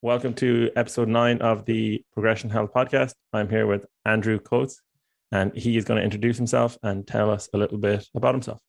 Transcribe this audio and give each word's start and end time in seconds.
Welcome 0.00 0.34
to 0.34 0.70
episode 0.76 1.08
nine 1.08 1.42
of 1.42 1.64
the 1.64 2.04
Progression 2.12 2.50
Health 2.50 2.70
Podcast. 2.72 3.14
I'm 3.32 3.48
here 3.48 3.66
with 3.66 3.84
Andrew 4.04 4.38
Coates, 4.38 4.80
and 5.32 5.52
he 5.56 5.76
is 5.76 5.84
going 5.84 5.98
to 5.98 6.04
introduce 6.04 6.36
himself 6.36 6.78
and 6.84 7.04
tell 7.04 7.32
us 7.32 7.48
a 7.52 7.58
little 7.58 7.78
bit 7.78 8.06
about 8.14 8.32
himself. 8.32 8.60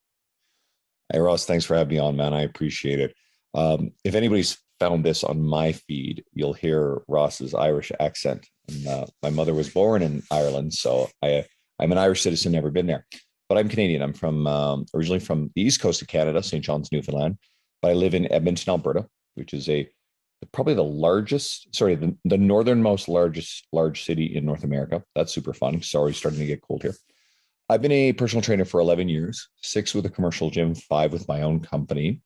Hey, 1.14 1.20
Ross, 1.20 1.46
thanks 1.46 1.66
for 1.66 1.76
having 1.76 1.94
me 1.94 2.00
on, 2.00 2.16
man. 2.16 2.34
I 2.34 2.42
appreciate 2.42 3.00
it. 3.00 3.16
Um, 3.54 3.92
if 4.04 4.16
anybody's 4.16 4.58
found 4.80 5.06
this 5.06 5.24
on 5.24 5.40
my 5.40 5.74
feed, 5.74 6.24
you'll 6.34 6.54
hear 6.54 7.04
Ross's 7.08 7.54
Irish 7.54 7.92
accent. 8.00 8.48
And, 8.68 8.88
uh, 8.88 9.06
my 9.22 9.30
mother 9.30 9.54
was 9.54 9.70
born 9.70 10.02
in 10.02 10.24
Ireland, 10.32 10.74
so 10.74 11.12
I, 11.22 11.46
I'm 11.78 11.92
an 11.92 12.00
Irish 12.00 12.24
citizen, 12.24 12.54
never 12.54 12.72
been 12.72 12.88
there. 12.88 13.06
But 13.50 13.60
I'm 13.60 13.70
Canadian. 13.70 14.02
I'm 14.02 14.14
from 14.14 14.48
um, 14.48 14.86
originally 14.96 15.20
from 15.20 15.52
the 15.54 15.62
east 15.62 15.80
coast 15.80 16.02
of 16.02 16.08
Canada, 16.08 16.42
St. 16.42 16.66
John's, 16.66 16.92
Newfoundland. 16.92 17.38
But 17.84 17.92
I 17.92 17.94
live 17.94 18.16
in 18.16 18.32
Edmonton, 18.32 18.72
Alberta, 18.72 19.06
which 19.36 19.54
is 19.54 19.70
a 19.70 19.88
probably 20.52 20.74
the 20.74 20.84
largest, 20.84 21.74
sorry, 21.76 21.96
the, 21.96 22.16
the 22.26 22.38
northernmost 22.38 23.10
largest 23.10 23.68
large 23.72 24.06
city 24.06 24.36
in 24.36 24.46
North 24.46 24.64
America. 24.64 25.04
That's 25.16 25.34
super 25.34 25.54
fun. 25.54 25.82
Sorry, 25.82 26.14
starting 26.14 26.40
to 26.40 26.46
get 26.46 26.62
cold 26.62 26.84
here. 26.84 26.96
I've 27.68 27.82
been 27.82 27.92
a 27.92 28.14
personal 28.14 28.42
trainer 28.42 28.66
for 28.66 28.80
11 28.80 29.10
years, 29.10 29.48
six 29.62 29.94
with 29.94 30.06
a 30.06 30.10
commercial 30.10 30.50
gym, 30.50 30.74
five 30.74 31.14
with 31.14 31.28
my 31.28 31.44
own 31.44 31.60
company. 31.60 32.22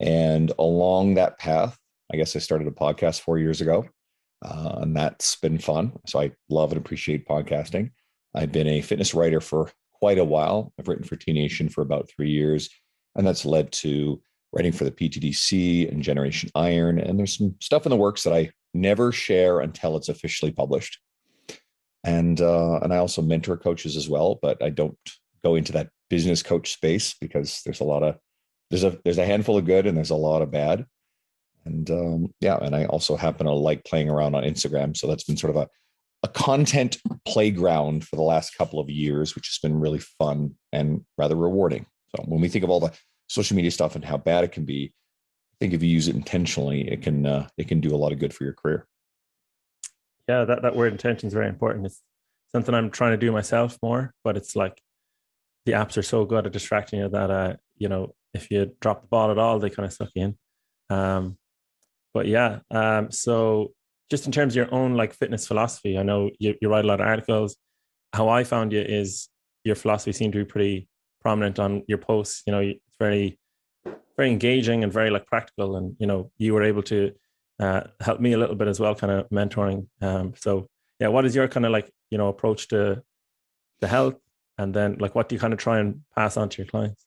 And 0.00 0.52
along 0.58 1.14
that 1.14 1.38
path, 1.38 1.78
I 2.12 2.16
guess 2.16 2.34
I 2.34 2.40
started 2.40 2.66
a 2.66 2.72
podcast 2.72 3.20
four 3.20 3.38
years 3.38 3.60
ago, 3.60 3.86
uh, 4.44 4.78
and 4.80 4.96
that's 4.96 5.36
been 5.36 5.58
fun. 5.58 5.92
So 6.06 6.20
I 6.20 6.32
love 6.48 6.72
and 6.72 6.80
appreciate 6.80 7.28
podcasting. 7.28 7.92
I've 8.34 8.52
been 8.52 8.66
a 8.66 8.82
fitness 8.82 9.14
writer 9.14 9.40
for 9.40 9.70
quite 9.92 10.18
a 10.18 10.24
while. 10.24 10.72
I've 10.78 10.88
written 10.88 11.04
for 11.04 11.16
T 11.16 11.32
Nation 11.32 11.68
for 11.68 11.82
about 11.82 12.10
three 12.10 12.30
years, 12.30 12.68
and 13.14 13.26
that's 13.26 13.44
led 13.44 13.70
to 13.72 14.20
writing 14.54 14.72
for 14.72 14.84
the 14.84 14.90
PTDC 14.90 15.90
and 15.90 16.02
Generation 16.02 16.50
Iron. 16.54 16.98
And 16.98 17.18
there's 17.18 17.36
some 17.36 17.56
stuff 17.60 17.86
in 17.86 17.90
the 17.90 17.96
works 17.96 18.22
that 18.22 18.32
I 18.32 18.50
never 18.72 19.12
share 19.12 19.60
until 19.60 19.96
it's 19.96 20.08
officially 20.08 20.52
published. 20.52 20.98
And 22.04 22.40
uh, 22.40 22.78
and 22.80 22.92
I 22.92 22.98
also 22.98 23.22
mentor 23.22 23.56
coaches 23.56 23.96
as 23.96 24.08
well, 24.08 24.38
but 24.42 24.62
I 24.62 24.70
don't 24.70 24.98
go 25.42 25.54
into 25.54 25.72
that 25.72 25.88
business 26.10 26.42
coach 26.42 26.72
space 26.72 27.14
because 27.20 27.62
there's 27.64 27.80
a 27.80 27.84
lot 27.84 28.02
of 28.02 28.16
there's 28.70 28.84
a 28.84 28.98
there's 29.04 29.18
a 29.18 29.26
handful 29.26 29.56
of 29.56 29.64
good 29.64 29.86
and 29.86 29.96
there's 29.96 30.10
a 30.10 30.16
lot 30.16 30.42
of 30.42 30.50
bad. 30.50 30.84
And 31.64 31.90
um, 31.90 32.34
yeah, 32.40 32.58
and 32.60 32.76
I 32.76 32.84
also 32.84 33.16
happen 33.16 33.46
to 33.46 33.52
like 33.52 33.84
playing 33.84 34.10
around 34.10 34.34
on 34.34 34.44
Instagram, 34.44 34.94
so 34.94 35.06
that's 35.06 35.24
been 35.24 35.38
sort 35.38 35.56
of 35.56 35.62
a 35.62 35.68
a 36.22 36.28
content 36.28 36.98
playground 37.26 38.06
for 38.06 38.16
the 38.16 38.22
last 38.22 38.56
couple 38.56 38.80
of 38.80 38.88
years, 38.88 39.34
which 39.34 39.46
has 39.46 39.58
been 39.62 39.78
really 39.78 39.98
fun 39.98 40.54
and 40.72 41.04
rather 41.18 41.36
rewarding. 41.36 41.86
So 42.14 42.24
when 42.24 42.40
we 42.40 42.48
think 42.48 42.64
of 42.64 42.70
all 42.70 42.80
the 42.80 42.92
social 43.28 43.56
media 43.56 43.70
stuff 43.70 43.94
and 43.94 44.04
how 44.04 44.16
bad 44.16 44.44
it 44.44 44.52
can 44.52 44.64
be, 44.64 44.92
I 45.54 45.56
think 45.60 45.74
if 45.74 45.82
you 45.82 45.88
use 45.88 46.08
it 46.08 46.16
intentionally, 46.16 46.88
it 46.88 47.02
can 47.02 47.26
uh, 47.26 47.48
it 47.56 47.68
can 47.68 47.80
do 47.80 47.94
a 47.94 47.96
lot 47.96 48.12
of 48.12 48.18
good 48.18 48.34
for 48.34 48.44
your 48.44 48.54
career. 48.54 48.86
Yeah, 50.28 50.44
that, 50.44 50.62
that 50.62 50.74
word 50.74 50.92
intention 50.92 51.26
is 51.26 51.34
very 51.34 51.48
important. 51.48 51.86
It's 51.86 52.00
something 52.52 52.74
I'm 52.74 52.90
trying 52.90 53.12
to 53.12 53.16
do 53.16 53.30
myself 53.30 53.78
more, 53.82 54.12
but 54.24 54.36
it's 54.36 54.56
like 54.56 54.80
the 55.66 55.72
apps 55.72 55.96
are 55.96 56.02
so 56.02 56.24
good 56.24 56.46
at 56.46 56.52
distracting 56.52 57.00
you 57.00 57.08
that 57.08 57.30
uh, 57.30 57.54
you 57.76 57.88
know, 57.88 58.14
if 58.32 58.50
you 58.50 58.72
drop 58.80 59.02
the 59.02 59.08
ball 59.08 59.30
at 59.30 59.38
all, 59.38 59.58
they 59.58 59.70
kind 59.70 59.86
of 59.86 59.92
suck 59.92 60.10
you 60.14 60.24
in. 60.24 60.36
Um, 60.96 61.38
but 62.12 62.26
yeah, 62.26 62.60
um, 62.70 63.10
so 63.10 63.72
just 64.10 64.26
in 64.26 64.32
terms 64.32 64.52
of 64.52 64.56
your 64.56 64.74
own 64.74 64.94
like 64.94 65.14
fitness 65.14 65.46
philosophy, 65.46 65.98
I 65.98 66.02
know 66.02 66.30
you, 66.38 66.54
you 66.60 66.68
write 66.68 66.84
a 66.84 66.88
lot 66.88 67.00
of 67.00 67.06
articles. 67.06 67.56
How 68.12 68.28
I 68.28 68.44
found 68.44 68.72
you 68.72 68.80
is 68.80 69.28
your 69.64 69.74
philosophy 69.74 70.12
seemed 70.12 70.34
to 70.34 70.38
be 70.38 70.44
pretty 70.44 70.88
prominent 71.20 71.58
on 71.58 71.82
your 71.88 71.98
posts. 71.98 72.42
You 72.46 72.52
know, 72.52 72.72
very, 73.04 73.38
very 74.16 74.30
engaging 74.30 74.82
and 74.82 74.92
very 74.92 75.10
like 75.10 75.26
practical. 75.26 75.76
And 75.76 75.96
you 75.98 76.06
know, 76.06 76.30
you 76.38 76.54
were 76.54 76.62
able 76.62 76.82
to 76.84 77.12
uh, 77.60 77.82
help 78.00 78.20
me 78.20 78.32
a 78.32 78.38
little 78.38 78.56
bit 78.56 78.68
as 78.68 78.80
well, 78.80 78.94
kind 78.94 79.12
of 79.12 79.28
mentoring. 79.30 79.86
Um, 80.00 80.34
so 80.36 80.68
yeah, 81.00 81.08
what 81.08 81.24
is 81.24 81.34
your 81.34 81.48
kind 81.48 81.66
of 81.66 81.72
like 81.72 81.90
you 82.10 82.18
know 82.18 82.28
approach 82.28 82.68
to 82.68 83.02
the 83.80 83.88
health, 83.88 84.16
and 84.58 84.72
then 84.74 84.96
like 84.98 85.14
what 85.14 85.28
do 85.28 85.34
you 85.34 85.40
kind 85.40 85.52
of 85.52 85.58
try 85.58 85.78
and 85.78 86.00
pass 86.16 86.36
on 86.36 86.48
to 86.48 86.62
your 86.62 86.66
clients? 86.66 87.04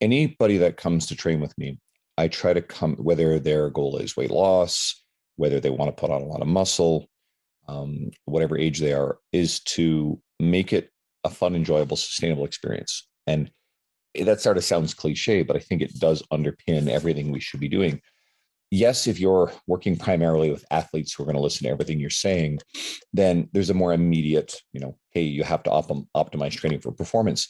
Anybody 0.00 0.58
that 0.58 0.76
comes 0.76 1.06
to 1.06 1.16
train 1.16 1.40
with 1.40 1.56
me, 1.56 1.78
I 2.18 2.28
try 2.28 2.52
to 2.52 2.62
come 2.62 2.96
whether 2.96 3.38
their 3.38 3.70
goal 3.70 3.96
is 3.98 4.16
weight 4.16 4.30
loss, 4.30 5.02
whether 5.36 5.60
they 5.60 5.70
want 5.70 5.88
to 5.88 6.00
put 6.00 6.10
on 6.10 6.22
a 6.22 6.26
lot 6.26 6.42
of 6.42 6.48
muscle, 6.48 7.08
um, 7.68 8.10
whatever 8.26 8.58
age 8.58 8.80
they 8.80 8.92
are, 8.92 9.18
is 9.32 9.60
to 9.60 10.20
make 10.38 10.72
it 10.72 10.90
a 11.24 11.30
fun, 11.30 11.54
enjoyable, 11.56 11.96
sustainable 11.96 12.44
experience. 12.44 13.08
And 13.26 13.50
that 14.22 14.40
sort 14.40 14.56
of 14.56 14.64
sounds 14.64 14.94
cliche, 14.94 15.42
but 15.42 15.56
I 15.56 15.60
think 15.60 15.82
it 15.82 15.98
does 15.98 16.22
underpin 16.32 16.88
everything 16.88 17.30
we 17.30 17.40
should 17.40 17.60
be 17.60 17.68
doing. 17.68 18.00
Yes, 18.70 19.06
if 19.06 19.20
you're 19.20 19.52
working 19.66 19.96
primarily 19.96 20.50
with 20.50 20.64
athletes 20.70 21.12
who 21.12 21.22
are 21.22 21.26
going 21.26 21.36
to 21.36 21.42
listen 21.42 21.64
to 21.64 21.70
everything 21.70 22.00
you're 22.00 22.10
saying, 22.10 22.58
then 23.12 23.48
there's 23.52 23.70
a 23.70 23.74
more 23.74 23.92
immediate, 23.92 24.56
you 24.72 24.80
know, 24.80 24.96
hey, 25.12 25.22
you 25.22 25.44
have 25.44 25.62
to 25.64 25.70
op- 25.70 26.08
optimize 26.16 26.52
training 26.52 26.80
for 26.80 26.90
performance. 26.90 27.48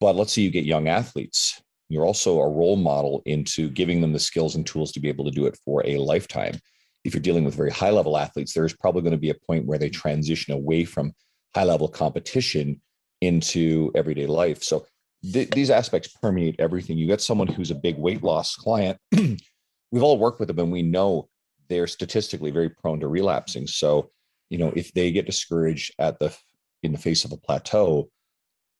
But 0.00 0.14
let's 0.14 0.32
say 0.32 0.42
you 0.42 0.50
get 0.50 0.64
young 0.64 0.88
athletes. 0.88 1.60
You're 1.88 2.06
also 2.06 2.40
a 2.40 2.48
role 2.48 2.76
model 2.76 3.22
into 3.26 3.70
giving 3.70 4.00
them 4.00 4.12
the 4.12 4.18
skills 4.18 4.54
and 4.54 4.66
tools 4.66 4.92
to 4.92 5.00
be 5.00 5.08
able 5.08 5.24
to 5.24 5.30
do 5.30 5.46
it 5.46 5.58
for 5.64 5.84
a 5.86 5.98
lifetime. 5.98 6.58
If 7.04 7.14
you're 7.14 7.22
dealing 7.22 7.44
with 7.44 7.54
very 7.54 7.70
high 7.70 7.90
level 7.90 8.16
athletes, 8.16 8.54
there's 8.54 8.76
probably 8.76 9.02
going 9.02 9.12
to 9.12 9.18
be 9.18 9.30
a 9.30 9.46
point 9.46 9.66
where 9.66 9.78
they 9.78 9.90
transition 9.90 10.54
away 10.54 10.84
from 10.84 11.12
high 11.54 11.64
level 11.64 11.88
competition 11.88 12.80
into 13.20 13.90
everyday 13.94 14.26
life. 14.26 14.62
So 14.62 14.86
th- 15.30 15.50
these 15.50 15.70
aspects 15.70 16.08
permeate 16.08 16.56
everything. 16.58 16.98
You 16.98 17.06
get 17.06 17.20
someone 17.20 17.48
who's 17.48 17.70
a 17.70 17.76
big 17.76 17.96
weight 17.98 18.22
loss 18.22 18.56
client. 18.56 18.98
We've 19.12 20.02
all 20.02 20.18
worked 20.18 20.40
with 20.40 20.48
them 20.48 20.58
and 20.58 20.72
we 20.72 20.82
know 20.82 21.28
they're 21.68 21.86
statistically 21.86 22.50
very 22.50 22.70
prone 22.70 23.00
to 23.00 23.08
relapsing. 23.08 23.66
So, 23.66 24.10
you 24.50 24.58
know, 24.58 24.72
if 24.74 24.92
they 24.92 25.12
get 25.12 25.26
discouraged 25.26 25.94
at 25.98 26.18
the 26.18 26.36
in 26.82 26.92
the 26.92 26.98
face 26.98 27.24
of 27.24 27.32
a 27.32 27.36
plateau, 27.36 28.10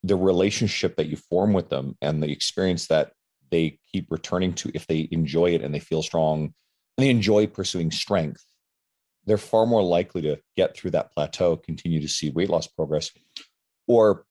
the 0.02 0.16
relationship 0.16 0.96
that 0.96 1.06
you 1.06 1.16
form 1.16 1.52
with 1.52 1.68
them 1.68 1.96
and 2.02 2.22
the 2.22 2.30
experience 2.30 2.88
that 2.88 3.12
they 3.50 3.78
keep 3.92 4.10
returning 4.10 4.52
to 4.54 4.70
if 4.74 4.86
they 4.86 5.08
enjoy 5.12 5.50
it 5.50 5.62
and 5.62 5.74
they 5.74 5.78
feel 5.78 6.02
strong 6.02 6.42
and 6.44 6.52
they 7.06 7.10
enjoy 7.10 7.46
pursuing 7.46 7.90
strength, 7.90 8.44
they're 9.24 9.38
far 9.38 9.66
more 9.66 9.82
likely 9.82 10.22
to 10.22 10.38
get 10.56 10.76
through 10.76 10.90
that 10.90 11.12
plateau, 11.12 11.56
continue 11.56 12.00
to 12.00 12.08
see 12.08 12.30
weight 12.30 12.50
loss 12.50 12.66
progress, 12.66 13.10
or 13.86 14.24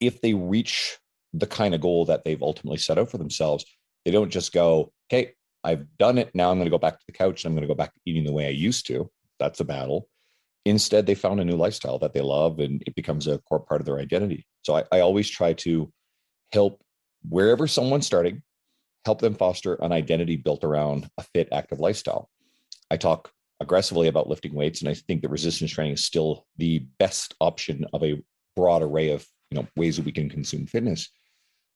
if 0.00 0.20
they 0.20 0.34
reach 0.34 0.98
the 1.32 1.46
kind 1.46 1.74
of 1.74 1.80
goal 1.80 2.04
that 2.06 2.24
they've 2.24 2.42
ultimately 2.42 2.78
set 2.78 2.98
out 2.98 3.10
for 3.10 3.18
themselves, 3.18 3.64
they 4.04 4.10
don't 4.10 4.30
just 4.30 4.52
go, 4.52 4.92
okay, 5.10 5.32
I've 5.64 5.86
done 5.98 6.18
it. 6.18 6.30
Now 6.34 6.50
I'm 6.50 6.58
going 6.58 6.66
to 6.66 6.70
go 6.70 6.78
back 6.78 6.98
to 6.98 7.06
the 7.06 7.12
couch 7.12 7.44
and 7.44 7.50
I'm 7.50 7.56
going 7.56 7.68
to 7.68 7.72
go 7.72 7.76
back 7.76 7.92
to 7.94 8.00
eating 8.06 8.24
the 8.24 8.32
way 8.32 8.46
I 8.46 8.50
used 8.50 8.86
to. 8.86 9.10
That's 9.38 9.60
a 9.60 9.64
battle. 9.64 10.08
Instead, 10.64 11.06
they 11.06 11.14
found 11.14 11.40
a 11.40 11.44
new 11.44 11.56
lifestyle 11.56 11.98
that 11.98 12.12
they 12.12 12.20
love 12.20 12.60
and 12.60 12.82
it 12.86 12.94
becomes 12.94 13.26
a 13.26 13.38
core 13.38 13.60
part 13.60 13.80
of 13.80 13.86
their 13.86 13.98
identity. 13.98 14.46
So 14.62 14.76
I, 14.76 14.84
I 14.92 15.00
always 15.00 15.28
try 15.28 15.52
to 15.54 15.92
help 16.52 16.82
wherever 17.28 17.66
someone's 17.66 18.06
starting, 18.06 18.42
help 19.04 19.20
them 19.20 19.34
foster 19.34 19.74
an 19.74 19.92
identity 19.92 20.36
built 20.36 20.64
around 20.64 21.08
a 21.18 21.22
fit, 21.22 21.48
active 21.52 21.80
lifestyle. 21.80 22.28
I 22.90 22.96
talk 22.96 23.30
aggressively 23.60 24.08
about 24.08 24.28
lifting 24.28 24.54
weights, 24.54 24.80
and 24.80 24.88
I 24.88 24.94
think 24.94 25.22
that 25.22 25.30
resistance 25.30 25.72
training 25.72 25.94
is 25.94 26.04
still 26.04 26.46
the 26.56 26.86
best 26.98 27.34
option 27.40 27.84
of 27.92 28.02
a 28.02 28.22
broad 28.56 28.82
array 28.82 29.10
of 29.10 29.26
you 29.50 29.58
know 29.58 29.66
ways 29.76 29.96
that 29.96 30.04
we 30.04 30.12
can 30.12 30.28
consume 30.28 30.66
fitness. 30.66 31.08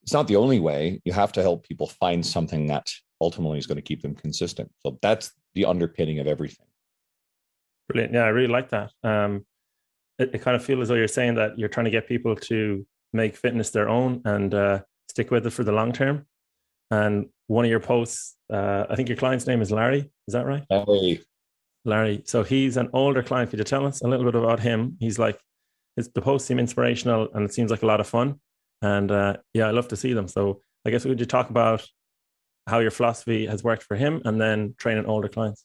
It's 0.02 0.12
not 0.12 0.26
the 0.26 0.36
only 0.36 0.60
way. 0.60 1.00
You 1.04 1.12
have 1.12 1.32
to 1.32 1.42
help 1.42 1.66
people 1.66 1.86
find 1.86 2.24
something 2.24 2.66
that 2.66 2.90
ultimately 3.20 3.58
is 3.58 3.66
going 3.66 3.76
to 3.76 3.82
keep 3.82 4.02
them 4.02 4.14
consistent. 4.14 4.70
So 4.84 4.98
that's 5.00 5.32
the 5.54 5.64
underpinning 5.64 6.18
of 6.18 6.26
everything. 6.26 6.66
Brilliant. 7.88 8.14
Yeah 8.14 8.24
i 8.24 8.28
really 8.28 8.48
like 8.48 8.70
that. 8.70 8.90
Um 9.04 9.46
it, 10.18 10.34
it 10.34 10.42
kind 10.42 10.56
of 10.56 10.64
feels 10.64 10.82
as 10.82 10.88
though 10.88 10.94
you're 10.94 11.08
saying 11.08 11.36
that 11.36 11.58
you're 11.58 11.68
trying 11.68 11.84
to 11.84 11.90
get 11.90 12.06
people 12.06 12.36
to 12.36 12.86
make 13.12 13.36
fitness 13.36 13.70
their 13.70 13.88
own 13.88 14.20
and 14.24 14.54
uh, 14.54 14.80
stick 15.08 15.30
with 15.30 15.46
it 15.46 15.50
for 15.50 15.64
the 15.64 15.72
long 15.72 15.92
term. 15.92 16.26
And 16.90 17.28
one 17.46 17.64
of 17.64 17.70
your 17.70 17.80
posts 17.80 18.36
uh, 18.52 18.84
i 18.90 18.96
think 18.96 19.08
your 19.08 19.16
client's 19.16 19.46
name 19.46 19.62
is 19.62 19.70
larry. 19.70 20.10
Is 20.28 20.34
that 20.34 20.46
right? 20.46 20.64
Larry. 20.70 21.22
Larry. 21.84 22.22
So 22.24 22.42
he's 22.42 22.76
an 22.76 22.88
older 22.92 23.22
client. 23.22 23.50
Could 23.50 23.58
you 23.58 23.64
tell 23.64 23.86
us 23.86 24.02
a 24.02 24.08
little 24.08 24.24
bit 24.30 24.40
about 24.40 24.60
him? 24.60 24.96
He's 25.00 25.18
like 25.18 25.40
the 25.96 26.22
posts 26.22 26.48
seem 26.48 26.58
inspirational 26.58 27.28
and 27.34 27.44
it 27.44 27.52
seems 27.52 27.70
like 27.70 27.82
a 27.82 27.86
lot 27.86 28.00
of 28.00 28.06
fun. 28.06 28.40
And 28.80 29.10
uh, 29.10 29.36
yeah, 29.54 29.66
I 29.66 29.70
love 29.70 29.88
to 29.88 29.96
see 29.96 30.12
them. 30.12 30.28
So 30.28 30.60
I 30.84 30.90
guess 30.90 31.04
would 31.04 31.20
you 31.20 31.26
talk 31.26 31.50
about 31.50 31.86
how 32.66 32.78
your 32.78 32.90
philosophy 32.90 33.46
has 33.46 33.62
worked 33.62 33.82
for 33.82 33.96
him 33.96 34.22
and 34.24 34.40
then 34.40 34.74
training 34.78 35.06
older 35.06 35.28
clients? 35.28 35.64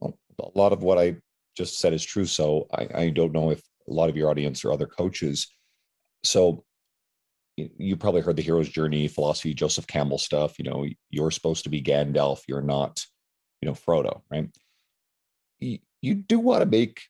Well, 0.00 0.18
a 0.38 0.58
lot 0.58 0.72
of 0.72 0.82
what 0.82 0.98
I 0.98 1.16
just 1.56 1.78
said 1.78 1.92
is 1.92 2.04
true. 2.04 2.26
So 2.26 2.66
I, 2.72 2.88
I 2.94 3.10
don't 3.10 3.32
know 3.32 3.50
if 3.50 3.60
a 3.88 3.92
lot 3.92 4.08
of 4.08 4.16
your 4.16 4.30
audience 4.30 4.64
or 4.64 4.72
other 4.72 4.86
coaches. 4.86 5.48
So 6.22 6.64
you 7.56 7.96
probably 7.96 8.20
heard 8.20 8.36
the 8.36 8.42
hero's 8.42 8.68
journey 8.68 9.08
philosophy, 9.08 9.54
Joseph 9.54 9.86
Campbell 9.86 10.18
stuff. 10.18 10.58
You 10.58 10.64
know, 10.70 10.86
you're 11.10 11.30
supposed 11.30 11.64
to 11.64 11.70
be 11.70 11.82
Gandalf. 11.82 12.42
You're 12.46 12.62
not, 12.62 13.04
you 13.60 13.66
know, 13.66 13.74
Frodo, 13.74 14.22
right? 14.30 14.48
You 15.60 16.14
do 16.14 16.38
want 16.38 16.62
to 16.62 16.66
make 16.66 17.02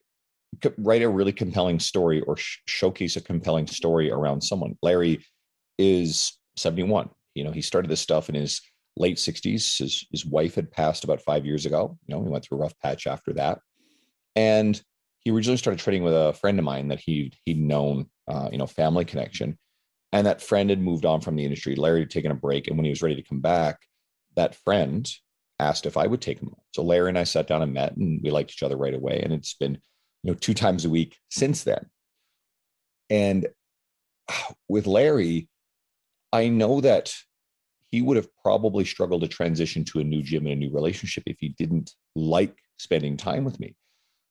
write 0.79 1.03
a 1.03 1.09
really 1.09 1.33
compelling 1.33 1.79
story 1.79 2.21
or 2.23 2.37
sh- 2.37 2.59
showcase 2.67 3.17
a 3.17 3.21
compelling 3.21 3.67
story 3.67 4.11
around 4.11 4.43
someone. 4.43 4.77
Larry 4.83 5.25
is 5.79 6.39
71. 6.57 7.11
You 7.35 7.45
know, 7.45 7.53
he 7.53 7.63
started 7.63 7.91
this 7.91 8.01
stuff 8.01 8.29
in 8.29 8.35
his 8.35 8.61
late 8.97 9.17
60s. 9.17 9.79
His, 9.79 10.07
his 10.11 10.27
wife 10.27 10.55
had 10.55 10.71
passed 10.71 11.05
about 11.05 11.23
five 11.23 11.47
years 11.47 11.67
ago. 11.67 11.99
You 12.07 12.15
know, 12.15 12.23
he 12.23 12.29
went 12.29 12.45
through 12.45 12.59
a 12.59 12.61
rough 12.63 12.79
patch 12.81 13.07
after 13.07 13.33
that. 13.35 13.61
And 14.35 14.81
he 15.21 15.31
originally 15.31 15.59
started 15.59 15.81
trading 15.81 16.03
with 16.03 16.15
a 16.15 16.33
friend 16.33 16.59
of 16.59 16.65
mine 16.65 16.89
that 16.89 17.01
he 17.01 17.33
he'd 17.45 17.61
known, 17.61 18.07
uh, 18.29 18.49
you 18.51 18.59
know, 18.59 18.67
family 18.67 19.05
connection. 19.05 19.59
And 20.13 20.27
that 20.27 20.43
friend 20.43 20.71
had 20.71 20.81
moved 20.81 21.05
on 21.05 21.21
from 21.21 21.37
the 21.37 21.45
industry. 21.45 21.77
Larry 21.77 22.01
had 22.01 22.11
taken 22.11 22.31
a 22.31 22.37
break. 22.37 22.67
And 22.67 22.77
when 22.77 22.85
he 22.85 22.91
was 22.91 23.03
ready 23.03 23.17
to 23.17 23.29
come 23.29 23.41
back, 23.41 23.79
that 24.37 24.55
friend 24.55 25.11
asked 25.59 25.87
if 25.87 25.97
I 25.97 26.07
would 26.07 26.21
take 26.21 26.41
him. 26.41 26.55
So 26.75 26.83
Larry 26.83 27.09
and 27.09 27.19
I 27.19 27.25
sat 27.25 27.47
down 27.47 27.63
and 27.63 27.75
met 27.75 27.97
and 27.97 28.21
we 28.23 28.31
liked 28.31 28.53
each 28.53 28.63
other 28.63 28.77
right 28.77 28.95
away. 28.95 29.21
And 29.23 29.33
it's 29.33 29.55
been, 29.55 29.79
you 30.23 30.31
know, 30.31 30.35
two 30.35 30.55
times 30.55 30.85
a 30.85 30.91
week 30.91 31.17
since 31.31 31.65
then. 31.65 31.87
And 33.11 33.49
with 34.69 34.87
Larry, 34.87 35.49
I 36.33 36.49
know 36.49 36.81
that 36.81 37.13
he 37.91 38.03
would 38.03 38.17
have 38.17 38.29
probably 38.43 38.85
struggled 38.85 39.23
to 39.23 39.29
transition 39.29 39.85
to 39.85 40.01
a 40.01 40.05
new 40.05 40.23
gym 40.23 40.47
and 40.47 40.53
a 40.53 40.57
new 40.57 40.71
relationship 40.73 41.25
if 41.27 41.39
he 41.41 41.51
didn't 41.51 41.93
like 42.15 42.57
spending 42.77 43.17
time 43.17 43.45
with 43.45 43.59
me. 43.59 43.75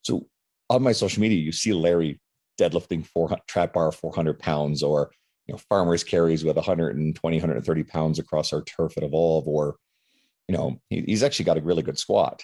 So 0.04 0.28
on 0.70 0.84
my 0.84 0.92
social 0.92 1.22
media, 1.22 1.40
you 1.40 1.52
see 1.52 1.74
Larry 1.74 2.20
deadlifting 2.60 3.06
four 3.06 3.36
trap 3.48 3.74
bar 3.74 3.92
400 3.92 4.40
pounds 4.40 4.84
or 4.84 5.12
you 5.46 5.54
know 5.54 5.60
farmers 5.70 6.04
carries 6.04 6.44
with 6.44 6.56
120 6.56 7.38
130 7.38 7.84
pounds 7.84 8.20
across 8.20 8.52
our 8.52 8.64
turf 8.64 8.98
at 8.98 9.04
evolve 9.04 9.48
or 9.48 9.78
you 10.48 10.58
know 10.58 10.80
he, 10.90 11.02
he's 11.02 11.24
actually 11.24 11.46
got 11.46 11.58
a 11.58 11.62
really 11.62 11.84
good 11.84 12.00
squat 12.00 12.44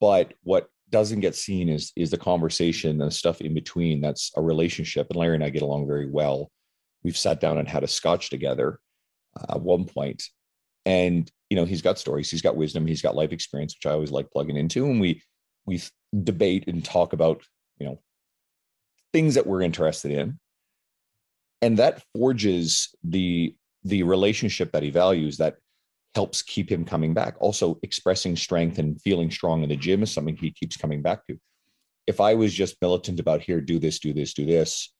but 0.00 0.32
what 0.42 0.68
doesn't 0.92 1.20
get 1.20 1.34
seen 1.34 1.68
is 1.68 1.92
is 1.96 2.10
the 2.10 2.18
conversation 2.18 2.90
and 2.90 3.00
the 3.00 3.10
stuff 3.10 3.40
in 3.40 3.54
between 3.54 4.00
that's 4.00 4.30
a 4.36 4.42
relationship 4.42 5.08
and 5.10 5.16
larry 5.16 5.34
and 5.34 5.44
i 5.44 5.50
get 5.50 5.62
along 5.62 5.86
very 5.86 6.08
well. 6.08 6.50
We've 7.02 7.16
sat 7.16 7.40
down 7.40 7.58
and 7.58 7.68
had 7.68 7.82
a 7.82 7.88
scotch 7.88 8.30
together 8.30 8.78
uh, 9.36 9.56
at 9.56 9.60
one 9.60 9.86
point 9.86 10.22
and 10.86 11.28
you 11.50 11.56
know 11.56 11.64
he's 11.64 11.82
got 11.82 11.98
stories 11.98 12.30
he's 12.30 12.42
got 12.42 12.56
wisdom 12.56 12.86
he's 12.86 13.02
got 13.02 13.16
life 13.16 13.32
experience 13.32 13.74
which 13.74 13.90
i 13.90 13.94
always 13.94 14.12
like 14.12 14.30
plugging 14.30 14.56
into 14.56 14.86
and 14.86 15.00
we 15.00 15.20
we 15.66 15.82
debate 16.22 16.64
and 16.68 16.84
talk 16.84 17.12
about 17.12 17.42
you 17.78 17.86
know 17.86 17.98
things 19.12 19.34
that 19.34 19.46
we're 19.46 19.62
interested 19.62 20.10
in. 20.10 20.38
And 21.60 21.78
that 21.78 22.02
forges 22.14 22.94
the 23.04 23.54
the 23.84 24.02
relationship 24.04 24.72
that 24.72 24.82
he 24.82 24.90
values 24.90 25.38
that 25.38 25.56
helps 26.14 26.42
keep 26.42 26.70
him 26.70 26.84
coming 26.84 27.14
back. 27.14 27.36
Also 27.40 27.78
expressing 27.82 28.36
strength 28.36 28.78
and 28.78 29.00
feeling 29.00 29.30
strong 29.30 29.62
in 29.62 29.68
the 29.68 29.76
gym 29.76 30.02
is 30.02 30.12
something 30.12 30.36
he 30.36 30.52
keeps 30.52 30.76
coming 30.76 31.02
back 31.02 31.26
to. 31.26 31.38
If 32.06 32.20
i 32.20 32.34
was 32.34 32.52
just 32.52 32.80
militant 32.82 33.20
about 33.20 33.42
here 33.42 33.60
do 33.60 33.78
this 33.78 34.00
do 34.00 34.12
this 34.12 34.34
do 34.34 34.44
this 34.44 34.92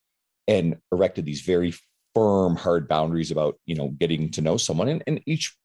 and 0.47 0.77
erected 0.93 1.25
these 1.25 1.41
very 1.41 1.75
firm 2.15 2.57
hard 2.57 2.89
boundaries 2.89 3.31
about 3.31 3.57
you 3.67 3.75
know 3.75 3.89
getting 3.89 4.31
to 4.33 4.41
know 4.41 4.57
someone 4.57 4.89
and, 4.89 5.03
and 5.07 5.21
each 5.27 5.57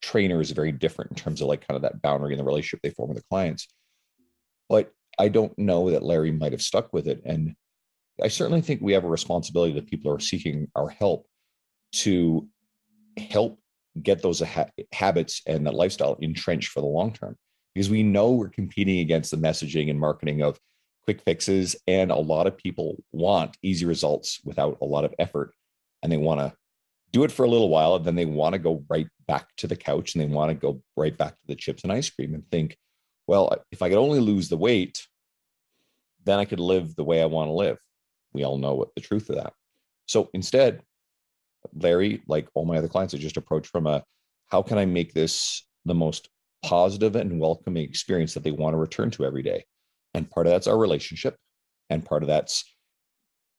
trainer 0.00 0.40
is 0.40 0.50
very 0.50 0.72
different 0.72 1.10
in 1.10 1.16
terms 1.16 1.40
of 1.40 1.48
like 1.48 1.66
kind 1.66 1.76
of 1.76 1.82
that 1.82 2.00
boundary 2.00 2.32
and 2.32 2.40
the 2.40 2.44
relationship 2.44 2.80
they 2.82 2.90
form 2.90 3.10
with 3.10 3.18
the 3.18 3.24
clients. 3.30 3.68
But 4.68 4.90
i 5.18 5.28
don't 5.28 5.56
know 5.58 5.90
that 5.90 6.02
larry 6.02 6.32
might 6.32 6.52
have 6.52 6.62
stuck 6.62 6.92
with 6.92 7.06
it 7.06 7.22
and 7.24 7.54
I 8.22 8.28
certainly 8.28 8.60
think 8.60 8.80
we 8.80 8.92
have 8.92 9.04
a 9.04 9.08
responsibility 9.08 9.72
that 9.74 9.88
people 9.88 10.12
are 10.12 10.20
seeking 10.20 10.68
our 10.76 10.88
help 10.88 11.26
to 11.94 12.48
help 13.16 13.58
get 14.02 14.22
those 14.22 14.40
ha- 14.40 14.70
habits 14.92 15.42
and 15.46 15.66
that 15.66 15.74
lifestyle 15.74 16.16
entrenched 16.20 16.70
for 16.70 16.80
the 16.80 16.86
long 16.86 17.12
term 17.12 17.36
because 17.74 17.90
we 17.90 18.02
know 18.02 18.32
we're 18.32 18.48
competing 18.48 19.00
against 19.00 19.30
the 19.30 19.36
messaging 19.36 19.90
and 19.90 19.98
marketing 19.98 20.42
of 20.42 20.58
quick 21.04 21.20
fixes 21.22 21.76
and 21.86 22.10
a 22.10 22.16
lot 22.16 22.46
of 22.46 22.56
people 22.56 22.96
want 23.12 23.56
easy 23.62 23.84
results 23.84 24.40
without 24.44 24.78
a 24.80 24.84
lot 24.84 25.04
of 25.04 25.14
effort 25.18 25.52
and 26.02 26.10
they 26.10 26.16
want 26.16 26.40
to 26.40 26.52
do 27.12 27.24
it 27.24 27.30
for 27.30 27.44
a 27.44 27.50
little 27.50 27.68
while 27.68 27.94
and 27.94 28.04
then 28.04 28.16
they 28.16 28.24
want 28.24 28.54
to 28.54 28.58
go 28.58 28.84
right 28.88 29.06
back 29.26 29.48
to 29.56 29.66
the 29.66 29.76
couch 29.76 30.14
and 30.14 30.22
they 30.22 30.34
want 30.34 30.50
to 30.50 30.54
go 30.54 30.82
right 30.96 31.16
back 31.16 31.32
to 31.32 31.46
the 31.46 31.54
chips 31.54 31.82
and 31.82 31.92
ice 31.92 32.10
cream 32.10 32.34
and 32.34 32.48
think 32.50 32.76
well 33.26 33.54
if 33.70 33.82
i 33.82 33.88
could 33.88 33.98
only 33.98 34.18
lose 34.20 34.48
the 34.48 34.56
weight 34.56 35.06
then 36.24 36.38
i 36.38 36.44
could 36.44 36.60
live 36.60 36.96
the 36.96 37.04
way 37.04 37.22
i 37.22 37.26
want 37.26 37.48
to 37.48 37.52
live 37.52 37.78
we 38.34 38.44
all 38.44 38.58
know 38.58 38.74
what 38.74 38.94
the 38.94 39.00
truth 39.00 39.30
of 39.30 39.36
that. 39.36 39.54
So 40.06 40.28
instead, 40.34 40.82
Larry, 41.74 42.22
like 42.26 42.48
all 42.54 42.64
my 42.64 42.76
other 42.78 42.88
clients, 42.88 43.14
I 43.14 43.18
just 43.18 43.36
approach 43.36 43.66
from 43.66 43.86
a 43.86 44.04
how 44.50 44.62
can 44.62 44.78
I 44.78 44.84
make 44.84 45.14
this 45.14 45.66
the 45.84 45.94
most 45.94 46.28
positive 46.62 47.16
and 47.16 47.40
welcoming 47.40 47.84
experience 47.84 48.34
that 48.34 48.42
they 48.42 48.52
want 48.52 48.74
to 48.74 48.78
return 48.78 49.10
to 49.12 49.24
every 49.24 49.42
day? 49.42 49.64
And 50.14 50.30
part 50.30 50.46
of 50.46 50.52
that's 50.52 50.66
our 50.66 50.78
relationship, 50.78 51.36
and 51.90 52.04
part 52.04 52.22
of 52.22 52.28
that's 52.28 52.64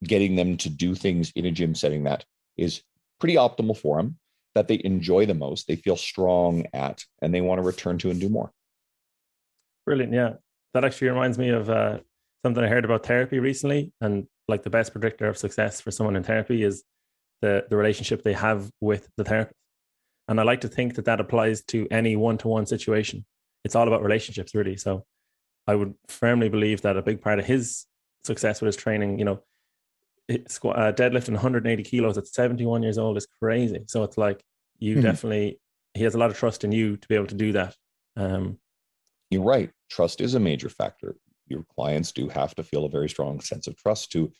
getting 0.03 0.35
them 0.35 0.57
to 0.57 0.69
do 0.69 0.95
things 0.95 1.31
in 1.35 1.45
a 1.45 1.51
gym 1.51 1.75
setting 1.75 2.03
that 2.03 2.25
is 2.57 2.81
pretty 3.19 3.35
optimal 3.35 3.77
for 3.77 3.97
them, 3.97 4.17
that 4.53 4.67
they 4.67 4.81
enjoy 4.83 5.25
the 5.25 5.33
most, 5.33 5.67
they 5.67 5.75
feel 5.75 5.97
strong 5.97 6.65
at, 6.73 7.03
and 7.21 7.33
they 7.33 7.41
want 7.41 7.59
to 7.59 7.63
return 7.63 7.97
to 7.99 8.09
and 8.09 8.19
do 8.19 8.29
more. 8.29 8.51
Brilliant. 9.85 10.13
Yeah. 10.13 10.33
That 10.73 10.85
actually 10.85 11.09
reminds 11.09 11.37
me 11.37 11.49
of 11.49 11.69
uh, 11.69 11.99
something 12.43 12.63
I 12.63 12.67
heard 12.67 12.85
about 12.85 13.05
therapy 13.05 13.39
recently. 13.39 13.93
And 14.01 14.27
like 14.47 14.63
the 14.63 14.69
best 14.69 14.91
predictor 14.91 15.27
of 15.27 15.37
success 15.37 15.81
for 15.81 15.91
someone 15.91 16.15
in 16.15 16.23
therapy 16.23 16.63
is 16.63 16.83
the 17.41 17.65
the 17.69 17.77
relationship 17.77 18.23
they 18.23 18.33
have 18.33 18.69
with 18.81 19.09
the 19.17 19.23
therapist. 19.23 19.59
And 20.27 20.39
i 20.39 20.43
like 20.43 20.61
to 20.61 20.67
think 20.67 20.95
that 20.95 21.05
that 21.05 21.19
applies 21.19 21.63
to 21.65 21.87
any 21.91 22.15
one-to-one 22.15 22.65
situation. 22.65 23.25
It's 23.63 23.75
all 23.75 23.87
about 23.87 24.03
relationships 24.03 24.55
really. 24.55 24.77
So 24.77 25.05
i 25.67 25.75
would 25.75 25.95
firmly 26.07 26.49
believe 26.49 26.81
that 26.81 26.97
a 26.97 27.01
big 27.01 27.21
part 27.21 27.39
of 27.39 27.45
his 27.45 27.85
success 28.23 28.61
with 28.61 28.67
his 28.67 28.75
training 28.75 29.19
you 29.19 29.25
know 29.25 29.41
squat, 30.47 30.77
uh, 30.77 30.91
deadlifting 30.93 31.33
180 31.33 31.83
kilos 31.83 32.17
at 32.17 32.27
71 32.27 32.83
years 32.83 32.97
old 32.97 33.17
is 33.17 33.27
crazy. 33.39 33.83
So 33.87 34.03
it's 34.03 34.17
like 34.17 34.43
you 34.79 34.95
mm-hmm. 34.95 35.03
definitely 35.03 35.59
he 35.93 36.03
has 36.03 36.15
a 36.15 36.17
lot 36.17 36.29
of 36.29 36.37
trust 36.37 36.63
in 36.63 36.71
you 36.71 36.97
to 36.97 37.07
be 37.07 37.15
able 37.15 37.27
to 37.27 37.35
do 37.35 37.53
that. 37.53 37.75
Um, 38.17 38.59
you're 39.29 39.43
right. 39.43 39.71
Trust 39.89 40.21
is 40.21 40.35
a 40.35 40.39
major 40.39 40.69
factor. 40.69 41.15
Your 41.47 41.63
clients 41.75 42.11
do 42.11 42.27
have 42.29 42.55
to 42.55 42.63
feel 42.63 42.85
a 42.85 42.89
very 42.89 43.09
strong 43.09 43.39
sense 43.39 43.67
of 43.67 43.77
trust 43.77 44.11
to 44.11 44.31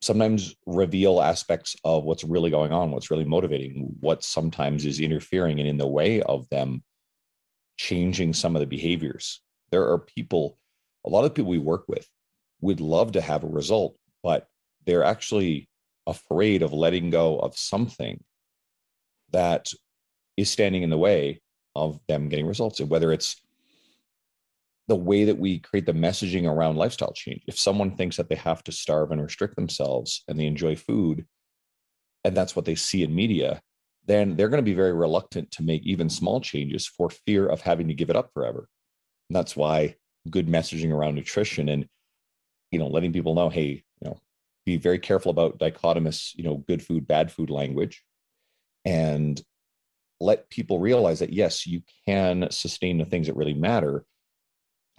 sometimes 0.00 0.54
reveal 0.66 1.20
aspects 1.20 1.76
of 1.84 2.04
what's 2.04 2.24
really 2.24 2.50
going 2.50 2.72
on, 2.72 2.90
what's 2.90 3.10
really 3.10 3.24
motivating, 3.24 3.96
what 4.00 4.22
sometimes 4.22 4.84
is 4.84 5.00
interfering 5.00 5.58
and 5.58 5.68
in 5.68 5.76
the 5.76 5.86
way 5.86 6.22
of 6.22 6.48
them 6.50 6.82
changing 7.76 8.32
some 8.32 8.54
of 8.54 8.60
the 8.60 8.66
behaviors. 8.66 9.40
There 9.70 9.88
are 9.90 9.98
people, 9.98 10.58
a 11.04 11.10
lot 11.10 11.24
of 11.24 11.34
people 11.34 11.50
we 11.50 11.58
work 11.58 11.84
with 11.88 12.06
would 12.60 12.80
love 12.80 13.12
to 13.12 13.20
have 13.20 13.44
a 13.44 13.48
result, 13.48 13.96
but 14.22 14.46
they're 14.86 15.04
actually 15.04 15.68
afraid 16.06 16.62
of 16.62 16.72
letting 16.72 17.10
go 17.10 17.38
of 17.38 17.56
something 17.56 18.22
that 19.30 19.70
is 20.36 20.50
standing 20.50 20.82
in 20.82 20.90
the 20.90 20.98
way 20.98 21.40
of 21.74 22.00
them 22.08 22.28
getting 22.28 22.46
results. 22.46 22.80
And 22.80 22.88
whether 22.88 23.12
it's 23.12 23.40
the 24.88 24.96
way 24.96 25.24
that 25.24 25.38
we 25.38 25.58
create 25.58 25.84
the 25.84 25.92
messaging 25.92 26.48
around 26.48 26.76
lifestyle 26.76 27.12
change. 27.12 27.42
If 27.46 27.58
someone 27.58 27.94
thinks 27.94 28.16
that 28.16 28.30
they 28.30 28.36
have 28.36 28.64
to 28.64 28.72
starve 28.72 29.12
and 29.12 29.22
restrict 29.22 29.54
themselves 29.54 30.24
and 30.26 30.40
they 30.40 30.46
enjoy 30.46 30.76
food, 30.76 31.26
and 32.24 32.36
that's 32.36 32.56
what 32.56 32.64
they 32.64 32.74
see 32.74 33.02
in 33.02 33.14
media, 33.14 33.60
then 34.06 34.34
they're 34.34 34.48
going 34.48 34.64
to 34.64 34.70
be 34.70 34.74
very 34.74 34.94
reluctant 34.94 35.50
to 35.52 35.62
make 35.62 35.82
even 35.84 36.08
small 36.08 36.40
changes 36.40 36.86
for 36.86 37.10
fear 37.10 37.46
of 37.46 37.60
having 37.60 37.88
to 37.88 37.94
give 37.94 38.08
it 38.08 38.16
up 38.16 38.30
forever. 38.32 38.66
And 39.28 39.36
that's 39.36 39.54
why 39.54 39.96
good 40.30 40.48
messaging 40.48 40.92
around 40.92 41.14
nutrition 41.14 41.68
and 41.68 41.86
you 42.70 42.78
know 42.78 42.88
letting 42.88 43.12
people 43.12 43.34
know, 43.34 43.50
hey, 43.50 43.84
you 44.00 44.08
know, 44.08 44.18
be 44.64 44.78
very 44.78 44.98
careful 44.98 45.30
about 45.30 45.58
dichotomous, 45.58 46.34
you 46.34 46.44
know, 46.44 46.64
good 46.66 46.82
food, 46.82 47.06
bad 47.06 47.30
food 47.30 47.50
language, 47.50 48.02
and 48.86 49.40
let 50.18 50.48
people 50.48 50.78
realize 50.78 51.18
that 51.18 51.32
yes, 51.32 51.66
you 51.66 51.82
can 52.06 52.50
sustain 52.50 52.96
the 52.96 53.04
things 53.04 53.26
that 53.26 53.36
really 53.36 53.54
matter 53.54 54.06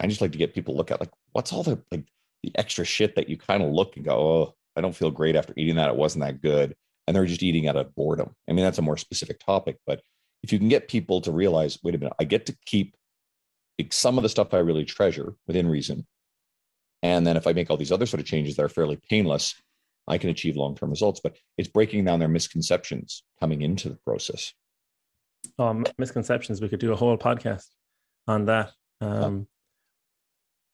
I 0.00 0.06
just 0.06 0.20
like 0.20 0.32
to 0.32 0.38
get 0.38 0.54
people 0.54 0.74
to 0.74 0.78
look 0.78 0.90
at 0.90 1.00
like 1.00 1.10
what's 1.32 1.52
all 1.52 1.62
the 1.62 1.80
like 1.90 2.06
the 2.42 2.52
extra 2.56 2.84
shit 2.84 3.14
that 3.16 3.28
you 3.28 3.36
kind 3.36 3.62
of 3.62 3.70
look 3.70 3.96
and 3.96 4.04
go, 4.04 4.12
oh, 4.14 4.54
I 4.76 4.80
don't 4.80 4.96
feel 4.96 5.10
great 5.10 5.36
after 5.36 5.52
eating 5.56 5.76
that. 5.76 5.90
It 5.90 5.96
wasn't 5.96 6.24
that 6.24 6.40
good. 6.40 6.74
And 7.06 7.14
they're 7.14 7.26
just 7.26 7.42
eating 7.42 7.68
out 7.68 7.76
of 7.76 7.94
boredom. 7.94 8.34
I 8.48 8.52
mean, 8.52 8.64
that's 8.64 8.78
a 8.78 8.82
more 8.82 8.96
specific 8.96 9.40
topic, 9.44 9.78
but 9.86 10.00
if 10.42 10.52
you 10.52 10.58
can 10.58 10.68
get 10.68 10.88
people 10.88 11.20
to 11.22 11.32
realize, 11.32 11.78
wait 11.82 11.94
a 11.94 11.98
minute, 11.98 12.14
I 12.18 12.24
get 12.24 12.46
to 12.46 12.56
keep 12.64 12.96
some 13.90 14.16
of 14.16 14.22
the 14.22 14.28
stuff 14.28 14.54
I 14.54 14.58
really 14.58 14.84
treasure 14.84 15.34
within 15.46 15.68
reason. 15.68 16.06
And 17.02 17.26
then 17.26 17.36
if 17.36 17.46
I 17.46 17.52
make 17.52 17.70
all 17.70 17.76
these 17.76 17.92
other 17.92 18.06
sort 18.06 18.20
of 18.20 18.26
changes 18.26 18.56
that 18.56 18.64
are 18.64 18.68
fairly 18.68 18.98
painless, 19.08 19.54
I 20.06 20.18
can 20.18 20.30
achieve 20.30 20.56
long 20.56 20.76
term 20.76 20.90
results. 20.90 21.20
But 21.22 21.36
it's 21.56 21.68
breaking 21.68 22.04
down 22.04 22.18
their 22.18 22.28
misconceptions 22.28 23.22
coming 23.38 23.62
into 23.62 23.88
the 23.88 23.98
process. 24.06 24.52
Oh, 25.58 25.82
misconceptions. 25.98 26.60
We 26.60 26.68
could 26.68 26.80
do 26.80 26.92
a 26.92 26.96
whole 26.96 27.16
podcast 27.16 27.66
on 28.28 28.46
that. 28.46 28.72
Um, 29.00 29.46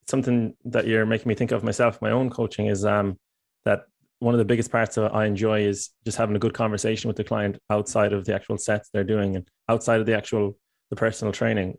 something 0.08 0.54
that 0.64 0.86
you're 0.86 1.06
making 1.06 1.28
me 1.28 1.34
think 1.34 1.52
of 1.52 1.64
myself, 1.64 2.00
my 2.00 2.10
own 2.10 2.30
coaching 2.30 2.66
is 2.66 2.84
um, 2.84 3.18
that 3.64 3.84
one 4.18 4.34
of 4.34 4.38
the 4.38 4.44
biggest 4.44 4.70
parts 4.70 4.94
that 4.94 5.14
I 5.14 5.26
enjoy 5.26 5.60
is 5.62 5.90
just 6.04 6.16
having 6.16 6.36
a 6.36 6.38
good 6.38 6.54
conversation 6.54 7.08
with 7.08 7.16
the 7.16 7.24
client 7.24 7.58
outside 7.68 8.12
of 8.12 8.24
the 8.24 8.34
actual 8.34 8.56
sets 8.56 8.88
they're 8.92 9.04
doing 9.04 9.36
and 9.36 9.48
outside 9.68 10.00
of 10.00 10.06
the 10.06 10.16
actual 10.16 10.56
the 10.90 10.96
personal 10.96 11.32
training. 11.32 11.76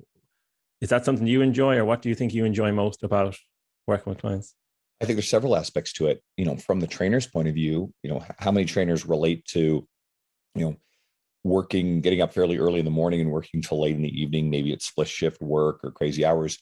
Is 0.82 0.90
that 0.90 1.06
something 1.06 1.26
you 1.26 1.42
enjoy, 1.42 1.78
or 1.78 1.86
what 1.86 2.02
do 2.02 2.10
you 2.10 2.16
think 2.16 2.34
you 2.34 2.46
enjoy 2.46 2.72
most 2.72 3.04
about 3.04 3.36
working 3.88 4.12
with 4.12 4.22
clients? 4.22 4.54
I 5.02 5.06
think 5.06 5.18
there's 5.18 5.30
several 5.30 5.56
aspects 5.56 5.94
to 5.94 6.08
it. 6.08 6.22
You 6.36 6.46
know, 6.46 6.58
from 6.58 6.80
the 6.80 6.88
trainer's 6.88 7.26
point 7.26 7.48
of 7.48 7.56
view, 7.56 7.94
you 8.04 8.12
know, 8.12 8.24
how 8.38 8.52
many 8.52 8.66
trainers 8.66 9.06
relate 9.06 9.46
to, 9.46 9.88
you 10.54 10.62
know, 10.62 10.76
working, 11.44 12.02
getting 12.02 12.22
up 12.22 12.34
fairly 12.34 12.58
early 12.58 12.80
in 12.80 12.86
the 12.86 12.92
morning 12.92 13.22
and 13.22 13.32
working 13.32 13.62
till 13.62 13.82
late 13.82 13.96
in 13.96 14.02
the 14.02 14.22
evening. 14.22 14.50
Maybe 14.50 14.74
it's 14.74 14.86
split 14.86 15.08
shift 15.08 15.42
work 15.42 15.80
or 15.84 15.92
crazy 15.92 16.26
hours. 16.26 16.60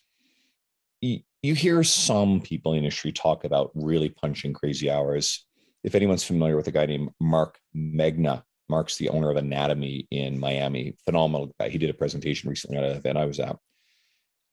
You, 1.46 1.54
hear 1.54 1.84
some 1.84 2.42
people 2.42 2.72
in 2.72 2.80
industry 2.80 3.12
talk 3.12 3.44
about 3.44 3.70
really 3.76 4.10
punching 4.10 4.54
crazy 4.54 4.90
hours. 4.90 5.46
If 5.84 5.94
anyone's 5.94 6.24
familiar 6.24 6.56
with 6.56 6.68
a 6.68 6.72
guy 6.72 6.88
named 6.88 7.12
Marc 7.20 7.60
Megna, 7.76 8.42
Marc's 8.68 8.98
the 8.98 9.10
owner 9.10 9.30
of 9.30 9.38
Anatomy 9.38 10.08
in 10.10 10.40
Miami. 10.40 10.98
Phenomenal 11.06 11.54
guy. 11.60 11.70
He 11.70 11.78
did 11.78 11.92
a 11.92 11.94
presentation 11.94 12.50
recently 12.50 12.78
at 12.78 12.84
an 12.84 12.98
event 12.98 13.20
I 13.20 13.26
was 13.26 13.40
at. 13.40 13.58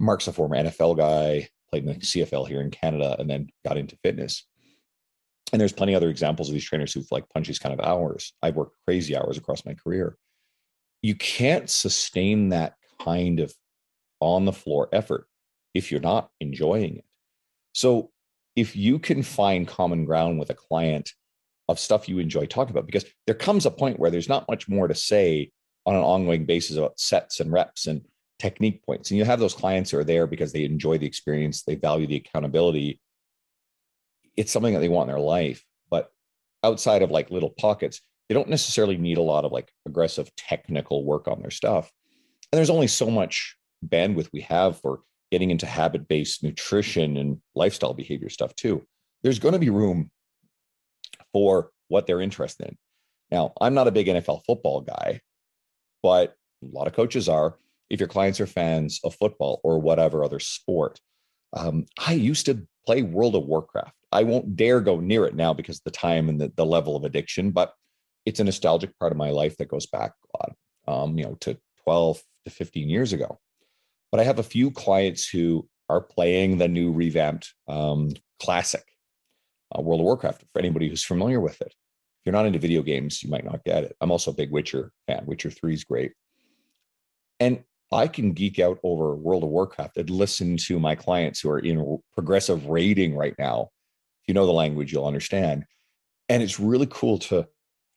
Marc's 0.01 0.29
a 0.29 0.35
former 0.35 0.55
NFL 0.55 0.99
guy, 0.99 1.49
played 1.71 1.87
in 1.87 1.95
the 1.95 1.99
CFL 1.99 2.47
here 2.47 2.61
in 2.61 2.71
Canada, 2.71 3.17
and 3.19 3.31
then 3.31 3.49
got 3.67 3.79
into 3.79 3.97
fitness. 4.03 4.47
And 5.51 5.59
there's 5.59 5.73
plenty 5.73 5.95
other 5.95 6.11
examples 6.11 6.51
of 6.51 6.53
these 6.53 6.65
trainers 6.67 6.93
who've 6.93 7.11
like 7.11 7.25
punched 7.31 7.49
these 7.49 7.59
kind 7.59 7.73
of 7.73 7.87
hours. 7.87 8.35
I've 8.43 8.57
worked 8.57 8.77
crazy 8.87 9.17
hours 9.17 9.39
across 9.39 9.65
my 9.65 9.73
career. 9.73 10.19
You 11.01 11.15
can't 11.15 11.71
sustain 11.71 12.51
that 12.51 12.75
kind 13.01 13.41
of 13.41 13.55
on 14.21 14.45
the 14.45 14.53
floor 14.53 14.91
effort 14.93 15.27
if 15.75 15.91
you're 15.91 16.00
not 16.00 16.31
enjoying 16.41 16.97
it. 16.97 17.05
So 17.73 18.11
if 18.57 18.76
you 18.76 18.99
can 18.99 19.23
find 19.23 19.67
common 19.67 20.05
ground 20.05 20.38
with 20.38 20.50
a 20.50 20.55
client 20.55 21.11
of 21.69 21.79
stuff 21.79 22.09
you 22.09 22.19
enjoy 22.19 22.47
talking 22.47 22.73
about, 22.73 22.87
because 22.87 23.07
there 23.26 23.35
comes 23.35 23.67
a 23.67 23.71
point 23.71 23.99
where 23.99 24.11
there's 24.11 24.29
not 24.29 24.49
much 24.49 24.69
more 24.69 24.88
to 24.88 24.95
say 24.95 25.50
on 25.87 25.95
an 25.95 26.02
ongoing 26.02 26.45
basis 26.45 26.76
about 26.76 27.00
sets 27.00 27.41
and 27.41 27.52
reps 27.52 27.87
and 27.87 28.02
technique 28.38 28.85
points. 28.85 29.11
And 29.11 29.19
you 29.19 29.25
have 29.25 29.38
those 29.38 29.55
clients 29.55 29.91
who 29.91 29.99
are 29.99 30.05
there 30.05 30.26
because 30.26 30.52
they 30.52 30.64
enjoy 30.64 30.99
the 30.99 31.07
experience, 31.07 31.62
they 31.62 31.76
value 31.76 32.07
the 32.07 32.17
accountability. 32.17 33.00
It's 34.37 34.52
something 34.52 34.75
that 34.75 34.81
they 34.81 34.88
want 34.88 35.09
in 35.09 35.14
their 35.14 35.25
life. 35.25 35.64
But 35.91 36.11
outside 36.62 37.02
of 37.02 37.11
like 37.11 37.31
little 37.31 37.50
pockets, 37.50 38.00
they 38.29 38.35
don't 38.35 38.49
necessarily 38.49 38.97
need 38.97 39.19
a 39.19 39.23
lot 39.23 39.45
of 39.45 39.52
like 39.52 39.71
aggressive 39.87 40.35
technical 40.37 41.05
work 41.05 41.29
on 41.29 41.41
their 41.41 41.50
stuff. 41.50 41.91
And 42.50 42.59
there's 42.59 42.71
only 42.71 42.87
so 42.87 43.11
much 43.11 43.57
bandwidth 43.87 44.29
we 44.33 44.43
have 44.43 44.81
for 44.81 45.00
getting 45.33 45.51
into 45.51 45.65
habit 45.65 46.07
based 46.07 46.45
nutrition 46.45 47.17
and 47.17 47.39
lifestyle 47.55 47.95
behavior 47.95 48.29
stuff 48.29 48.55
too. 48.55 48.87
There's 49.23 49.39
going 49.39 49.55
to 49.55 49.59
be 49.59 49.71
room 49.71 50.11
for 51.33 51.71
what 51.89 52.07
they're 52.07 52.21
interested 52.21 52.69
in. 52.69 52.77
Now, 53.31 53.55
I'm 53.59 53.73
not 53.73 53.89
a 53.89 53.93
big 53.93 54.09
NFL 54.09 54.43
football 54.47 54.83
guy, 54.83 55.23
but 56.03 56.37
a 56.62 56.67
lot 56.71 56.87
of 56.87 56.93
coaches 56.93 57.31
are. 57.31 57.57
If 57.89 57.99
your 57.99 58.09
clients 58.09 58.41
are 58.41 58.47
fans 58.47 59.01
of 59.05 59.15
football 59.15 59.61
or 59.65 59.79
whatever 59.79 60.23
other 60.23 60.39
sport, 60.39 61.01
um, 61.55 61.87
I 61.99 62.12
used 62.12 62.45
to 62.47 62.67
play 62.85 63.01
World 63.03 63.35
of 63.35 63.47
Warcraft. 63.47 63.95
I 64.12 64.25
won't 64.25 64.55
dare 64.55 64.81
go 64.83 65.01
near 65.01 65.25
it 65.25 65.35
now 65.35 65.55
because 65.55 65.81
the 65.81 65.91
time 65.91 66.29
and 66.29 66.39
the, 66.39 66.53
the 66.57 66.67
level 66.67 66.95
of 66.95 67.05
addiction, 67.05 67.53
but 67.53 67.73
it's 68.27 68.41
a 68.41 68.45
nostalgic 68.45 68.99
part 68.99 69.12
of 69.12 69.19
my 69.19 69.31
life 69.31 69.57
that 69.57 69.69
goes 69.69 69.87
back 69.87 70.12
a 70.35 70.39
lot, 70.39 71.03
um, 71.05 71.17
you 71.17 71.25
know, 71.25 71.37
to 71.41 71.57
12 71.85 72.23
to 72.45 72.51
15 72.51 72.91
years 72.91 73.15
ago. 73.15 73.39
But 74.12 74.21
I 74.21 74.25
have 74.25 74.38
a 74.38 74.45
few 74.45 74.71
clients 74.71 75.26
who 75.26 75.66
are 75.88 76.02
playing 76.02 76.59
the 76.59 76.69
new 76.69 76.92
revamped 76.92 77.54
um, 77.66 78.11
classic 78.40 78.85
uh, 79.76 79.81
World 79.81 80.00
of 80.00 80.04
Warcraft 80.04 80.45
for 80.52 80.59
anybody 80.59 80.88
who's 80.88 81.04
familiar 81.04 81.40
with 81.40 81.61
it. 81.62 81.69
If 81.69 82.26
you're 82.26 82.35
not 82.35 82.47
into 82.47 82.59
video 82.59 82.83
games, 82.83 83.23
you 83.23 83.31
might 83.31 83.45
not 83.45 83.64
get 83.64 83.85
it. 83.85 83.97
I'm 84.00 84.11
also 84.11 84.31
a 84.31 84.35
big 84.35 84.52
Witcher 84.52 84.92
fan. 85.07 85.25
Witcher 85.26 85.50
3 85.50 85.75
is 85.75 85.85
great. 85.85 86.12
And 87.40 87.64
I 87.90 88.07
can 88.07 88.33
geek 88.33 88.59
out 88.59 88.78
over 88.83 89.16
World 89.16 89.42
of 89.42 89.49
Warcraft 89.49 89.97
and 89.97 90.11
listen 90.11 90.57
to 90.59 90.78
my 90.78 90.95
clients 90.95 91.40
who 91.40 91.50
are 91.50 91.59
in 91.59 91.99
progressive 92.14 92.66
raiding 92.66 93.16
right 93.16 93.35
now. 93.38 93.71
If 94.23 94.28
you 94.28 94.35
know 94.35 94.47
the 94.47 94.52
language, 94.52 94.92
you'll 94.92 95.07
understand. 95.07 95.64
And 96.28 96.42
it's 96.42 96.61
really 96.61 96.87
cool 96.90 97.19
to 97.19 97.49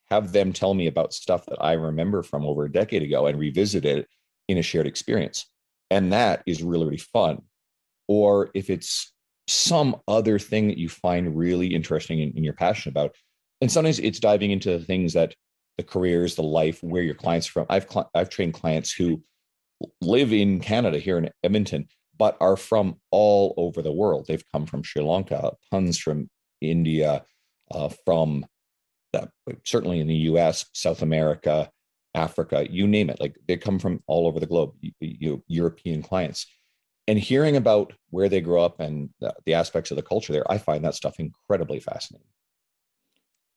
have 0.09 0.31
them 0.31 0.53
tell 0.53 0.73
me 0.73 0.87
about 0.87 1.13
stuff 1.13 1.45
that 1.47 1.61
I 1.61 1.73
remember 1.73 2.23
from 2.23 2.45
over 2.45 2.65
a 2.65 2.71
decade 2.71 3.03
ago 3.03 3.27
and 3.27 3.37
revisit 3.37 3.85
it 3.85 4.07
in 4.47 4.57
a 4.57 4.61
shared 4.61 4.87
experience. 4.87 5.45
And 5.89 6.13
that 6.13 6.43
is 6.45 6.63
really, 6.63 6.85
really 6.85 6.97
fun. 6.97 7.41
Or 8.07 8.49
if 8.53 8.69
it's 8.69 9.13
some 9.47 9.95
other 10.07 10.39
thing 10.39 10.67
that 10.67 10.77
you 10.77 10.89
find 10.89 11.37
really 11.37 11.67
interesting 11.67 12.21
and, 12.21 12.33
and 12.35 12.43
you're 12.43 12.53
passionate 12.53 12.93
about. 12.93 13.15
And 13.61 13.71
sometimes 13.71 13.99
it's 13.99 14.19
diving 14.19 14.51
into 14.51 14.77
the 14.77 14.83
things 14.83 15.13
that 15.13 15.33
the 15.77 15.83
careers, 15.83 16.35
the 16.35 16.43
life, 16.43 16.81
where 16.81 17.03
your 17.03 17.15
clients 17.15 17.47
from. 17.47 17.65
I've 17.69 17.89
cl- 17.89 18.09
I've 18.15 18.29
trained 18.29 18.53
clients 18.53 18.91
who 18.91 19.21
live 20.01 20.33
in 20.33 20.59
Canada 20.59 20.99
here 20.99 21.17
in 21.17 21.29
Edmonton, 21.43 21.87
but 22.17 22.37
are 22.39 22.57
from 22.57 22.95
all 23.11 23.53
over 23.57 23.81
the 23.81 23.91
world. 23.91 24.25
They've 24.27 24.43
come 24.51 24.65
from 24.65 24.83
Sri 24.83 25.01
Lanka, 25.01 25.53
tons 25.71 25.97
from 25.97 26.29
India, 26.61 27.25
uh, 27.71 27.89
from 28.05 28.45
the, 29.11 29.29
certainly 29.63 29.99
in 29.99 30.07
the 30.07 30.15
U.S., 30.15 30.65
South 30.73 31.01
America, 31.01 31.69
Africa, 32.15 32.65
you 32.69 32.87
name 32.87 33.09
it. 33.09 33.19
Like 33.19 33.35
they 33.47 33.57
come 33.57 33.79
from 33.79 34.01
all 34.07 34.27
over 34.27 34.39
the 34.39 34.45
globe. 34.45 34.73
You, 34.81 34.91
you, 34.99 35.43
European 35.47 36.01
clients, 36.01 36.47
and 37.07 37.19
hearing 37.19 37.55
about 37.55 37.93
where 38.09 38.29
they 38.29 38.41
grew 38.41 38.59
up 38.59 38.79
and 38.79 39.09
the, 39.19 39.33
the 39.45 39.53
aspects 39.53 39.91
of 39.91 39.97
the 39.97 40.03
culture 40.03 40.33
there, 40.33 40.49
I 40.51 40.57
find 40.57 40.83
that 40.83 40.95
stuff 40.95 41.19
incredibly 41.19 41.79
fascinating. 41.79 42.27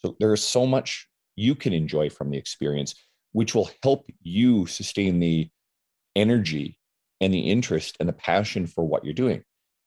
So 0.01 0.17
there 0.21 0.35
is 0.35 0.43
so 0.43 0.67
much 0.67 1.09
you 1.37 1.55
can 1.55 1.73
enjoy 1.73 2.11
from 2.11 2.31
the 2.31 2.39
experience, 2.39 2.95
which 3.33 3.55
will 3.55 3.71
help 3.83 4.07
you 4.21 4.67
sustain 4.67 5.19
the 5.19 5.49
energy 6.15 6.79
and 7.21 7.33
the 7.33 7.51
interest 7.51 7.97
and 8.01 8.09
the 8.09 8.13
passion 8.13 8.67
for 8.67 8.85
what 8.85 9.05
you're 9.05 9.15
doing. 9.15 9.43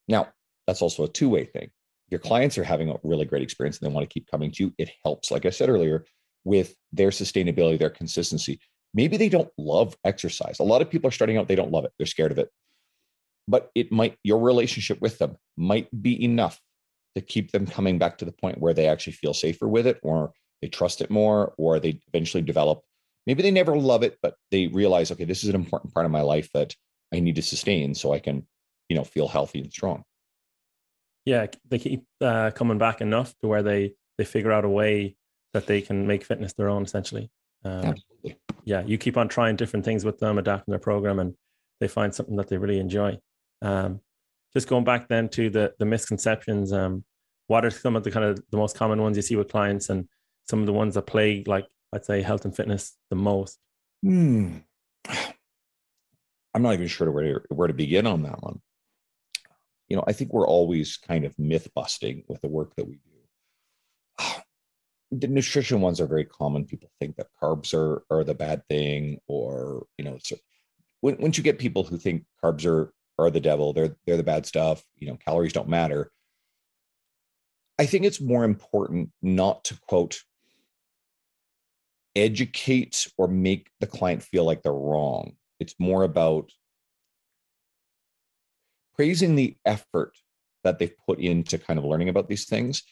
Now, 0.07 0.29
that's 0.67 0.81
also 0.81 1.03
a 1.03 1.09
two 1.09 1.29
way 1.29 1.45
thing. 1.45 1.69
Your 2.09 2.19
clients 2.19 2.57
are 2.57 2.63
having 2.63 2.89
a 2.89 2.95
really 3.03 3.25
great 3.25 3.41
experience 3.41 3.79
and 3.79 3.89
they 3.89 3.93
want 3.93 4.09
to 4.09 4.13
keep 4.13 4.29
coming 4.29 4.51
to 4.51 4.65
you. 4.65 4.73
It 4.77 4.91
helps, 5.03 5.31
like 5.31 5.45
I 5.45 5.49
said 5.49 5.69
earlier, 5.69 6.05
with 6.43 6.75
their 6.91 7.10
sustainability, 7.10 7.77
their 7.77 7.89
consistency. 7.89 8.60
Maybe 8.93 9.17
they 9.17 9.29
don't 9.29 9.50
love 9.57 9.95
exercise. 10.03 10.60
A 10.60 10.63
lot 10.63 10.81
of 10.81 10.89
people 10.89 11.07
are 11.07 11.12
starting 11.12 11.38
out, 11.38 11.48
they 11.48 11.55
don't 11.55 11.71
love 11.71 11.86
it, 11.86 11.93
they're 11.98 12.07
scared 12.07 12.31
of 12.31 12.38
it 12.39 12.50
but 13.48 13.69
it 13.75 13.91
might 13.91 14.17
your 14.24 14.39
relationship 14.39 15.01
with 15.01 15.17
them 15.17 15.38
might 15.57 15.88
be 16.01 16.24
enough 16.24 16.60
to 17.15 17.21
keep 17.21 17.51
them 17.51 17.67
coming 17.67 17.98
back 17.98 18.17
to 18.17 18.25
the 18.25 18.31
point 18.31 18.60
where 18.60 18.74
they 18.74 18.88
actually 18.88 19.13
feel 19.13 19.33
safer 19.33 19.67
with 19.67 19.88
it 19.88 20.00
or 20.03 20.31
they 20.62 20.67
trust 20.67 21.01
it 21.01 21.10
more 21.10 21.53
or 21.57 21.79
they 21.79 22.00
eventually 22.07 22.41
develop 22.41 22.81
maybe 23.27 23.41
they 23.43 23.51
never 23.51 23.77
love 23.77 24.03
it 24.03 24.17
but 24.21 24.36
they 24.51 24.67
realize 24.67 25.12
okay 25.12 25.25
this 25.25 25.43
is 25.43 25.50
an 25.50 25.55
important 25.55 25.93
part 25.93 26.05
of 26.05 26.12
my 26.12 26.21
life 26.21 26.50
that 26.53 26.74
i 27.13 27.19
need 27.19 27.36
to 27.36 27.41
sustain 27.41 27.93
so 27.93 28.13
i 28.13 28.19
can 28.19 28.45
you 28.89 28.95
know 28.95 29.03
feel 29.03 29.27
healthy 29.27 29.60
and 29.60 29.71
strong 29.71 30.03
yeah 31.25 31.45
they 31.69 31.79
keep 31.79 32.05
uh, 32.21 32.51
coming 32.51 32.77
back 32.77 33.01
enough 33.01 33.36
to 33.39 33.48
where 33.48 33.63
they 33.63 33.93
they 34.17 34.25
figure 34.25 34.51
out 34.51 34.65
a 34.65 34.69
way 34.69 35.15
that 35.53 35.67
they 35.67 35.81
can 35.81 36.08
make 36.08 36.24
fitness 36.24 36.53
their 36.53 36.70
own 36.70 36.84
essentially 36.84 37.29
um, 37.65 37.96
yeah 38.63 38.81
you 38.86 38.98
keep 38.98 39.17
on 39.17 39.27
trying 39.27 39.55
different 39.55 39.86
things 39.86 40.03
with 40.03 40.20
them 40.20 40.38
adapting 40.38 40.72
their 40.72 40.79
program 40.79 41.20
and 41.20 41.36
they 41.79 41.88
find 41.88 42.13
something 42.13 42.36
that 42.36 42.48
they 42.48 42.58
really 42.58 42.79
enjoy 42.79 43.17
um, 43.62 44.01
just 44.53 44.67
going 44.67 44.84
back 44.84 45.08
then 45.08 45.29
to 45.29 45.50
the 45.50 45.74
the 45.79 45.86
misconceptions. 45.86 46.74
Um, 46.74 47.03
what 47.48 47.65
are 47.65 47.72
some 47.72 47.96
of 47.96 48.03
the 48.03 48.12
kind 48.12 48.25
of 48.25 48.41
the 48.51 48.58
most 48.58 48.77
common 48.77 49.01
ones 49.01 49.17
you 49.17 49.24
see 49.24 49.36
with 49.36 49.51
clients, 49.51 49.89
and 49.89 50.08
some 50.48 50.60
of 50.60 50.65
the 50.65 50.74
ones 50.74 50.96
that 50.96 51.03
plague, 51.03 51.48
like 51.48 51.65
I'd 51.93 52.05
say, 52.05 52.22
health 52.22 52.46
and 52.46 52.55
fitness 52.55 52.98
the 53.10 53.15
most? 53.15 53.60
Hmm. 54.03 54.58
I'm 56.53 56.63
not 56.63 56.74
even 56.74 56.88
sure 56.88 57.10
where 57.12 57.24
to, 57.24 57.41
where 57.50 57.67
to 57.67 57.74
begin 57.74 58.05
on 58.05 58.24
that 58.24 58.41
one. 58.43 58.62
You 59.88 59.96
know, 59.96 60.03
I 60.05 60.12
think 60.12 60.34
we're 60.34 60.48
always 60.48 60.98
kind 60.98 61.24
of 61.24 61.38
myth 61.39 61.70
busting 61.74 62.24
with 62.27 62.41
the 62.41 62.50
work 62.50 62.75
that 62.75 62.88
we 62.88 62.96
do. 62.96 64.25
The 65.12 65.27
nutrition 65.27 65.82
ones 65.82 66.00
are 66.00 66.08
very 66.08 66.25
common. 66.25 66.65
People 66.65 66.89
think 67.00 67.18
that 67.18 67.27
carbs 67.41 67.74
are 67.74 68.03
are 68.10 68.24
the 68.24 68.34
bad 68.34 68.65
thing, 68.70 69.20
or 69.27 69.86
you 69.98 70.06
know, 70.06 70.18
so 70.22 70.38
when, 71.01 71.18
once 71.20 71.38
you 71.38 71.44
get 71.44 71.60
people 71.60 71.84
who 71.84 71.98
think 71.98 72.24
carbs 72.44 72.65
are 72.65 72.94
are 73.22 73.30
the 73.30 73.39
devil. 73.39 73.74
They're 73.74 73.96
they're 74.06 74.18
the 74.18 74.24
bad 74.24 74.46
stuff. 74.46 74.84
You 74.98 75.08
know, 75.08 75.18
calories 75.18 75.53
don't 75.53 75.70
matter. 75.70 76.12
I 77.80 77.86
think 77.86 78.06
it's 78.06 78.22
more 78.22 78.44
important 78.44 79.12
not 79.22 79.63
to 79.65 79.80
quote 79.88 80.20
educate 82.15 83.08
or 83.18 83.27
make 83.27 83.70
the 83.80 83.88
client 83.88 84.22
feel 84.22 84.44
like 84.44 84.62
they're 84.62 84.74
wrong. 84.74 85.34
It's 85.60 85.75
more 85.80 86.03
about 86.03 86.51
praising 88.96 89.36
the 89.36 89.56
effort 89.65 90.13
that 90.63 90.77
they've 90.77 90.94
put 91.08 91.20
into 91.20 91.58
kind 91.58 91.80
of 91.80 91.86
learning 91.86 92.10
about 92.10 92.27
these 92.27 92.46
things 92.46 92.84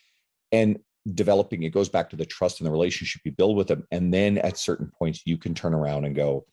and 0.51 0.79
developing 1.13 1.63
it 1.63 1.69
goes 1.69 1.89
back 1.89 2.09
to 2.09 2.15
the 2.15 2.25
trust 2.25 2.59
and 2.59 2.67
the 2.67 2.71
relationship 2.71 3.21
you 3.23 3.31
build 3.31 3.55
with 3.55 3.67
them 3.67 3.85
and 3.91 4.13
then 4.13 4.37
at 4.39 4.57
certain 4.57 4.91
points 4.97 5.21
you 5.25 5.37
can 5.37 5.53
turn 5.53 5.73
around 5.73 6.05
and 6.05 6.15
go 6.15 6.45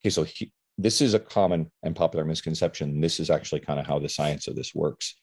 okay 0.00 0.10
so 0.10 0.24
he, 0.24 0.52
this 0.78 1.00
is 1.00 1.14
a 1.14 1.20
common 1.20 1.70
and 1.82 1.94
popular 1.94 2.24
misconception. 2.24 3.00
This 3.00 3.20
is 3.20 3.30
actually 3.30 3.60
kind 3.60 3.78
of 3.78 3.86
how 3.86 3.98
the 3.98 4.08
science 4.08 4.46
of 4.46 4.56
this 4.56 4.74
works. 4.74 5.16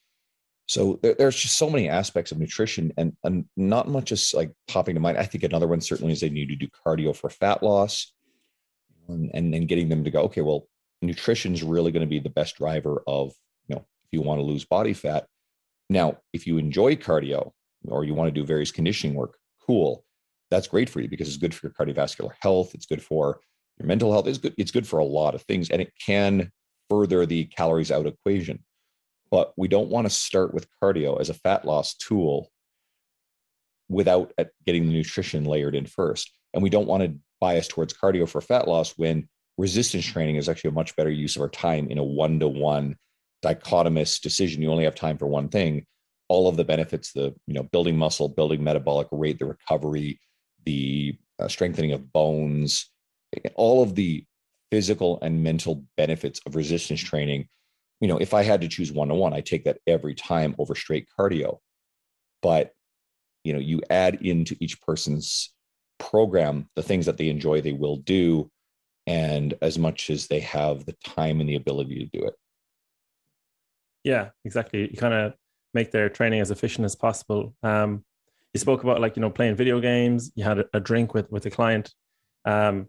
So 0.66 1.00
there, 1.02 1.14
there's 1.14 1.36
just 1.36 1.58
so 1.58 1.68
many 1.68 1.88
aspects 1.88 2.30
of 2.30 2.38
nutrition, 2.38 2.92
and, 2.96 3.16
and 3.24 3.44
not 3.56 3.88
much 3.88 4.12
is 4.12 4.32
like 4.32 4.52
popping 4.68 4.94
to 4.94 5.00
mind. 5.00 5.18
I 5.18 5.24
think 5.24 5.42
another 5.42 5.66
one 5.66 5.80
certainly 5.80 6.12
is 6.12 6.20
they 6.20 6.30
need 6.30 6.48
to 6.48 6.56
do 6.56 6.68
cardio 6.86 7.14
for 7.14 7.28
fat 7.28 7.62
loss, 7.62 8.12
and 9.08 9.30
and, 9.34 9.54
and 9.54 9.66
getting 9.66 9.88
them 9.88 10.04
to 10.04 10.10
go. 10.10 10.22
Okay, 10.22 10.42
well, 10.42 10.68
nutrition 11.02 11.54
is 11.54 11.64
really 11.64 11.90
going 11.90 12.06
to 12.06 12.10
be 12.10 12.20
the 12.20 12.30
best 12.30 12.56
driver 12.56 13.02
of 13.08 13.32
you 13.66 13.74
know 13.74 13.84
if 14.04 14.12
you 14.12 14.22
want 14.22 14.38
to 14.38 14.44
lose 14.44 14.64
body 14.64 14.92
fat. 14.92 15.26
Now, 15.88 16.18
if 16.32 16.46
you 16.46 16.58
enjoy 16.58 16.94
cardio 16.94 17.50
or 17.88 18.04
you 18.04 18.14
want 18.14 18.28
to 18.28 18.40
do 18.40 18.46
various 18.46 18.70
conditioning 18.70 19.16
work, 19.16 19.36
cool, 19.66 20.04
that's 20.50 20.68
great 20.68 20.90
for 20.90 21.00
you 21.00 21.08
because 21.08 21.28
it's 21.28 21.36
good 21.36 21.54
for 21.54 21.66
your 21.66 21.72
cardiovascular 21.72 22.32
health. 22.40 22.74
It's 22.74 22.86
good 22.86 23.02
for 23.02 23.40
your 23.80 23.86
mental 23.86 24.12
health 24.12 24.26
is 24.26 24.38
good. 24.38 24.54
It's 24.58 24.70
good 24.70 24.86
for 24.86 24.98
a 24.98 25.04
lot 25.04 25.34
of 25.34 25.42
things, 25.42 25.70
and 25.70 25.80
it 25.80 25.92
can 25.98 26.52
further 26.90 27.24
the 27.24 27.46
calories 27.46 27.90
out 27.90 28.06
equation. 28.06 28.62
But 29.30 29.54
we 29.56 29.68
don't 29.68 29.88
want 29.88 30.06
to 30.06 30.10
start 30.10 30.52
with 30.52 30.66
cardio 30.82 31.18
as 31.18 31.30
a 31.30 31.34
fat 31.34 31.64
loss 31.64 31.94
tool 31.94 32.50
without 33.88 34.32
uh, 34.38 34.44
getting 34.66 34.86
the 34.86 34.92
nutrition 34.92 35.44
layered 35.44 35.74
in 35.74 35.86
first. 35.86 36.30
And 36.52 36.62
we 36.62 36.68
don't 36.68 36.86
want 36.86 37.04
to 37.04 37.16
bias 37.40 37.68
towards 37.68 37.94
cardio 37.94 38.28
for 38.28 38.40
fat 38.42 38.68
loss 38.68 38.92
when 38.98 39.28
resistance 39.56 40.04
training 40.04 40.36
is 40.36 40.48
actually 40.48 40.68
a 40.68 40.74
much 40.74 40.94
better 40.94 41.10
use 41.10 41.36
of 41.36 41.42
our 41.42 41.48
time 41.48 41.88
in 41.90 41.96
a 41.96 42.04
one 42.04 42.38
to 42.40 42.48
one 42.48 42.96
dichotomous 43.42 44.20
decision. 44.20 44.60
You 44.60 44.70
only 44.70 44.84
have 44.84 44.94
time 44.94 45.16
for 45.16 45.26
one 45.26 45.48
thing. 45.48 45.86
All 46.30 46.48
of 46.48 46.56
the 46.56 46.64
benefits, 46.64 47.12
the 47.12 47.34
you 47.46 47.54
know, 47.54 47.64
building 47.64 47.96
muscle, 47.96 48.28
building 48.28 48.62
metabolic 48.62 49.08
rate, 49.10 49.40
the 49.40 49.46
recovery, 49.46 50.20
the 50.64 51.18
uh, 51.40 51.48
strengthening 51.48 51.92
of 51.92 52.12
bones, 52.12 52.88
all 53.56 53.82
of 53.82 53.96
the 53.96 54.24
physical 54.70 55.18
and 55.22 55.42
mental 55.42 55.84
benefits 55.96 56.40
of 56.46 56.54
resistance 56.54 57.00
training. 57.00 57.48
You 58.00 58.06
know, 58.06 58.18
if 58.18 58.32
I 58.32 58.44
had 58.44 58.60
to 58.60 58.68
choose 58.68 58.92
one 58.92 59.08
to 59.08 59.14
one, 59.14 59.34
I 59.34 59.40
take 59.40 59.64
that 59.64 59.78
every 59.86 60.14
time 60.14 60.54
over 60.58 60.76
straight 60.76 61.08
cardio. 61.18 61.58
But 62.42 62.70
you 63.42 63.52
know, 63.52 63.58
you 63.58 63.80
add 63.90 64.16
into 64.22 64.56
each 64.60 64.80
person's 64.82 65.52
program 65.98 66.68
the 66.76 66.82
things 66.82 67.06
that 67.06 67.16
they 67.16 67.28
enjoy, 67.28 67.60
they 67.60 67.72
will 67.72 67.96
do, 67.96 68.50
and 69.06 69.54
as 69.62 69.78
much 69.78 70.10
as 70.10 70.28
they 70.28 70.40
have 70.40 70.86
the 70.86 70.96
time 71.04 71.40
and 71.40 71.48
the 71.48 71.56
ability 71.56 71.98
to 71.98 72.18
do 72.18 72.24
it. 72.24 72.34
Yeah, 74.04 74.30
exactly. 74.44 74.90
You 74.90 74.96
kind 74.96 75.14
of 75.14 75.34
make 75.74 75.90
their 75.90 76.08
training 76.08 76.40
as 76.40 76.50
efficient 76.50 76.84
as 76.84 76.96
possible. 76.96 77.54
Um, 77.62 78.04
you 78.52 78.60
spoke 78.60 78.82
about 78.82 79.00
like 79.00 79.16
you 79.16 79.22
know 79.22 79.30
playing 79.30 79.56
video 79.56 79.80
games. 79.80 80.32
You 80.34 80.44
had 80.44 80.64
a, 80.72 80.80
drink 80.80 81.14
with 81.14 81.30
with 81.30 81.46
a 81.46 81.50
client. 81.50 81.92
Um, 82.44 82.88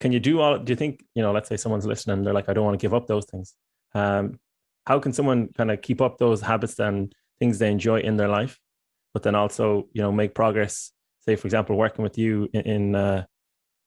can 0.00 0.12
you 0.12 0.20
do 0.20 0.40
all? 0.40 0.58
Do 0.58 0.72
you 0.72 0.76
think 0.76 1.04
you 1.14 1.22
know? 1.22 1.32
Let's 1.32 1.48
say 1.48 1.56
someone's 1.56 1.86
listening. 1.86 2.22
They're 2.22 2.34
like, 2.34 2.48
I 2.48 2.52
don't 2.52 2.64
want 2.64 2.78
to 2.78 2.84
give 2.84 2.94
up 2.94 3.06
those 3.06 3.24
things. 3.26 3.54
Um, 3.94 4.38
how 4.86 5.00
can 5.00 5.12
someone 5.12 5.48
kind 5.56 5.70
of 5.70 5.82
keep 5.82 6.00
up 6.00 6.18
those 6.18 6.40
habits 6.40 6.78
and 6.78 7.12
things 7.40 7.58
they 7.58 7.70
enjoy 7.70 8.00
in 8.00 8.16
their 8.16 8.28
life, 8.28 8.60
but 9.12 9.22
then 9.22 9.34
also 9.34 9.88
you 9.92 10.02
know 10.02 10.12
make 10.12 10.34
progress? 10.34 10.92
Say, 11.24 11.34
for 11.34 11.48
example, 11.48 11.76
working 11.76 12.04
with 12.04 12.16
you 12.18 12.48
in, 12.52 12.60
in 12.60 12.94
uh, 12.94 13.24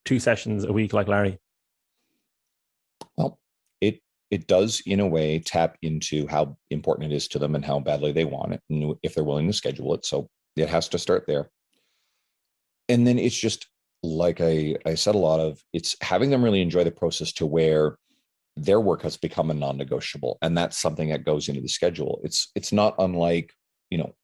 two 0.03 0.19
sessions 0.19 0.65
a 0.65 0.73
week, 0.73 0.91
like 0.91 1.07
Larry. 1.07 1.39
It 4.31 4.47
does 4.47 4.81
in 4.85 4.99
a 4.99 5.07
way 5.07 5.39
tap 5.39 5.77
into 5.81 6.27
how 6.27 6.57
important 6.69 7.11
it 7.11 7.15
is 7.15 7.27
to 7.29 7.39
them 7.39 7.55
and 7.55 7.65
how 7.65 7.79
badly 7.79 8.11
they 8.11 8.25
want 8.25 8.53
it, 8.53 8.61
and 8.69 8.95
if 9.03 9.15
they're 9.15 9.23
willing 9.23 9.47
to 9.47 9.53
schedule 9.53 9.93
it. 9.95 10.05
So 10.05 10.29
it 10.55 10.69
has 10.69 10.87
to 10.89 10.99
start 10.99 11.25
there. 11.27 11.49
And 12.87 13.05
then 13.05 13.17
it's 13.19 13.37
just 13.37 13.67
like 14.01 14.41
I, 14.41 14.75
I 14.85 14.95
said 14.95 15.15
a 15.15 15.19
lot 15.19 15.39
of, 15.39 15.61
it's 15.73 15.95
having 16.01 16.29
them 16.29 16.43
really 16.43 16.61
enjoy 16.61 16.83
the 16.83 16.91
process 16.91 17.31
to 17.33 17.45
where 17.45 17.97
their 18.55 18.79
work 18.79 19.01
has 19.03 19.17
become 19.17 19.51
a 19.51 19.53
non-negotiable. 19.53 20.37
And 20.41 20.57
that's 20.57 20.77
something 20.77 21.09
that 21.09 21.25
goes 21.25 21.49
into 21.49 21.61
the 21.61 21.67
schedule. 21.67 22.19
It's 22.23 22.51
it's 22.55 22.71
not 22.71 22.95
unlike, 22.99 23.53
you 23.89 23.97
know, 23.97 24.15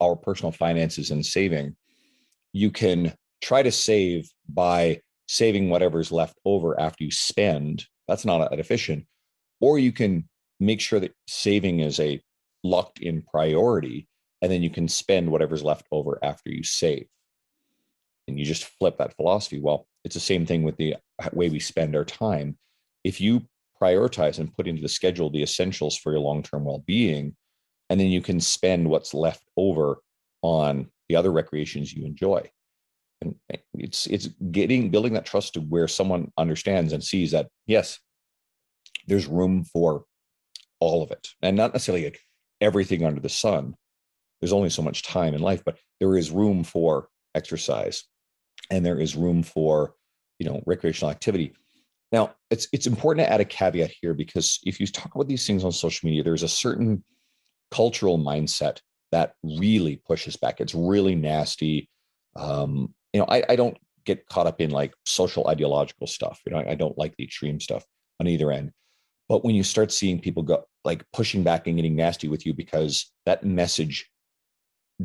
our 0.00 0.16
personal 0.16 0.52
finances 0.52 1.10
and 1.10 1.24
saving. 1.24 1.76
You 2.52 2.70
can 2.70 3.14
try 3.42 3.62
to 3.62 3.72
save 3.72 4.30
by 4.48 5.00
saving 5.26 5.68
whatever's 5.70 6.10
left 6.10 6.38
over 6.44 6.78
after 6.80 7.04
you 7.04 7.10
spend. 7.10 7.84
That's 8.06 8.24
not 8.24 8.52
efficient. 8.58 9.06
Or 9.60 9.78
you 9.78 9.92
can 9.92 10.28
make 10.60 10.80
sure 10.80 11.00
that 11.00 11.14
saving 11.26 11.80
is 11.80 12.00
a 12.00 12.20
locked 12.64 13.00
in 13.00 13.22
priority 13.22 14.08
and 14.42 14.50
then 14.50 14.62
you 14.62 14.70
can 14.70 14.88
spend 14.88 15.30
whatever's 15.30 15.62
left 15.62 15.86
over 15.90 16.18
after 16.22 16.50
you 16.50 16.62
save. 16.62 17.06
And 18.26 18.38
you 18.38 18.44
just 18.44 18.64
flip 18.64 18.98
that 18.98 19.16
philosophy. 19.16 19.60
Well 19.60 19.86
it's 20.04 20.14
the 20.14 20.20
same 20.20 20.46
thing 20.46 20.62
with 20.62 20.76
the 20.76 20.96
way 21.32 21.48
we 21.48 21.60
spend 21.60 21.94
our 21.96 22.04
time. 22.04 22.56
If 23.04 23.20
you 23.20 23.42
prioritize 23.80 24.38
and 24.38 24.54
put 24.54 24.66
into 24.66 24.82
the 24.82 24.88
schedule 24.88 25.30
the 25.30 25.42
essentials 25.42 25.96
for 25.96 26.12
your 26.12 26.20
long-term 26.20 26.64
well-being 26.64 27.36
and 27.90 28.00
then 28.00 28.08
you 28.08 28.20
can 28.20 28.40
spend 28.40 28.88
what's 28.88 29.14
left 29.14 29.42
over 29.56 29.98
on 30.42 30.88
the 31.08 31.16
other 31.16 31.32
recreations 31.32 31.92
you 31.92 32.04
enjoy. 32.04 32.48
And 33.20 33.34
it's 33.74 34.06
it's 34.06 34.28
getting 34.52 34.90
building 34.90 35.14
that 35.14 35.26
trust 35.26 35.54
to 35.54 35.60
where 35.60 35.88
someone 35.88 36.30
understands 36.38 36.92
and 36.92 37.02
sees 37.02 37.32
that 37.32 37.48
yes 37.66 37.98
there's 39.08 39.26
room 39.26 39.64
for 39.64 40.04
all 40.80 41.02
of 41.02 41.10
it 41.10 41.28
and 41.42 41.56
not 41.56 41.72
necessarily 41.72 42.04
like 42.04 42.20
everything 42.60 43.04
under 43.04 43.20
the 43.20 43.28
sun 43.28 43.74
there's 44.40 44.52
only 44.52 44.70
so 44.70 44.82
much 44.82 45.02
time 45.02 45.34
in 45.34 45.40
life, 45.40 45.62
but 45.64 45.78
there 46.00 46.16
is 46.16 46.30
room 46.30 46.64
for 46.64 47.08
exercise 47.34 48.04
and 48.70 48.84
there 48.84 49.00
is 49.00 49.16
room 49.16 49.42
for, 49.42 49.94
you 50.38 50.48
know, 50.48 50.62
recreational 50.66 51.10
activity. 51.10 51.54
Now, 52.12 52.34
it's 52.50 52.68
it's 52.72 52.86
important 52.86 53.26
to 53.26 53.32
add 53.32 53.40
a 53.40 53.44
caveat 53.44 53.92
here 54.00 54.14
because 54.14 54.60
if 54.64 54.80
you 54.80 54.86
talk 54.86 55.14
about 55.14 55.28
these 55.28 55.46
things 55.46 55.64
on 55.64 55.72
social 55.72 56.08
media, 56.08 56.22
there's 56.22 56.42
a 56.42 56.48
certain 56.48 57.04
cultural 57.70 58.18
mindset 58.18 58.80
that 59.12 59.34
really 59.42 59.96
pushes 59.96 60.36
back. 60.36 60.60
It's 60.60 60.74
really 60.74 61.14
nasty. 61.14 61.88
Um, 62.36 62.94
you 63.12 63.20
know, 63.20 63.26
I, 63.28 63.42
I 63.48 63.56
don't 63.56 63.76
get 64.04 64.26
caught 64.26 64.46
up 64.46 64.60
in 64.60 64.70
like 64.70 64.94
social 65.04 65.48
ideological 65.48 66.06
stuff. 66.06 66.40
You 66.46 66.52
know, 66.52 66.60
I, 66.60 66.70
I 66.70 66.74
don't 66.76 66.96
like 66.96 67.16
the 67.16 67.24
extreme 67.24 67.60
stuff 67.60 67.84
on 68.20 68.28
either 68.28 68.52
end. 68.52 68.72
But 69.28 69.44
when 69.44 69.54
you 69.54 69.62
start 69.62 69.92
seeing 69.92 70.20
people 70.20 70.42
go 70.42 70.64
like 70.84 71.04
pushing 71.12 71.42
back 71.42 71.66
and 71.66 71.76
getting 71.76 71.96
nasty 71.96 72.28
with 72.28 72.46
you 72.46 72.54
because 72.54 73.12
that 73.26 73.44
message 73.44 74.10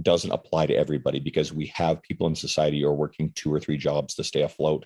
doesn't 0.01 0.31
apply 0.31 0.65
to 0.67 0.75
everybody 0.75 1.19
because 1.19 1.53
we 1.53 1.67
have 1.67 2.01
people 2.01 2.25
in 2.27 2.35
society 2.35 2.81
who 2.81 2.87
are 2.87 2.95
working 2.95 3.31
two 3.35 3.53
or 3.53 3.59
three 3.59 3.77
jobs 3.77 4.15
to 4.15 4.23
stay 4.23 4.41
afloat 4.41 4.85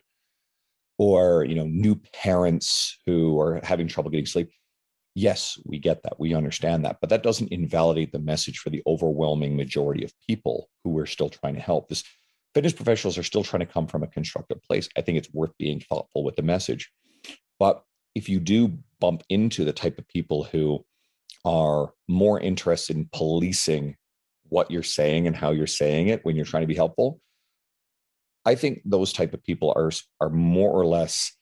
or 0.97 1.45
you 1.45 1.55
know 1.55 1.65
new 1.65 1.95
parents 2.13 2.97
who 3.05 3.39
are 3.39 3.61
having 3.63 3.87
trouble 3.87 4.09
getting 4.09 4.25
sleep. 4.25 4.51
Yes 5.13 5.59
we 5.65 5.79
get 5.79 6.03
that. 6.03 6.19
We 6.19 6.33
understand 6.33 6.83
that. 6.85 6.97
But 6.99 7.09
that 7.11 7.23
doesn't 7.23 7.51
invalidate 7.51 8.11
the 8.11 8.19
message 8.19 8.59
for 8.59 8.69
the 8.69 8.83
overwhelming 8.87 9.55
majority 9.55 10.03
of 10.03 10.13
people 10.27 10.69
who 10.83 10.91
we're 10.91 11.05
still 11.05 11.29
trying 11.29 11.55
to 11.55 11.61
help. 11.61 11.89
This 11.89 12.03
fitness 12.53 12.73
professionals 12.73 13.17
are 13.17 13.23
still 13.23 13.43
trying 13.43 13.59
to 13.59 13.71
come 13.71 13.87
from 13.87 14.03
a 14.03 14.07
constructive 14.07 14.61
place. 14.63 14.89
I 14.97 15.01
think 15.01 15.17
it's 15.17 15.33
worth 15.33 15.55
being 15.59 15.79
thoughtful 15.79 16.23
with 16.23 16.35
the 16.35 16.41
message. 16.41 16.91
But 17.59 17.83
if 18.15 18.29
you 18.29 18.39
do 18.39 18.77
bump 18.99 19.23
into 19.29 19.63
the 19.63 19.73
type 19.73 19.97
of 19.97 20.07
people 20.07 20.43
who 20.43 20.83
are 21.45 21.91
more 22.07 22.39
interested 22.39 22.95
in 22.95 23.09
policing 23.13 23.95
what 24.49 24.71
you're 24.71 24.83
saying 24.83 25.27
and 25.27 25.35
how 25.35 25.51
you're 25.51 25.67
saying 25.67 26.07
it 26.07 26.23
when 26.23 26.35
you're 26.35 26.45
trying 26.45 26.63
to 26.63 26.67
be 26.67 26.75
helpful 26.75 27.19
i 28.45 28.55
think 28.55 28.81
those 28.85 29.13
type 29.13 29.33
of 29.33 29.43
people 29.43 29.73
are 29.75 29.91
are 30.21 30.29
more 30.29 30.71
or 30.71 30.85
less 30.85 31.33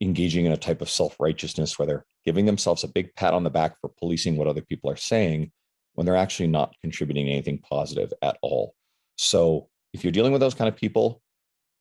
engaging 0.00 0.44
in 0.44 0.52
a 0.52 0.56
type 0.56 0.80
of 0.80 0.90
self-righteousness 0.90 1.78
where 1.78 1.86
they're 1.86 2.06
giving 2.24 2.46
themselves 2.46 2.84
a 2.84 2.88
big 2.88 3.14
pat 3.14 3.32
on 3.34 3.44
the 3.44 3.50
back 3.50 3.78
for 3.80 3.90
policing 3.98 4.36
what 4.36 4.48
other 4.48 4.62
people 4.62 4.90
are 4.90 4.96
saying 4.96 5.50
when 5.94 6.04
they're 6.04 6.16
actually 6.16 6.48
not 6.48 6.74
contributing 6.80 7.28
anything 7.28 7.58
positive 7.58 8.12
at 8.20 8.36
all. 8.42 8.74
So 9.16 9.68
if 9.92 10.02
you're 10.02 10.12
dealing 10.12 10.32
with 10.32 10.40
those 10.40 10.54
kind 10.54 10.68
of 10.68 10.76
people 10.76 11.22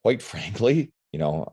quite 0.03 0.21
frankly 0.31 0.93
you 1.11 1.19
know 1.19 1.47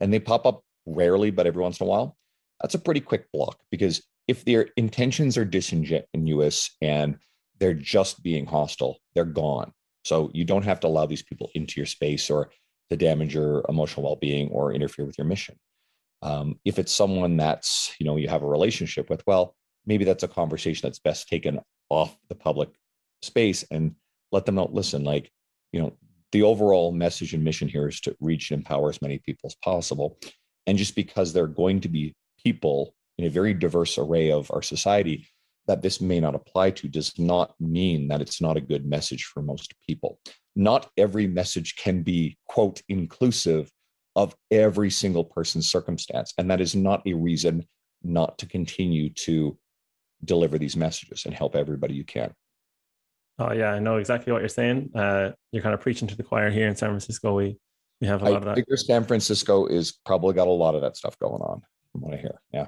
and 0.00 0.12
they 0.12 0.18
pop 0.18 0.46
up 0.46 0.62
rarely 0.86 1.30
but 1.30 1.46
every 1.46 1.62
once 1.62 1.80
in 1.80 1.86
a 1.86 1.88
while 1.88 2.16
that's 2.60 2.74
a 2.74 2.78
pretty 2.78 3.00
quick 3.00 3.30
block 3.32 3.58
because 3.70 4.02
if 4.28 4.44
their 4.44 4.68
intentions 4.76 5.36
are 5.36 5.44
disingenuous 5.44 6.76
and 6.80 7.16
they're 7.60 7.74
just 7.74 8.22
being 8.22 8.46
hostile. 8.46 8.98
They're 9.14 9.24
gone. 9.24 9.72
So 10.04 10.30
you 10.32 10.44
don't 10.44 10.64
have 10.64 10.80
to 10.80 10.86
allow 10.86 11.06
these 11.06 11.22
people 11.22 11.50
into 11.54 11.78
your 11.78 11.86
space 11.86 12.30
or 12.30 12.50
to 12.88 12.96
damage 12.96 13.34
your 13.34 13.64
emotional 13.68 14.02
well-being 14.02 14.48
or 14.48 14.72
interfere 14.72 15.04
with 15.04 15.18
your 15.18 15.26
mission. 15.26 15.56
Um, 16.22 16.58
if 16.64 16.78
it's 16.78 16.92
someone 16.92 17.36
that's 17.36 17.94
you 18.00 18.06
know 18.06 18.16
you 18.16 18.28
have 18.28 18.42
a 18.42 18.48
relationship 18.48 19.08
with, 19.08 19.22
well, 19.26 19.54
maybe 19.86 20.04
that's 20.04 20.22
a 20.22 20.28
conversation 20.28 20.80
that's 20.82 20.98
best 20.98 21.28
taken 21.28 21.60
off 21.88 22.16
the 22.28 22.34
public 22.34 22.70
space 23.22 23.64
and 23.70 23.94
let 24.32 24.44
them 24.46 24.56
know. 24.56 24.68
Listen, 24.70 25.04
like 25.04 25.30
you 25.72 25.80
know, 25.80 25.92
the 26.32 26.42
overall 26.42 26.92
message 26.92 27.32
and 27.32 27.44
mission 27.44 27.68
here 27.68 27.88
is 27.88 28.00
to 28.00 28.16
reach 28.20 28.50
and 28.50 28.58
empower 28.58 28.90
as 28.90 29.00
many 29.00 29.18
people 29.18 29.48
as 29.48 29.56
possible. 29.62 30.18
And 30.66 30.76
just 30.76 30.94
because 30.94 31.32
they're 31.32 31.46
going 31.46 31.80
to 31.80 31.88
be 31.88 32.14
people 32.42 32.94
in 33.18 33.26
a 33.26 33.30
very 33.30 33.54
diverse 33.54 33.98
array 33.98 34.30
of 34.30 34.50
our 34.52 34.62
society 34.62 35.28
that 35.66 35.82
this 35.82 36.00
may 36.00 36.18
not 36.18 36.34
apply 36.34 36.70
to 36.70 36.88
does 36.88 37.18
not 37.18 37.54
mean 37.60 38.08
that 38.08 38.20
it's 38.20 38.40
not 38.40 38.56
a 38.56 38.60
good 38.60 38.84
message 38.84 39.24
for 39.24 39.42
most 39.42 39.74
people. 39.86 40.18
Not 40.56 40.90
every 40.96 41.26
message 41.26 41.76
can 41.76 42.02
be, 42.02 42.38
quote, 42.48 42.82
inclusive 42.88 43.70
of 44.16 44.34
every 44.50 44.90
single 44.90 45.24
person's 45.24 45.70
circumstance. 45.70 46.32
And 46.38 46.50
that 46.50 46.60
is 46.60 46.74
not 46.74 47.02
a 47.06 47.14
reason 47.14 47.66
not 48.02 48.38
to 48.38 48.46
continue 48.46 49.10
to 49.10 49.56
deliver 50.24 50.58
these 50.58 50.76
messages 50.76 51.24
and 51.24 51.34
help 51.34 51.54
everybody 51.54 51.94
you 51.94 52.04
can. 52.04 52.32
Oh 53.38 53.52
yeah, 53.52 53.72
I 53.72 53.78
know 53.78 53.96
exactly 53.96 54.32
what 54.32 54.42
you're 54.42 54.48
saying. 54.48 54.90
Uh, 54.94 55.32
you're 55.52 55.62
kind 55.62 55.74
of 55.74 55.80
preaching 55.80 56.08
to 56.08 56.16
the 56.16 56.22
choir 56.22 56.50
here 56.50 56.68
in 56.68 56.76
San 56.76 56.90
Francisco. 56.90 57.34
We 57.34 57.58
we 58.00 58.06
have 58.06 58.22
a 58.22 58.24
lot 58.24 58.32
I 58.32 58.36
of 58.36 58.44
that. 58.44 58.56
figure 58.56 58.76
San 58.76 59.04
Francisco 59.04 59.66
is 59.66 59.98
probably 60.04 60.34
got 60.34 60.48
a 60.48 60.50
lot 60.50 60.74
of 60.74 60.82
that 60.82 60.96
stuff 60.96 61.18
going 61.18 61.40
on. 61.40 61.62
From 61.92 62.02
what 62.02 62.14
I 62.14 62.18
hear, 62.18 62.40
yeah. 62.52 62.66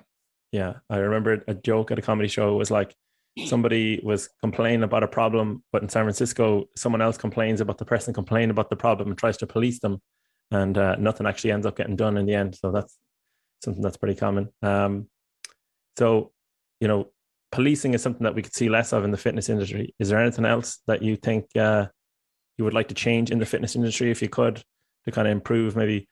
Yeah, 0.50 0.74
I 0.90 0.98
remember 0.98 1.42
a 1.48 1.54
joke 1.54 1.90
at 1.90 1.98
a 1.98 2.02
comedy 2.02 2.28
show. 2.28 2.54
Was 2.56 2.70
like 2.70 2.94
somebody 3.46 4.00
was 4.02 4.28
complaining 4.40 4.82
about 4.82 5.02
a 5.02 5.08
problem, 5.08 5.62
but 5.72 5.82
in 5.82 5.88
San 5.88 6.04
Francisco, 6.04 6.66
someone 6.76 7.00
else 7.00 7.16
complains 7.16 7.60
about 7.60 7.78
the 7.78 7.84
person 7.84 8.12
complaining 8.12 8.50
about 8.50 8.68
the 8.68 8.76
problem 8.76 9.08
and 9.08 9.18
tries 9.18 9.38
to 9.38 9.46
police 9.46 9.80
them, 9.80 10.00
and 10.50 10.76
uh, 10.76 10.96
nothing 10.96 11.26
actually 11.26 11.52
ends 11.52 11.66
up 11.66 11.76
getting 11.76 11.96
done 11.96 12.18
in 12.18 12.26
the 12.26 12.34
end. 12.34 12.54
So 12.56 12.70
that's 12.70 12.98
something 13.64 13.82
that's 13.82 13.96
pretty 13.96 14.18
common. 14.18 14.50
Um, 14.60 15.08
so, 15.98 16.32
you 16.80 16.88
know, 16.88 17.08
policing 17.50 17.94
is 17.94 18.02
something 18.02 18.24
that 18.24 18.34
we 18.34 18.42
could 18.42 18.54
see 18.54 18.68
less 18.68 18.92
of 18.92 19.04
in 19.04 19.10
the 19.10 19.16
fitness 19.16 19.48
industry. 19.48 19.94
Is 19.98 20.08
there 20.08 20.20
anything 20.20 20.44
else 20.44 20.80
that 20.86 21.02
you 21.02 21.16
think 21.16 21.46
uh, 21.56 21.86
you 22.58 22.64
would 22.64 22.74
like 22.74 22.88
to 22.88 22.94
change 22.94 23.30
in 23.30 23.38
the 23.38 23.46
fitness 23.46 23.76
industry 23.76 24.10
if 24.10 24.20
you 24.20 24.28
could 24.28 24.62
to 25.04 25.12
kind 25.12 25.28
of 25.28 25.32
improve 25.32 25.76
maybe 25.76 26.08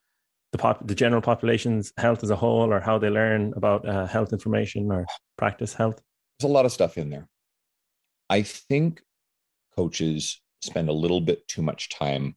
the 0.52 0.58
pop, 0.58 0.86
the 0.86 0.94
general 0.94 1.22
population's 1.22 1.92
health 1.96 2.22
as 2.22 2.30
a 2.30 2.36
whole, 2.36 2.72
or 2.72 2.80
how 2.80 2.98
they 2.98 3.10
learn 3.10 3.52
about 3.56 3.88
uh, 3.88 4.06
health 4.06 4.32
information 4.32 4.90
or 4.90 5.06
practice 5.36 5.74
health? 5.74 6.00
There's 6.38 6.50
a 6.50 6.52
lot 6.52 6.64
of 6.64 6.72
stuff 6.72 6.98
in 6.98 7.10
there. 7.10 7.28
I 8.28 8.42
think 8.42 9.02
coaches 9.76 10.40
spend 10.62 10.88
a 10.88 10.92
little 10.92 11.20
bit 11.20 11.46
too 11.48 11.62
much 11.62 11.88
time 11.88 12.36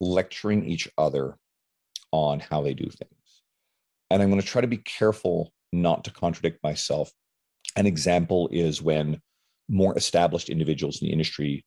lecturing 0.00 0.64
each 0.64 0.88
other 0.98 1.36
on 2.10 2.40
how 2.40 2.62
they 2.62 2.74
do 2.74 2.84
things. 2.84 3.42
And 4.10 4.22
I'm 4.22 4.28
going 4.28 4.40
to 4.40 4.46
try 4.46 4.60
to 4.60 4.66
be 4.66 4.78
careful 4.78 5.52
not 5.72 6.04
to 6.04 6.10
contradict 6.10 6.62
myself. 6.62 7.10
An 7.76 7.86
example 7.86 8.48
is 8.52 8.82
when 8.82 9.20
more 9.68 9.96
established 9.96 10.50
individuals 10.50 11.00
in 11.00 11.06
the 11.06 11.12
industry 11.12 11.64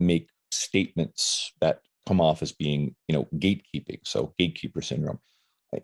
make 0.00 0.28
statements 0.50 1.52
that 1.60 1.80
come 2.06 2.20
off 2.20 2.42
as 2.42 2.52
being, 2.52 2.94
you 3.08 3.14
know, 3.14 3.28
gatekeeping. 3.36 4.00
So 4.04 4.34
gatekeeper 4.38 4.82
syndrome. 4.82 5.18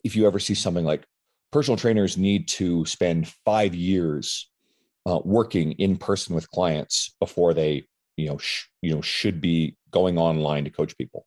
If 0.02 0.16
you 0.16 0.26
ever 0.26 0.38
see 0.38 0.54
something 0.54 0.84
like 0.84 1.06
personal 1.52 1.76
trainers 1.76 2.16
need 2.16 2.48
to 2.48 2.84
spend 2.86 3.28
five 3.44 3.74
years 3.74 4.50
uh, 5.06 5.20
working 5.24 5.72
in 5.72 5.96
person 5.96 6.34
with 6.34 6.50
clients 6.50 7.14
before 7.20 7.54
they, 7.54 7.86
you 8.16 8.28
know, 8.28 8.38
sh- 8.38 8.64
you 8.82 8.92
know, 8.94 9.00
should 9.00 9.40
be 9.40 9.76
going 9.90 10.18
online 10.18 10.64
to 10.64 10.70
coach 10.70 10.96
people. 10.98 11.26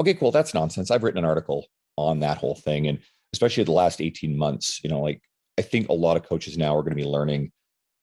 Okay, 0.00 0.14
cool. 0.14 0.30
That's 0.30 0.54
nonsense. 0.54 0.90
I've 0.90 1.02
written 1.02 1.18
an 1.18 1.24
article 1.24 1.66
on 1.96 2.20
that 2.20 2.38
whole 2.38 2.54
thing, 2.54 2.86
and 2.86 3.00
especially 3.32 3.64
the 3.64 3.72
last 3.72 4.00
18 4.00 4.38
months, 4.38 4.80
you 4.84 4.90
know, 4.90 5.00
like 5.00 5.20
I 5.58 5.62
think 5.62 5.88
a 5.88 5.94
lot 5.94 6.16
of 6.16 6.22
coaches 6.22 6.56
now 6.56 6.76
are 6.76 6.82
going 6.82 6.96
to 6.96 7.02
be 7.02 7.08
learning 7.08 7.50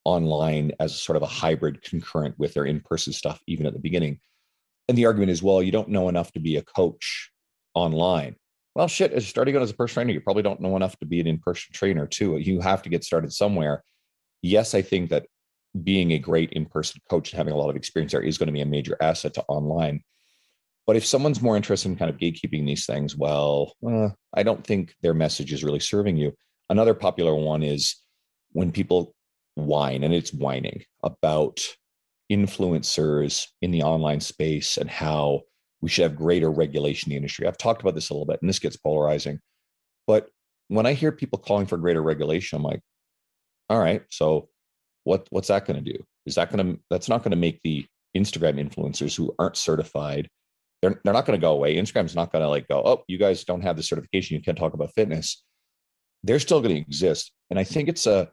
online 0.03 0.73
as 0.79 0.99
sort 0.99 1.15
of 1.15 1.23
a 1.23 1.27
hybrid 1.27 1.81
concurrent 1.81 2.35
with 2.37 2.53
their 2.53 2.65
in-person 2.65 3.13
stuff, 3.13 3.39
even 3.47 3.65
at 3.65 3.73
the 3.73 3.79
beginning. 3.79 4.19
And 4.87 4.97
the 4.97 5.05
argument 5.05 5.31
is, 5.31 5.41
well, 5.41 5.63
you 5.63 5.71
don't 5.71 5.89
know 5.89 6.09
enough 6.09 6.31
to 6.33 6.39
be 6.39 6.57
a 6.57 6.61
coach 6.61 7.31
online. 7.73 8.35
Well, 8.75 8.87
shit, 8.87 9.13
as 9.13 9.25
starting 9.25 9.55
out 9.55 9.61
as 9.61 9.71
a 9.71 9.73
personal 9.73 10.03
trainer, 10.03 10.13
you 10.13 10.21
probably 10.21 10.43
don't 10.43 10.61
know 10.61 10.75
enough 10.75 10.97
to 10.99 11.05
be 11.05 11.19
an 11.19 11.27
in-person 11.27 11.73
trainer 11.73 12.05
too. 12.05 12.37
You 12.37 12.59
have 12.59 12.81
to 12.83 12.89
get 12.89 13.03
started 13.03 13.31
somewhere. 13.31 13.83
Yes, 14.41 14.73
I 14.75 14.81
think 14.81 15.09
that 15.09 15.27
being 15.83 16.11
a 16.11 16.19
great 16.19 16.51
in-person 16.51 17.01
coach 17.09 17.31
and 17.31 17.37
having 17.37 17.53
a 17.53 17.57
lot 17.57 17.69
of 17.69 17.75
experience 17.75 18.11
there 18.11 18.21
is 18.21 18.37
going 18.37 18.47
to 18.47 18.53
be 18.53 18.61
a 18.61 18.65
major 18.65 18.97
asset 19.01 19.33
to 19.35 19.43
online. 19.47 20.01
But 20.85 20.97
if 20.97 21.05
someone's 21.05 21.41
more 21.41 21.55
interested 21.55 21.89
in 21.89 21.95
kind 21.95 22.11
of 22.11 22.17
gatekeeping 22.17 22.65
these 22.65 22.85
things, 22.85 23.15
well, 23.15 23.73
uh, 23.87 24.09
I 24.33 24.43
don't 24.43 24.63
think 24.63 24.93
their 25.01 25.13
message 25.13 25.51
is 25.51 25.63
really 25.63 25.79
serving 25.79 26.17
you. 26.17 26.33
Another 26.69 26.93
popular 26.93 27.33
one 27.33 27.63
is 27.63 27.95
when 28.51 28.71
people 28.71 29.15
whine, 29.55 30.03
and 30.03 30.13
it's 30.13 30.33
whining 30.33 30.83
about 31.01 31.61
influencers 32.31 33.47
in 33.61 33.71
the 33.71 33.83
online 33.83 34.19
space 34.19 34.77
and 34.77 34.89
how 34.89 35.41
we 35.81 35.89
should 35.89 36.03
have 36.03 36.15
greater 36.15 36.51
regulation 36.51 37.09
in 37.09 37.11
the 37.11 37.17
industry. 37.17 37.47
I've 37.47 37.57
talked 37.57 37.81
about 37.81 37.95
this 37.95 38.09
a 38.09 38.13
little 38.13 38.25
bit, 38.25 38.39
and 38.41 38.49
this 38.49 38.59
gets 38.59 38.77
polarizing. 38.77 39.39
But 40.07 40.29
when 40.67 40.85
I 40.85 40.93
hear 40.93 41.11
people 41.11 41.39
calling 41.39 41.67
for 41.67 41.77
greater 41.77 42.01
regulation, 42.01 42.57
I'm 42.57 42.63
like, 42.63 42.81
all 43.69 43.79
right, 43.79 44.03
so 44.09 44.49
what 45.03 45.27
what's 45.29 45.49
that 45.49 45.65
going 45.65 45.83
to 45.83 45.93
do? 45.93 46.03
Is 46.25 46.35
that 46.35 46.51
going 46.51 46.65
to 46.65 46.79
that's 46.89 47.09
not 47.09 47.23
going 47.23 47.31
to 47.31 47.37
make 47.37 47.59
the 47.63 47.85
Instagram 48.15 48.59
influencers 48.59 49.15
who 49.15 49.35
aren't 49.37 49.57
certified 49.57 50.29
they're, 50.81 51.01
they're 51.03 51.13
not 51.13 51.25
going 51.25 51.39
to 51.39 51.43
go 51.43 51.53
away. 51.53 51.75
Instagram's 51.77 52.15
not 52.15 52.31
going 52.31 52.43
to 52.43 52.49
like 52.49 52.67
go, 52.67 52.81
oh, 52.85 53.03
you 53.07 53.17
guys 53.17 53.43
don't 53.43 53.61
have 53.61 53.75
the 53.75 53.83
certification. 53.83 54.35
You 54.35 54.41
can't 54.43 54.57
talk 54.57 54.73
about 54.73 54.93
fitness. 54.93 55.43
They're 56.23 56.39
still 56.39 56.61
going 56.61 56.75
to 56.75 56.81
exist. 56.81 57.31
And 57.49 57.57
I 57.57 57.63
think 57.63 57.89
it's 57.89 58.05
a, 58.07 58.29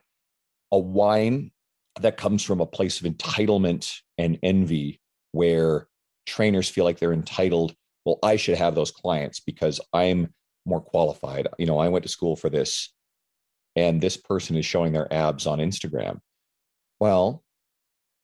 a 0.71 0.79
whine 0.79 1.52
that 2.01 2.17
comes 2.17 2.43
from 2.43 2.61
a 2.61 2.67
place 2.67 3.01
of 3.01 3.07
entitlement 3.07 3.99
and 4.19 4.39
envy 4.43 5.01
where 5.33 5.89
trainers 6.27 6.69
feel 6.69 6.85
like 6.85 6.99
they're 6.99 7.13
entitled. 7.13 7.75
Well, 8.05 8.19
I 8.23 8.37
should 8.37 8.59
have 8.59 8.75
those 8.75 8.91
clients 8.91 9.41
because 9.41 9.81
I'm 9.93 10.33
more 10.65 10.81
qualified. 10.81 11.49
You 11.59 11.67
know, 11.67 11.79
I 11.79 11.89
went 11.89 12.05
to 12.05 12.09
school 12.09 12.37
for 12.37 12.49
this 12.49 12.93
and 13.77 14.01
this 14.01 14.17
person 14.17 14.57
is 14.57 14.67
showing 14.67 14.93
their 14.93 15.13
abs 15.13 15.47
on 15.47 15.59
Instagram. 15.59 16.19
Well, 17.01 17.43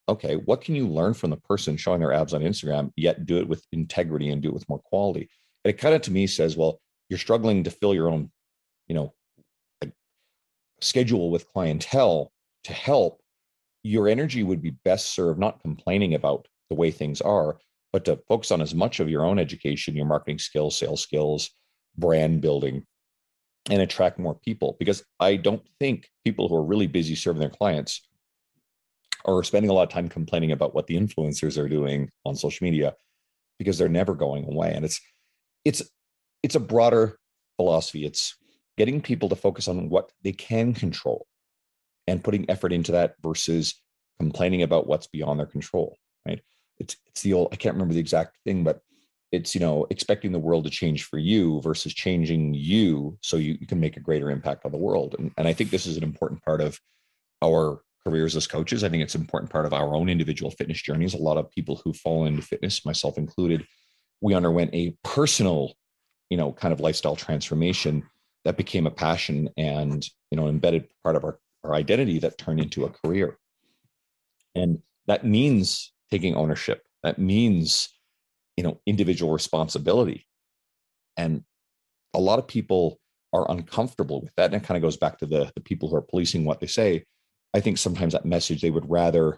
okay, 0.09 0.37
what 0.37 0.61
can 0.61 0.75
you 0.75 0.89
learn 0.89 1.15
from 1.15 1.31
the 1.31 1.37
person 1.37 1.77
showing 1.77 2.01
their 2.01 2.13
abs 2.13 2.35
on 2.35 2.43
Instagram, 2.43 2.93
yet 2.97 3.27
do 3.27 3.39
it 3.39 3.49
with 3.49 3.65
integrity 3.73 4.31
and 4.31 4.43
do 4.43 4.49
it 4.49 4.55
with 4.55 4.69
more 4.69 4.81
quality? 4.81 5.29
And 5.65 5.71
it 5.71 5.79
kind 5.79 5.95
of 5.95 6.03
to 6.03 6.11
me 6.11 6.27
says, 6.27 6.57
well, 6.57 6.81
you're 7.09 7.19
struggling 7.19 7.65
to 7.65 7.71
fill 7.71 7.95
your 7.95 8.11
own, 8.11 8.31
you 8.87 8.95
know, 8.95 9.15
schedule 10.81 11.31
with 11.31 11.49
clientele 11.49 12.33
to 12.65 12.73
help. 12.73 13.21
Your 13.83 14.09
energy 14.09 14.43
would 14.43 14.63
be 14.63 14.71
best 14.71 15.15
served 15.15 15.39
not 15.39 15.61
complaining 15.63 16.15
about 16.15 16.49
the 16.69 16.77
way 16.77 16.91
things 16.91 17.21
are, 17.21 17.59
but 17.93 18.05
to 18.05 18.21
focus 18.29 18.51
on 18.51 18.61
as 18.61 18.75
much 18.75 19.01
of 19.01 19.09
your 19.09 19.25
own 19.25 19.39
education, 19.39 19.97
your 19.97 20.07
marketing 20.07 20.39
skills, 20.39 20.79
sales 20.79 21.01
skills, 21.01 21.51
brand 21.97 22.41
building, 22.41 22.85
and 23.71 23.81
attract 23.81 24.19
more 24.19 24.35
people. 24.35 24.77
Because 24.79 25.05
I 25.21 25.37
don't 25.37 25.63
think 25.79 26.09
people 26.25 26.49
who 26.49 26.57
are 26.57 26.65
really 26.65 26.87
busy 26.87 27.15
serving 27.15 27.41
their 27.41 27.51
clients 27.51 28.09
or 29.25 29.43
spending 29.45 29.71
a 29.71 29.75
lot 29.75 29.85
of 29.85 29.89
time 29.91 30.09
complaining 30.09 30.53
about 30.53 30.75
what 30.75 30.87
the 30.87 30.97
influencers 30.97 31.59
are 31.63 31.69
doing 31.69 32.11
on 32.25 32.35
social 32.35 32.65
media 32.65 32.95
because 33.59 33.79
they're 33.79 33.89
never 33.89 34.15
going 34.15 34.45
away. 34.45 34.73
And 34.75 34.85
it's 34.85 35.01
it's 35.65 35.83
it's 36.43 36.55
a 36.55 36.61
broader 36.61 37.19
philosophy. 37.57 38.05
It's 38.05 38.37
getting 38.77 39.01
people 39.01 39.29
to 39.29 39.37
focus 39.37 39.67
on 39.67 39.89
what 39.89 40.13
they 40.23 40.33
can 40.33 40.73
control 40.73 41.27
and 42.09 42.25
putting 42.25 42.49
effort 42.51 42.73
into 42.73 42.93
that 42.93 43.15
versus 43.23 43.81
complaining 44.19 44.63
about 44.63 44.87
what's 44.87 45.07
beyond 45.07 45.39
their 45.39 45.47
control 45.47 45.97
right 46.27 46.41
it's 46.79 46.97
it's 47.07 47.23
the 47.23 47.33
old 47.33 47.49
i 47.53 47.57
can't 47.57 47.75
remember 47.75 47.95
the 47.95 48.01
exact 48.01 48.37
thing 48.45 48.65
but 48.65 48.81
it's 49.31 49.55
you 49.55 49.61
know 49.61 49.87
expecting 49.91 50.33
the 50.33 50.39
world 50.39 50.65
to 50.65 50.71
change 50.71 51.05
for 51.05 51.19
you 51.19 51.61
versus 51.61 51.95
changing 51.95 52.55
you 52.55 53.17
so 53.21 53.37
you, 53.37 53.57
you 53.61 53.67
can 53.67 53.79
make 53.79 53.97
a 53.97 54.01
greater 54.01 54.31
impact 54.31 54.65
on 54.65 54.73
the 54.73 54.79
world 54.79 55.15
and, 55.19 55.31
and 55.37 55.47
i 55.47 55.53
think 55.53 55.71
this 55.71 55.87
is 55.87 55.97
an 55.97 56.03
important 56.03 56.43
part 56.43 56.61
of 56.61 56.81
our 57.43 57.81
careers 58.09 58.37
as 58.37 58.47
coaches. 58.47 58.85
I 58.85 58.89
think 58.89 59.03
it's 59.03 59.15
an 59.15 59.21
important 59.21 59.51
part 59.51 59.67
of 59.67 59.73
our 59.73 59.95
own 59.95 60.09
individual 60.09 60.51
fitness 60.51 60.81
journeys. 60.81 61.15
A 61.15 61.19
lot 61.19 61.37
of 61.37 61.51
people 61.51 61.81
who 61.85 61.93
fall 61.93 62.27
into 62.27 62.43
fitness, 62.43 62.85
myself 62.85 63.19
included, 63.19 63.67
we 64.21 64.35
underwent 64.35 64.75
a 64.75 64.97
personal, 65.05 65.75
you 66.31 66.37
know, 66.37 66.53
kind 66.53 66.73
of 66.73 66.81
lifestyle 66.81 67.17
transformation 67.17 68.05
that 68.45 68.57
became 68.57 68.87
a 68.87 68.91
passion 68.91 69.51
and, 69.57 70.09
you 70.31 70.37
know, 70.37 70.49
embedded 70.49 70.89
part 71.03 71.17
of 71.17 71.25
our, 71.25 71.39
our 71.65 71.75
identity 71.75 72.19
that 72.21 72.39
turn 72.39 72.59
into 72.59 72.85
a 72.85 72.91
career. 72.91 73.37
And 74.55 74.79
that 75.07 75.25
means 75.25 75.93
taking 76.11 76.35
ownership. 76.35 76.83
That 77.03 77.19
means, 77.19 77.89
you 78.57 78.65
know, 78.65 78.81
individual 78.87 79.33
responsibility. 79.33 80.27
And 81.17 81.45
a 82.15 82.21
lot 82.21 82.39
of 82.39 82.49
people 82.49 82.99
are 83.33 83.51
uncomfortable 83.51 84.21
with 84.21 84.35
that. 84.37 84.53
And 84.53 84.63
it 84.63 84.67
kind 84.67 84.77
of 84.77 84.83
goes 84.83 84.97
back 84.97 85.19
to 85.19 85.27
the, 85.27 85.51
the 85.55 85.61
people 85.61 85.89
who 85.89 85.97
are 85.97 86.03
policing 86.03 86.45
what 86.45 86.61
they 86.61 86.67
say 86.67 87.05
I 87.55 87.61
think 87.61 87.79
sometimes 87.79 88.13
that 88.13 88.25
message 88.25 88.61
they 88.61 88.71
would 88.71 88.89
rather, 88.91 89.35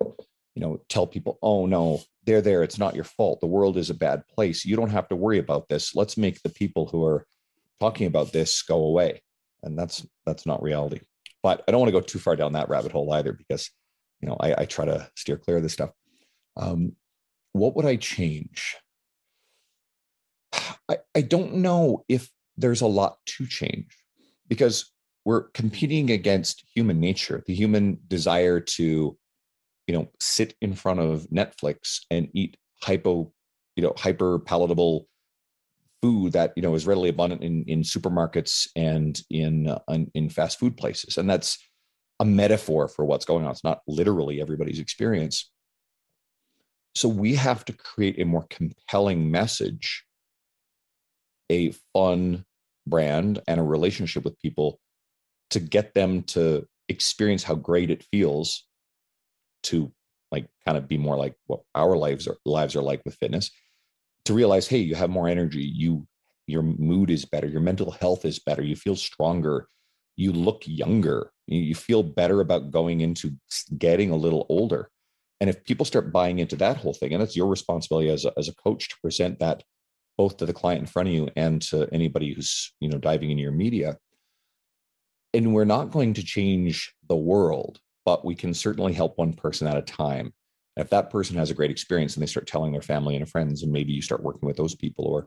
you 0.54 0.60
know, 0.60 0.80
tell 0.88 1.06
people, 1.06 1.38
oh 1.42 1.66
no, 1.66 2.00
they're 2.24 2.42
there. 2.42 2.62
It's 2.62 2.78
not 2.78 2.94
your 2.94 3.04
fault. 3.04 3.40
The 3.40 3.46
world 3.46 3.76
is 3.76 3.90
a 3.90 3.94
bad 3.94 4.26
place. 4.28 4.64
You 4.64 4.76
don't 4.76 4.90
have 4.90 5.08
to 5.08 5.16
worry 5.16 5.38
about 5.38 5.68
this. 5.68 5.94
Let's 5.94 6.16
make 6.16 6.42
the 6.42 6.50
people 6.50 6.86
who 6.86 7.04
are 7.04 7.26
talking 7.78 8.06
about 8.06 8.32
this 8.32 8.62
go 8.62 8.84
away. 8.84 9.22
And 9.62 9.78
that's 9.78 10.06
that's 10.26 10.46
not 10.46 10.62
reality. 10.62 11.00
But 11.42 11.64
I 11.66 11.70
don't 11.70 11.80
want 11.80 11.88
to 11.88 11.98
go 11.98 12.00
too 12.00 12.18
far 12.18 12.36
down 12.36 12.52
that 12.52 12.68
rabbit 12.68 12.92
hole 12.92 13.12
either, 13.12 13.32
because 13.32 13.70
you 14.20 14.28
know 14.28 14.36
I, 14.40 14.62
I 14.62 14.64
try 14.66 14.84
to 14.84 15.10
steer 15.16 15.36
clear 15.36 15.56
of 15.58 15.62
this 15.62 15.72
stuff. 15.72 15.90
Um, 16.56 16.92
what 17.52 17.74
would 17.76 17.86
I 17.86 17.96
change? 17.96 18.76
I, 20.88 20.98
I 21.14 21.22
don't 21.22 21.54
know 21.56 22.04
if 22.08 22.30
there's 22.56 22.80
a 22.80 22.86
lot 22.86 23.18
to 23.26 23.46
change 23.46 23.96
because 24.48 24.92
we're 25.24 25.48
competing 25.50 26.10
against 26.10 26.64
human 26.74 27.00
nature, 27.00 27.42
the 27.46 27.54
human 27.54 27.98
desire 28.08 28.60
to, 28.60 29.16
you 29.86 29.94
know, 29.94 30.10
sit 30.18 30.54
in 30.60 30.74
front 30.74 31.00
of 31.00 31.28
Netflix 31.30 32.00
and 32.10 32.28
eat 32.34 32.56
hypo, 32.82 33.32
you 33.76 33.82
know, 33.82 33.92
hyper 33.96 34.38
palatable 34.40 35.06
food 36.02 36.32
that 36.32 36.52
you 36.56 36.62
know 36.62 36.74
is 36.74 36.86
readily 36.86 37.08
abundant 37.08 37.42
in 37.42 37.64
in 37.66 37.82
supermarkets 37.82 38.68
and 38.76 39.20
in 39.30 39.68
uh, 39.68 39.78
in 40.14 40.30
fast 40.30 40.58
food 40.58 40.76
places, 40.76 41.18
and 41.18 41.28
that's 41.28 41.58
a 42.20 42.24
metaphor 42.24 42.88
for 42.88 43.04
what's 43.04 43.24
going 43.24 43.44
on. 43.44 43.50
It's 43.50 43.64
not 43.64 43.80
literally 43.86 44.40
everybody's 44.40 44.78
experience. 44.78 45.50
So 46.94 47.08
we 47.08 47.34
have 47.36 47.64
to 47.66 47.72
create 47.72 48.20
a 48.20 48.24
more 48.24 48.46
compelling 48.50 49.30
message, 49.30 50.04
a 51.48 51.72
fun 51.94 52.44
brand, 52.86 53.40
and 53.46 53.60
a 53.60 53.62
relationship 53.64 54.24
with 54.24 54.38
people 54.38 54.80
to 55.50 55.60
get 55.60 55.94
them 55.94 56.22
to 56.22 56.66
experience 56.88 57.44
how 57.44 57.54
great 57.54 57.90
it 57.90 58.04
feels 58.10 58.66
to 59.62 59.92
like 60.32 60.46
kind 60.64 60.76
of 60.76 60.88
be 60.88 60.98
more 60.98 61.16
like 61.16 61.34
what 61.46 61.60
our 61.74 61.96
lives 61.96 62.26
are 62.26 62.36
lives 62.44 62.74
are 62.74 62.82
like 62.82 63.02
with 63.04 63.14
fitness 63.14 63.50
to 64.30 64.36
realize 64.36 64.66
hey 64.66 64.78
you 64.78 64.94
have 64.94 65.10
more 65.10 65.28
energy 65.28 65.62
you 65.62 66.06
your 66.46 66.62
mood 66.62 67.10
is 67.10 67.24
better 67.24 67.46
your 67.46 67.60
mental 67.60 67.90
health 67.90 68.24
is 68.24 68.38
better 68.38 68.62
you 68.62 68.76
feel 68.76 68.96
stronger 68.96 69.66
you 70.16 70.32
look 70.32 70.62
younger 70.66 71.32
you 71.50 71.74
feel 71.74 72.02
better 72.02 72.40
about 72.40 72.70
going 72.70 73.00
into 73.00 73.32
getting 73.76 74.10
a 74.10 74.16
little 74.16 74.46
older. 74.48 74.90
And 75.40 75.50
if 75.50 75.64
people 75.64 75.86
start 75.86 76.12
buying 76.12 76.38
into 76.38 76.56
that 76.56 76.76
whole 76.76 76.92
thing 76.92 77.12
and 77.12 77.20
that's 77.20 77.36
your 77.36 77.48
responsibility 77.48 78.08
as 78.10 78.24
a, 78.24 78.32
as 78.36 78.48
a 78.48 78.54
coach 78.54 78.88
to 78.90 78.96
present 79.02 79.38
that 79.40 79.64
both 80.16 80.36
to 80.36 80.46
the 80.46 80.52
client 80.52 80.80
in 80.80 80.86
front 80.86 81.08
of 81.08 81.14
you 81.14 81.28
and 81.34 81.62
to 81.62 81.88
anybody 81.92 82.34
who's 82.34 82.72
you 82.80 82.88
know 82.88 82.98
diving 82.98 83.30
into 83.30 83.42
your 83.42 83.52
media. 83.52 83.96
And 85.32 85.54
we're 85.54 85.64
not 85.64 85.90
going 85.90 86.14
to 86.14 86.22
change 86.22 86.92
the 87.08 87.16
world 87.16 87.80
but 88.06 88.24
we 88.24 88.34
can 88.34 88.54
certainly 88.54 88.92
help 88.92 89.18
one 89.18 89.32
person 89.32 89.66
at 89.66 89.76
a 89.76 89.82
time 89.82 90.32
if 90.76 90.90
that 90.90 91.10
person 91.10 91.36
has 91.36 91.50
a 91.50 91.54
great 91.54 91.70
experience 91.70 92.14
and 92.14 92.22
they 92.22 92.26
start 92.26 92.46
telling 92.46 92.72
their 92.72 92.82
family 92.82 93.16
and 93.16 93.28
friends, 93.28 93.62
and 93.62 93.72
maybe 93.72 93.92
you 93.92 94.02
start 94.02 94.22
working 94.22 94.46
with 94.46 94.56
those 94.56 94.74
people, 94.74 95.04
or 95.06 95.26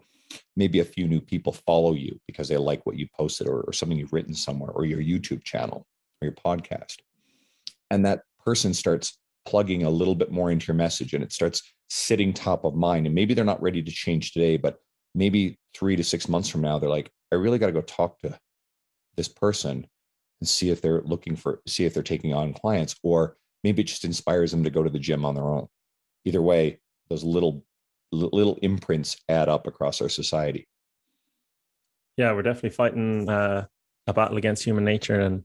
maybe 0.56 0.80
a 0.80 0.86
few 0.86 1.08
new 1.08 1.22
people 1.22 1.54
follow 1.54 1.94
you 1.94 2.20
because 2.28 2.48
they 2.48 2.58
like 2.58 2.86
what 2.86 2.98
you 2.98 3.08
posted 3.16 3.48
or, 3.48 3.62
or 3.62 3.74
something 3.74 3.98
you've 3.98 4.14
written 4.14 4.34
somewhere, 4.34 4.72
or 4.72 4.86
your 4.86 5.02
YouTube 5.02 5.44
channel 5.44 5.86
or 6.22 6.28
your 6.28 6.32
podcast. 6.32 6.98
And 7.92 8.06
that 8.06 8.24
person 8.44 8.74
starts 8.74 9.20
plugging 9.46 9.84
a 9.84 9.90
little 9.90 10.16
bit 10.16 10.32
more 10.32 10.50
into 10.50 10.68
your 10.68 10.76
message 10.76 11.14
and 11.14 11.24
it 11.24 11.34
starts 11.34 11.62
sitting 11.90 12.34
top 12.34 12.64
of 12.64 12.76
mind. 12.76 13.06
And 13.06 13.14
maybe 13.14 13.34
they're 13.34 13.46
not 13.46 13.62
ready 13.62 13.84
to 13.84 13.92
change 13.92 14.32
today, 14.32 14.58
but 14.58 14.80
maybe 15.14 15.60
three 15.76 15.96
to 15.96 16.04
six 16.04 16.28
months 16.30 16.50
from 16.50 16.62
now, 16.62 16.80
they're 16.80 16.90
like, 16.90 17.12
I 17.32 17.36
really 17.36 17.60
got 17.60 17.68
to 17.68 17.74
go 17.74 17.82
talk 17.82 18.20
to 18.20 18.38
this 19.16 19.28
person 19.28 19.86
and 20.40 20.48
see 20.48 20.70
if 20.70 20.82
they're 20.82 21.02
looking 21.02 21.36
for, 21.36 21.62
see 21.68 21.86
if 21.86 21.94
they're 21.94 22.04
taking 22.04 22.34
on 22.34 22.54
clients, 22.54 22.96
or 23.04 23.38
maybe 23.64 23.82
it 23.82 23.88
just 23.88 24.06
inspires 24.06 24.52
them 24.52 24.64
to 24.64 24.70
go 24.70 24.84
to 24.84 24.90
the 24.90 25.00
gym 25.00 25.26
on 25.26 25.36
their 25.36 25.48
own. 25.48 25.68
Either 26.26 26.42
way 26.42 26.80
those 27.10 27.24
little 27.24 27.64
little 28.12 28.60
imprints 28.62 29.18
add 29.28 29.50
up 29.50 29.66
across 29.68 30.02
our 30.02 30.10
society. 30.10 30.68
Yeah 32.18 32.32
we're 32.34 32.44
definitely 32.44 32.70
fighting 32.70 33.30
uh, 33.30 33.66
a 34.08 34.14
battle 34.14 34.38
against 34.38 34.64
human 34.64 34.84
nature 34.84 35.20
and 35.20 35.44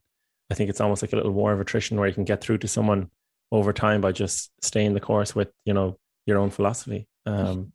i 0.50 0.54
think 0.54 0.68
it's 0.68 0.80
almost 0.80 1.02
like 1.02 1.12
a 1.12 1.16
little 1.16 1.32
war 1.32 1.52
of 1.52 1.60
attrition 1.60 1.96
where 1.98 2.08
you 2.08 2.14
can 2.14 2.24
get 2.24 2.42
through 2.42 2.58
to 2.58 2.68
someone 2.68 3.10
over 3.50 3.72
time 3.72 4.00
by 4.00 4.12
just 4.12 4.50
staying 4.62 4.94
the 4.94 5.00
course 5.00 5.34
with 5.34 5.50
you 5.64 5.72
know 5.72 5.96
your 6.26 6.38
own 6.38 6.50
philosophy. 6.50 7.06
Um, 7.26 7.72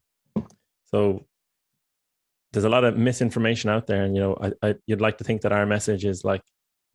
so 0.86 1.26
there's 2.52 2.66
a 2.66 2.70
lot 2.70 2.84
of 2.84 2.96
misinformation 2.96 3.70
out 3.70 3.88
there 3.88 4.04
and 4.04 4.16
you 4.16 4.22
know 4.22 4.38
I, 4.40 4.68
I, 4.68 4.76
you'd 4.86 5.02
like 5.02 5.18
to 5.18 5.24
think 5.24 5.42
that 5.42 5.52
our 5.52 5.66
message 5.66 6.06
is 6.06 6.24
like 6.24 6.44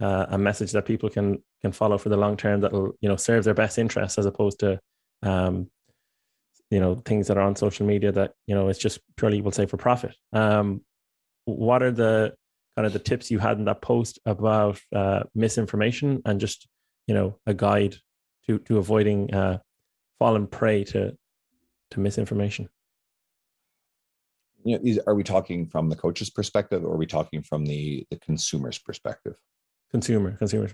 uh, 0.00 0.26
a 0.30 0.38
message 0.38 0.72
that 0.72 0.86
people 0.86 1.10
can 1.10 1.42
can 1.60 1.72
follow 1.72 1.98
for 1.98 2.08
the 2.08 2.16
long 2.16 2.36
term 2.36 2.60
that 2.60 2.72
will 2.72 2.92
you 3.00 3.08
know 3.08 3.16
serve 3.16 3.44
their 3.44 3.54
best 3.54 3.78
interests 3.78 4.18
as 4.18 4.26
opposed 4.26 4.60
to 4.60 4.78
um, 5.22 5.68
you 6.70 6.80
know 6.80 6.94
things 6.96 7.26
that 7.28 7.36
are 7.36 7.42
on 7.42 7.56
social 7.56 7.86
media 7.86 8.12
that 8.12 8.32
you 8.46 8.54
know 8.54 8.68
it's 8.68 8.78
just 8.78 9.00
purely 9.16 9.40
we'll 9.40 9.52
say 9.52 9.66
for 9.66 9.76
profit. 9.76 10.14
Um, 10.32 10.82
what 11.44 11.82
are 11.82 11.90
the 11.90 12.34
kind 12.76 12.86
of 12.86 12.92
the 12.92 12.98
tips 12.98 13.30
you 13.30 13.38
had 13.38 13.58
in 13.58 13.64
that 13.64 13.82
post 13.82 14.18
about 14.26 14.78
uh, 14.94 15.24
misinformation 15.34 16.22
and 16.24 16.40
just 16.40 16.68
you 17.06 17.14
know 17.14 17.38
a 17.46 17.54
guide 17.54 17.96
to 18.46 18.58
to 18.60 18.78
avoiding 18.78 19.34
uh, 19.34 19.58
falling 20.18 20.46
prey 20.46 20.84
to 20.84 21.16
to 21.90 22.00
misinformation? 22.00 22.68
You 24.64 24.78
know, 24.78 25.02
are 25.06 25.14
we 25.14 25.22
talking 25.22 25.66
from 25.66 25.88
the 25.88 25.96
coach's 25.96 26.30
perspective 26.30 26.84
or 26.84 26.92
are 26.94 26.98
we 26.98 27.06
talking 27.06 27.42
from 27.42 27.64
the 27.64 28.06
the 28.10 28.18
consumer's 28.18 28.78
perspective 28.78 29.36
consumer 29.90 30.32
consumer 30.32 30.68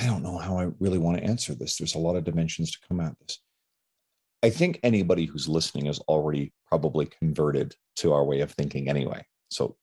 I 0.00 0.06
don't 0.06 0.22
know 0.22 0.38
how 0.38 0.58
I 0.58 0.70
really 0.78 0.96
want 0.96 1.18
to 1.18 1.24
answer 1.24 1.54
this. 1.54 1.76
There's 1.76 1.94
a 1.94 1.98
lot 1.98 2.16
of 2.16 2.24
dimensions 2.24 2.70
to 2.70 2.78
come 2.88 3.00
at 3.00 3.14
this. 3.20 3.38
I 4.42 4.48
think 4.48 4.80
anybody 4.82 5.26
who's 5.26 5.46
listening 5.46 5.88
is 5.88 5.98
already 6.00 6.54
probably 6.66 7.04
converted 7.04 7.74
to 7.96 8.14
our 8.14 8.24
way 8.24 8.40
of 8.40 8.50
thinking 8.52 8.88
anyway. 8.88 9.22
So 9.50 9.76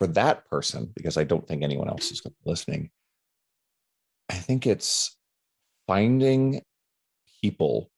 for 0.00 0.08
that 0.08 0.44
person, 0.46 0.90
because 0.96 1.16
I 1.16 1.22
don't 1.22 1.46
think 1.46 1.62
anyone 1.62 1.88
else 1.88 2.10
is 2.10 2.22
listening, 2.44 2.90
I 4.28 4.34
think 4.34 4.66
it's 4.66 5.16
finding 5.86 6.62
people 7.40 7.92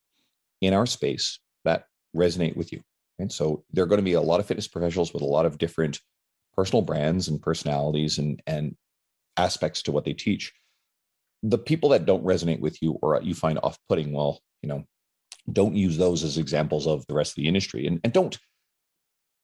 in 0.61 0.74
our 0.74 0.85
space 0.85 1.38
that 1.64 1.87
resonate 2.14 2.56
with 2.56 2.72
you. 2.72 2.82
And 3.18 3.33
so 3.33 3.64
there 3.72 3.85
are 3.85 3.87
going 3.87 3.98
to 3.98 4.05
be 4.05 4.14
a 4.14 4.20
lot 4.20 4.40
of 4.40 4.46
fitness 4.46 4.68
professionals 4.68 5.12
with 5.12 5.22
a 5.22 5.26
lot 5.26 5.46
of 5.46 5.59
different 5.59 6.00
personal 6.55 6.83
brands 6.83 7.29
and 7.29 7.40
personalities 7.40 8.18
and, 8.18 8.42
and 8.46 8.76
aspects 9.37 9.83
to 9.83 9.92
what 9.92 10.05
they 10.05 10.12
teach. 10.12 10.52
The 11.42 11.59
people 11.59 11.90
that 11.90 12.07
don't 12.07 12.24
resonate 12.24 12.61
with 12.61 12.81
you 12.83 12.98
or 13.02 13.20
you 13.22 13.35
find 13.35 13.59
off 13.62 13.79
putting, 13.88 14.12
well, 14.12 14.40
you 14.62 14.68
know, 14.68 14.85
don't 15.52 15.76
use 15.76 15.96
those 15.96 16.24
as 16.24 16.38
examples 16.38 16.87
of 16.87 17.07
the 17.07 17.14
rest 17.14 17.33
of 17.33 17.37
the 17.37 17.48
industry. 17.48 17.87
And, 17.87 18.00
and 18.05 18.12
don't 18.12 18.38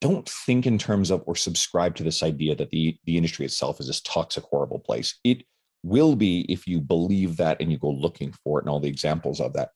don't 0.00 0.28
think 0.28 0.66
in 0.66 0.78
terms 0.78 1.12
of 1.12 1.22
or 1.26 1.36
subscribe 1.36 1.94
to 1.94 2.02
this 2.02 2.24
idea 2.24 2.56
that 2.56 2.70
the, 2.70 2.98
the 3.04 3.16
industry 3.16 3.46
itself 3.46 3.78
is 3.78 3.86
this 3.86 4.00
toxic, 4.00 4.42
horrible 4.42 4.80
place. 4.80 5.20
It 5.22 5.44
will 5.84 6.16
be 6.16 6.40
if 6.48 6.66
you 6.66 6.80
believe 6.80 7.36
that 7.36 7.58
and 7.60 7.70
you 7.70 7.78
go 7.78 7.90
looking 7.90 8.34
for 8.42 8.58
it 8.58 8.64
and 8.64 8.70
all 8.70 8.80
the 8.80 8.88
examples 8.88 9.40
of 9.40 9.52
that. 9.52 9.70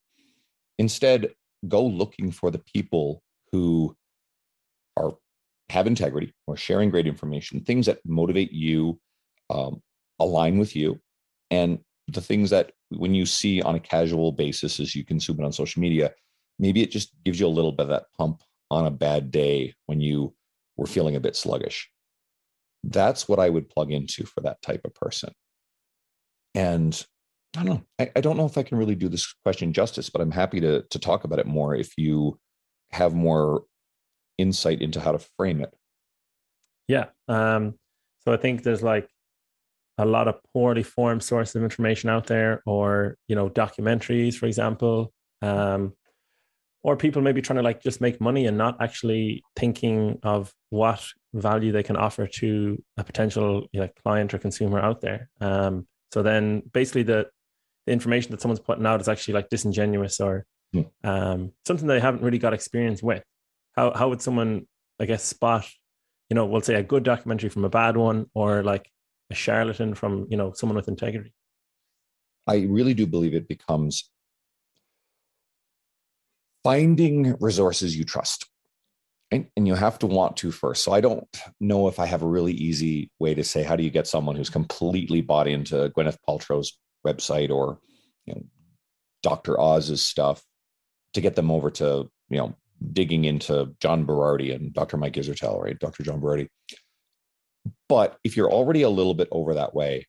Instead, 0.79 1.33
go 1.69 1.87
looking 1.87 2.33
for 2.33 2.51
the 2.51 2.59
people 2.59 3.23
who 3.57 3.97
are 4.99 5.15
have 5.71 5.87
integrity 5.87 6.33
or 6.47 6.57
sharing 6.57 6.91
great 6.91 7.07
information, 7.07 7.61
things 7.61 7.87
that 7.87 7.99
motivate 8.05 8.53
you, 8.53 9.01
um, 9.51 9.83
align 10.21 10.59
with 10.59 10.77
you, 10.77 11.01
and 11.51 11.79
the 12.09 12.21
things 12.21 12.51
that 12.51 12.73
when 12.91 13.15
you 13.15 13.25
see 13.27 13.63
on 13.63 13.75
a 13.75 13.81
casual 13.81 14.31
basis 14.31 14.79
as 14.79 14.95
you 14.95 15.05
consume 15.05 15.41
it 15.41 15.45
on 15.45 15.53
social 15.53 15.81
media, 15.81 16.13
maybe 16.59 16.83
it 16.83 16.91
just 16.91 17.13
gives 17.25 17.41
you 17.41 17.47
a 17.47 17.57
little 17.57 17.73
bit 17.73 17.85
of 17.85 17.89
that 17.89 18.05
pump 18.17 18.43
on 18.71 18.87
a 18.87 18.91
bad 18.91 19.31
day 19.31 19.75
when 19.87 20.01
you 20.01 20.35
were 20.77 20.87
feeling 20.87 21.17
a 21.17 21.21
bit 21.21 21.35
sluggish. 21.35 21.91
That's 22.85 23.29
what 23.29 23.41
I 23.41 23.49
would 23.49 23.69
plug 23.69 23.91
into 23.91 24.25
for 24.25 24.43
that 24.43 24.63
type 24.63 24.83
of 24.85 24.95
person. 24.95 25.33
And 26.55 27.05
I 27.57 27.65
don't 27.65 27.75
know. 27.75 27.83
I, 27.99 28.11
I 28.17 28.21
don't 28.21 28.37
know 28.37 28.47
if 28.47 28.59
I 28.59 28.63
can 28.63 28.79
really 28.79 28.95
do 28.95 29.09
this 29.09 29.35
question 29.45 29.73
justice, 29.73 30.11
but 30.11 30.21
I'm 30.21 30.31
happy 30.31 30.61
to 30.61 30.83
to 30.83 30.99
talk 30.99 31.25
about 31.25 31.39
it 31.39 31.47
more 31.47 31.75
if 31.75 31.97
you 31.97 32.39
have 32.91 33.15
more 33.15 33.65
insight 34.39 34.83
into 34.83 35.01
how 35.01 35.13
to 35.13 35.19
frame 35.37 35.61
it. 35.61 35.73
Yeah. 36.89 37.07
Um, 37.29 37.75
so 38.25 38.33
I 38.33 38.37
think 38.37 38.63
there's 38.63 38.83
like 38.83 39.09
a 39.99 40.05
lot 40.05 40.29
of 40.29 40.41
poorly 40.53 40.83
formed 40.83 41.23
sources 41.23 41.57
of 41.57 41.63
information 41.63 42.11
out 42.11 42.27
there, 42.27 42.63
or 42.67 43.17
you 43.29 43.37
know, 43.37 43.49
documentaries, 43.49 44.35
for 44.35 44.47
example, 44.47 45.13
um, 45.43 45.95
or 46.83 46.97
people 46.97 47.23
maybe 47.23 47.43
trying 47.43 47.57
to 47.57 47.63
like 47.63 47.83
just 47.83 48.01
make 48.01 48.21
money 48.21 48.47
and 48.47 48.59
not 48.59 48.77
actually 48.81 49.43
thinking 49.57 50.19
of 50.23 50.53
what 50.71 51.05
value 51.35 51.73
they 51.73 51.83
can 51.83 51.97
offer 51.97 52.27
to 52.27 52.83
a 52.97 53.05
potential 53.05 53.67
you 53.73 53.81
know, 53.81 53.89
client 54.03 54.35
or 54.35 54.39
consumer 54.39 54.79
out 54.79 55.01
there. 55.01 55.29
Um, 55.41 55.87
so 56.13 56.23
then, 56.23 56.63
basically, 56.73 57.03
the, 57.03 57.27
the 57.87 57.93
information 57.93 58.31
that 58.31 58.41
someone's 58.41 58.61
putting 58.61 58.87
out 58.87 59.01
is 59.01 59.09
actually 59.09 59.35
like 59.35 59.49
disingenuous 59.49 60.21
or 60.21 60.45
Hmm. 60.73 60.83
um, 61.05 61.53
something 61.65 61.87
they 61.87 62.01
haven't 62.01 62.23
really 62.23 62.39
got 62.39 62.55
experience 62.55 63.03
with. 63.03 63.23
How 63.77 63.93
how 63.95 64.09
would 64.09 64.23
someone, 64.23 64.67
I 65.01 65.07
guess, 65.07 65.25
spot, 65.25 65.67
you 66.31 66.35
know, 66.35 66.47
we'll 66.47 66.61
say 66.61 66.75
a 66.75 66.83
good 66.83 67.03
documentary 67.03 67.51
from 67.51 67.65
a 67.65 67.71
bad 67.71 67.97
one, 67.97 68.27
or 68.35 68.63
like 68.63 68.91
a 69.31 69.35
charlatan 69.35 69.95
from 69.95 70.27
you 70.31 70.37
know 70.37 70.53
someone 70.53 70.77
with 70.77 70.89
integrity? 70.89 71.33
I 72.47 72.67
really 72.69 72.95
do 72.95 73.07
believe 73.07 73.35
it 73.35 73.49
becomes 73.49 74.11
finding 76.67 77.37
resources 77.39 77.97
you 77.97 78.05
trust. 78.05 78.47
And, 79.31 79.47
and 79.57 79.69
you 79.69 79.75
have 79.75 80.01
to 80.01 80.07
want 80.09 80.37
to 80.39 80.51
first. 80.51 80.83
So 80.83 80.93
I 80.93 81.01
don't 81.01 81.27
know 81.61 81.87
if 81.87 82.01
I 82.01 82.07
have 82.07 82.23
a 82.23 82.29
really 82.29 82.53
easy 82.53 83.11
way 83.21 83.35
to 83.35 83.45
say 83.45 83.63
how 83.63 83.77
do 83.77 83.85
you 83.85 83.91
get 83.91 84.09
someone 84.09 84.35
who's 84.35 84.51
completely 84.51 85.21
bought 85.21 85.47
into 85.47 85.93
Gwyneth 85.97 86.19
Paltrow's 86.29 86.79
website 87.07 87.51
or 87.51 87.79
you 88.25 88.35
know 88.35 88.43
Dr. 89.23 89.61
Oz's 89.61 90.05
stuff 90.05 90.43
to 91.17 91.21
get 91.21 91.35
them 91.35 91.51
over 91.51 91.71
to 91.71 92.09
you 92.29 92.39
know 92.39 92.55
digging 92.93 93.25
into 93.25 93.75
John 93.81 94.07
Berardi 94.07 94.55
and 94.55 94.73
Dr. 94.73 94.97
Mike 94.99 95.15
Israetel, 95.15 95.63
right? 95.63 95.79
Dr. 95.79 96.03
John 96.03 96.21
Berardi. 96.21 96.49
But 97.89 98.19
if 98.23 98.37
you're 98.37 98.53
already 98.53 98.83
a 98.83 98.91
little 98.91 99.15
bit 99.15 99.29
over 99.33 99.55
that 99.55 99.75
way, 99.75 100.07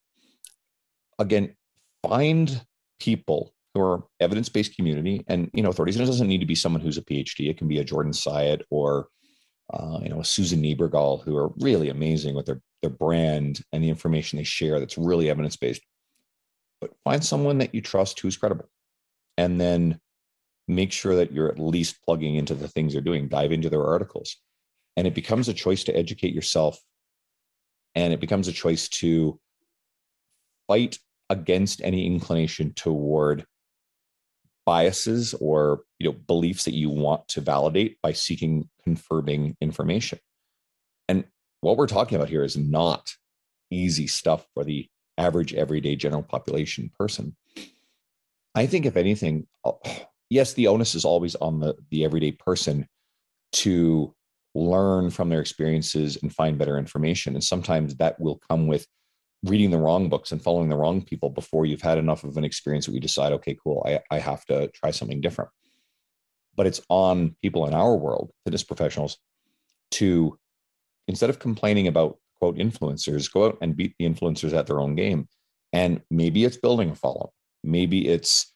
again, 1.17 1.55
find 2.03 2.61
people 2.99 3.53
who 3.73 3.81
are 3.81 4.03
evidence-based 4.19 4.75
community 4.75 5.23
and 5.27 5.49
you 5.53 5.63
know 5.63 5.69
authorities. 5.69 5.95
And 5.95 6.03
it 6.03 6.11
doesn't 6.11 6.27
need 6.27 6.39
to 6.39 6.45
be 6.45 6.55
someone 6.55 6.81
who's 6.81 6.97
a 6.97 7.03
PhD. 7.03 7.49
It 7.49 7.57
can 7.57 7.67
be 7.67 7.79
a 7.79 7.83
Jordan 7.83 8.11
Syatt 8.11 8.63
or 8.69 9.07
uh, 9.73 9.99
you 10.03 10.09
know 10.09 10.19
a 10.19 10.25
Susan 10.25 10.61
Niebergall 10.61 11.23
who 11.23 11.37
are 11.37 11.51
really 11.59 11.89
amazing 11.89 12.35
with 12.35 12.45
their 12.45 12.61
their 12.81 12.91
brand 12.91 13.61
and 13.71 13.81
the 13.83 13.89
information 13.89 14.37
they 14.37 14.43
share. 14.43 14.79
That's 14.79 14.97
really 14.97 15.29
evidence-based. 15.29 15.81
But 16.81 16.91
find 17.05 17.23
someone 17.23 17.59
that 17.59 17.73
you 17.73 17.81
trust 17.81 18.19
who's 18.19 18.37
credible, 18.37 18.69
and 19.37 19.59
then 19.59 19.99
make 20.67 20.91
sure 20.91 21.15
that 21.15 21.31
you're 21.31 21.49
at 21.49 21.59
least 21.59 22.03
plugging 22.05 22.35
into 22.35 22.53
the 22.53 22.67
things 22.67 22.93
they're 22.93 23.01
doing, 23.01 23.27
dive 23.27 23.51
into 23.51 23.69
their 23.69 23.85
articles. 23.85 24.37
And 24.95 25.07
it 25.07 25.13
becomes 25.13 25.47
a 25.47 25.53
choice 25.53 25.83
to 25.85 25.95
educate 25.95 26.33
yourself. 26.33 26.79
And 27.95 28.13
it 28.13 28.19
becomes 28.19 28.47
a 28.47 28.53
choice 28.53 28.89
to 28.89 29.39
fight 30.67 30.99
against 31.29 31.81
any 31.81 32.05
inclination 32.05 32.73
toward 32.73 33.45
biases 34.65 35.33
or 35.39 35.83
you 35.97 36.09
know 36.09 36.17
beliefs 36.27 36.65
that 36.65 36.73
you 36.73 36.89
want 36.89 37.25
to 37.29 37.39
validate 37.39 37.97
by 38.01 38.11
seeking 38.11 38.67
confirming 38.83 39.55
information 39.61 40.19
and 41.07 41.23
what 41.61 41.77
we're 41.77 41.87
talking 41.87 42.17
about 42.17 42.27
here 42.27 42.43
is 42.43 42.57
not 42.57 43.13
easy 43.71 44.07
stuff 44.07 44.45
for 44.53 44.65
the 44.65 44.85
average 45.17 45.53
everyday 45.53 45.95
general 45.95 46.21
population 46.21 46.91
person 46.99 47.33
i 48.55 48.65
think 48.65 48.85
if 48.85 48.97
anything 48.97 49.47
uh, 49.63 49.71
yes 50.29 50.53
the 50.53 50.67
onus 50.67 50.95
is 50.95 51.05
always 51.05 51.35
on 51.35 51.59
the 51.59 51.75
the 51.91 52.03
everyday 52.03 52.31
person 52.31 52.87
to 53.51 54.13
learn 54.57 55.09
from 55.09 55.29
their 55.29 55.39
experiences 55.39 56.17
and 56.21 56.33
find 56.33 56.57
better 56.57 56.77
information. 56.77 57.35
And 57.35 57.43
sometimes 57.43 57.95
that 57.95 58.19
will 58.19 58.41
come 58.49 58.67
with 58.67 58.87
reading 59.43 59.69
the 59.69 59.77
wrong 59.77 60.09
books 60.09 60.31
and 60.31 60.41
following 60.41 60.67
the 60.67 60.75
wrong 60.75 61.01
people 61.03 61.29
before 61.29 61.65
you've 61.65 61.81
had 61.81 61.99
enough 61.99 62.23
of 62.23 62.37
an 62.37 62.43
experience 62.43 62.87
that 62.87 62.93
you 62.93 62.99
decide 62.99 63.31
okay 63.31 63.55
cool 63.63 63.83
I, 63.85 63.99
I 64.09 64.17
have 64.17 64.43
to 64.45 64.69
try 64.69 64.91
something 64.91 65.21
different. 65.21 65.51
But 66.55 66.65
it's 66.65 66.81
on 66.89 67.35
people 67.41 67.67
in 67.67 67.73
our 67.75 67.95
world 67.95 68.31
fitness 68.43 68.63
professionals 68.63 69.17
to 69.91 70.37
instead 71.07 71.29
of 71.29 71.39
complaining 71.39 71.87
about 71.87 72.17
quote 72.39 72.57
influencers 72.57 73.31
go 73.31 73.45
out 73.45 73.57
and 73.61 73.77
beat 73.77 73.93
the 73.99 74.05
influencers 74.05 74.53
at 74.53 74.65
their 74.65 74.79
own 74.79 74.95
game. 74.95 75.27
And 75.71 76.01
maybe 76.09 76.43
it's 76.43 76.57
building 76.57 76.89
a 76.89 76.95
follow 76.95 77.31
maybe 77.63 78.07
it's 78.07 78.53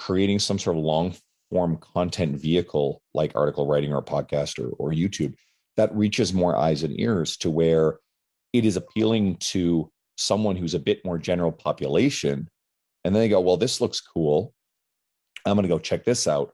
creating 0.00 0.38
some 0.38 0.58
sort 0.58 0.78
of 0.78 0.82
long 0.82 1.14
form 1.50 1.76
content 1.76 2.40
vehicle 2.40 3.02
like 3.12 3.32
article 3.34 3.66
writing 3.66 3.92
or 3.92 4.02
podcast 4.02 4.58
or, 4.58 4.70
or 4.78 4.92
youtube 4.92 5.34
that 5.76 5.94
reaches 5.94 6.32
more 6.32 6.56
eyes 6.56 6.82
and 6.82 6.98
ears 6.98 7.36
to 7.36 7.50
where 7.50 7.98
it 8.54 8.64
is 8.64 8.76
appealing 8.76 9.36
to 9.36 9.90
someone 10.16 10.56
who's 10.56 10.74
a 10.74 10.78
bit 10.78 11.04
more 11.04 11.18
general 11.18 11.52
population. 11.52 12.48
And 13.04 13.14
then 13.14 13.20
they 13.20 13.28
go 13.28 13.40
well 13.40 13.56
this 13.56 13.80
looks 13.80 14.00
cool. 14.00 14.52
I'm 15.46 15.54
going 15.54 15.62
to 15.62 15.68
go 15.68 15.78
check 15.78 16.04
this 16.04 16.26
out. 16.26 16.52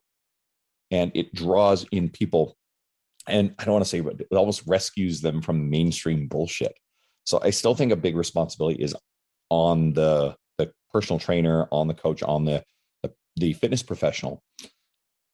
And 0.91 1.11
it 1.15 1.35
draws 1.35 1.85
in 1.91 2.09
people. 2.09 2.57
And 3.29 3.55
i 3.59 3.65
don't 3.65 3.75
want 3.75 3.85
to 3.85 3.89
say 3.89 4.01
but 4.01 4.21
it 4.21 4.37
almost 4.37 4.63
rescues 4.67 5.21
them 5.21 5.41
from 5.41 5.71
mainstream 5.71 6.29
bullshit. 6.29 6.75
So 7.25 7.41
i 7.43 7.51
still 7.51 7.75
think 7.75 7.93
a 7.93 7.97
big 7.97 8.17
responsibility 8.17 8.83
is 8.83 8.95
on 9.51 9.93
the 9.93 10.37
the 10.59 10.73
personal 10.93 11.19
trainer 11.19 11.69
on 11.71 11.89
the 11.89 11.95
coach 11.95 12.23
on 12.23 12.45
the 12.45 12.63
the, 13.37 13.53
fitness 13.55 13.83
professional 13.83 14.43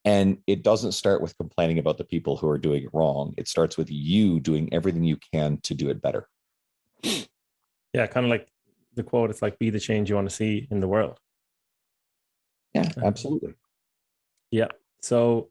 and 0.05 0.38
it 0.47 0.65
doesn't 0.65 0.93
start 0.93 1.23
with 1.23 1.37
complaining 1.38 1.79
about 1.79 1.97
the 1.97 2.05
people 2.05 2.37
who 2.37 2.49
are 2.49 2.59
doing 2.59 2.85
it 2.85 2.91
wrong 2.93 3.35
it 3.37 3.49
starts 3.49 3.77
with 3.77 3.91
you 3.91 4.41
doing 4.41 4.69
everything 4.73 5.05
you 5.05 5.19
can 5.33 5.59
to 5.62 5.75
do 5.75 5.88
it 5.88 6.03
better 6.03 6.29
yeah, 7.93 8.07
kind 8.07 8.25
of 8.25 8.31
like 8.31 8.49
the 8.95 9.03
quote, 9.03 9.31
it's 9.31 9.43
like 9.43 9.59
be 9.59 9.71
the 9.71 9.81
change 9.81 10.09
you 10.09 10.17
want 10.17 10.29
to 10.29 10.35
see 10.35 10.67
in 10.71 10.81
the 10.81 10.88
world. 10.88 11.19
Yeah, 12.75 12.88
absolutely. 13.05 13.55
Yeah. 14.51 14.69
So 15.03 15.51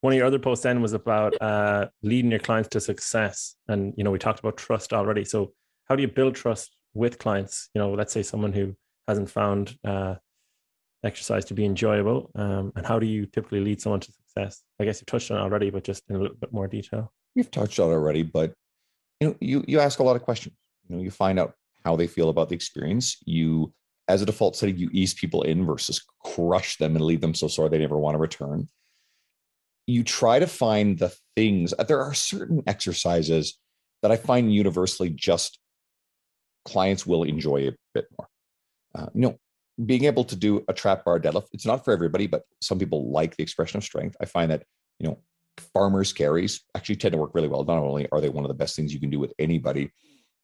one 0.00 0.12
of 0.12 0.16
your 0.16 0.26
other 0.26 0.38
posts 0.38 0.62
then 0.62 0.80
was 0.80 0.92
about 0.92 1.34
uh, 1.40 1.88
leading 2.02 2.30
your 2.30 2.40
clients 2.40 2.70
to 2.70 2.80
success. 2.80 3.56
And, 3.68 3.94
you 3.96 4.04
know, 4.04 4.10
we 4.10 4.18
talked 4.18 4.40
about 4.40 4.56
trust 4.56 4.92
already. 4.92 5.24
So 5.24 5.52
how 5.88 5.96
do 5.96 6.02
you 6.02 6.08
build 6.08 6.34
trust 6.34 6.76
with 6.94 7.18
clients? 7.18 7.68
You 7.74 7.80
know, 7.80 7.92
let's 7.92 8.12
say 8.12 8.22
someone 8.22 8.52
who 8.52 8.74
hasn't 9.08 9.30
found 9.30 9.76
uh, 9.84 10.16
exercise 11.04 11.44
to 11.46 11.54
be 11.54 11.64
enjoyable. 11.64 12.30
Um, 12.34 12.72
and 12.76 12.86
how 12.86 12.98
do 12.98 13.06
you 13.06 13.26
typically 13.26 13.60
lead 13.60 13.80
someone 13.80 14.00
to 14.00 14.12
success? 14.12 14.62
I 14.80 14.84
guess 14.84 15.00
you've 15.00 15.06
touched 15.06 15.30
on 15.30 15.38
already, 15.38 15.70
but 15.70 15.84
just 15.84 16.02
in 16.08 16.16
a 16.16 16.18
little 16.18 16.36
bit 16.36 16.52
more 16.52 16.66
detail. 16.66 17.12
We've 17.36 17.50
touched 17.50 17.78
on 17.78 17.90
already, 17.90 18.22
but 18.22 18.52
you 19.20 19.28
know, 19.28 19.36
you 19.40 19.64
you 19.66 19.80
ask 19.80 19.98
a 19.98 20.02
lot 20.02 20.16
of 20.16 20.22
questions. 20.22 20.54
You 20.88 20.96
know, 20.96 21.02
you 21.02 21.10
find 21.10 21.38
out 21.38 21.54
how 21.84 21.96
they 21.96 22.06
feel 22.06 22.28
about 22.28 22.48
the 22.48 22.54
experience. 22.54 23.16
You, 23.24 23.72
as 24.08 24.22
a 24.22 24.26
default 24.26 24.56
setting, 24.56 24.76
you 24.76 24.88
ease 24.92 25.14
people 25.14 25.42
in 25.42 25.64
versus 25.64 26.04
crush 26.24 26.76
them 26.78 26.96
and 26.96 27.04
leave 27.04 27.20
them 27.20 27.34
so 27.34 27.48
sore 27.48 27.68
they 27.68 27.78
never 27.78 27.98
want 27.98 28.14
to 28.14 28.18
return. 28.18 28.68
You 29.86 30.02
try 30.02 30.38
to 30.38 30.46
find 30.46 30.98
the 30.98 31.14
things. 31.36 31.74
There 31.88 32.02
are 32.02 32.14
certain 32.14 32.62
exercises 32.66 33.58
that 34.02 34.10
I 34.10 34.16
find 34.16 34.54
universally 34.54 35.10
just 35.10 35.58
clients 36.64 37.06
will 37.06 37.24
enjoy 37.24 37.68
a 37.68 37.72
bit 37.92 38.06
more. 38.18 38.28
Uh, 38.94 39.06
you 39.14 39.20
know, 39.22 39.38
being 39.84 40.04
able 40.04 40.24
to 40.24 40.36
do 40.36 40.64
a 40.68 40.72
trap 40.72 41.04
bar 41.04 41.18
deadlift, 41.18 41.48
it's 41.52 41.66
not 41.66 41.84
for 41.84 41.92
everybody, 41.92 42.26
but 42.26 42.42
some 42.60 42.78
people 42.78 43.10
like 43.10 43.36
the 43.36 43.42
expression 43.42 43.78
of 43.78 43.84
strength. 43.84 44.16
I 44.20 44.26
find 44.26 44.50
that, 44.50 44.64
you 44.98 45.08
know, 45.08 45.18
farmers 45.72 46.12
carries 46.12 46.62
actually 46.76 46.96
tend 46.96 47.12
to 47.12 47.18
work 47.18 47.34
really 47.34 47.48
well. 47.48 47.64
Not 47.64 47.78
only 47.78 48.08
are 48.12 48.20
they 48.20 48.28
one 48.28 48.44
of 48.44 48.48
the 48.48 48.54
best 48.54 48.76
things 48.76 48.92
you 48.92 49.00
can 49.00 49.10
do 49.10 49.18
with 49.18 49.32
anybody, 49.38 49.90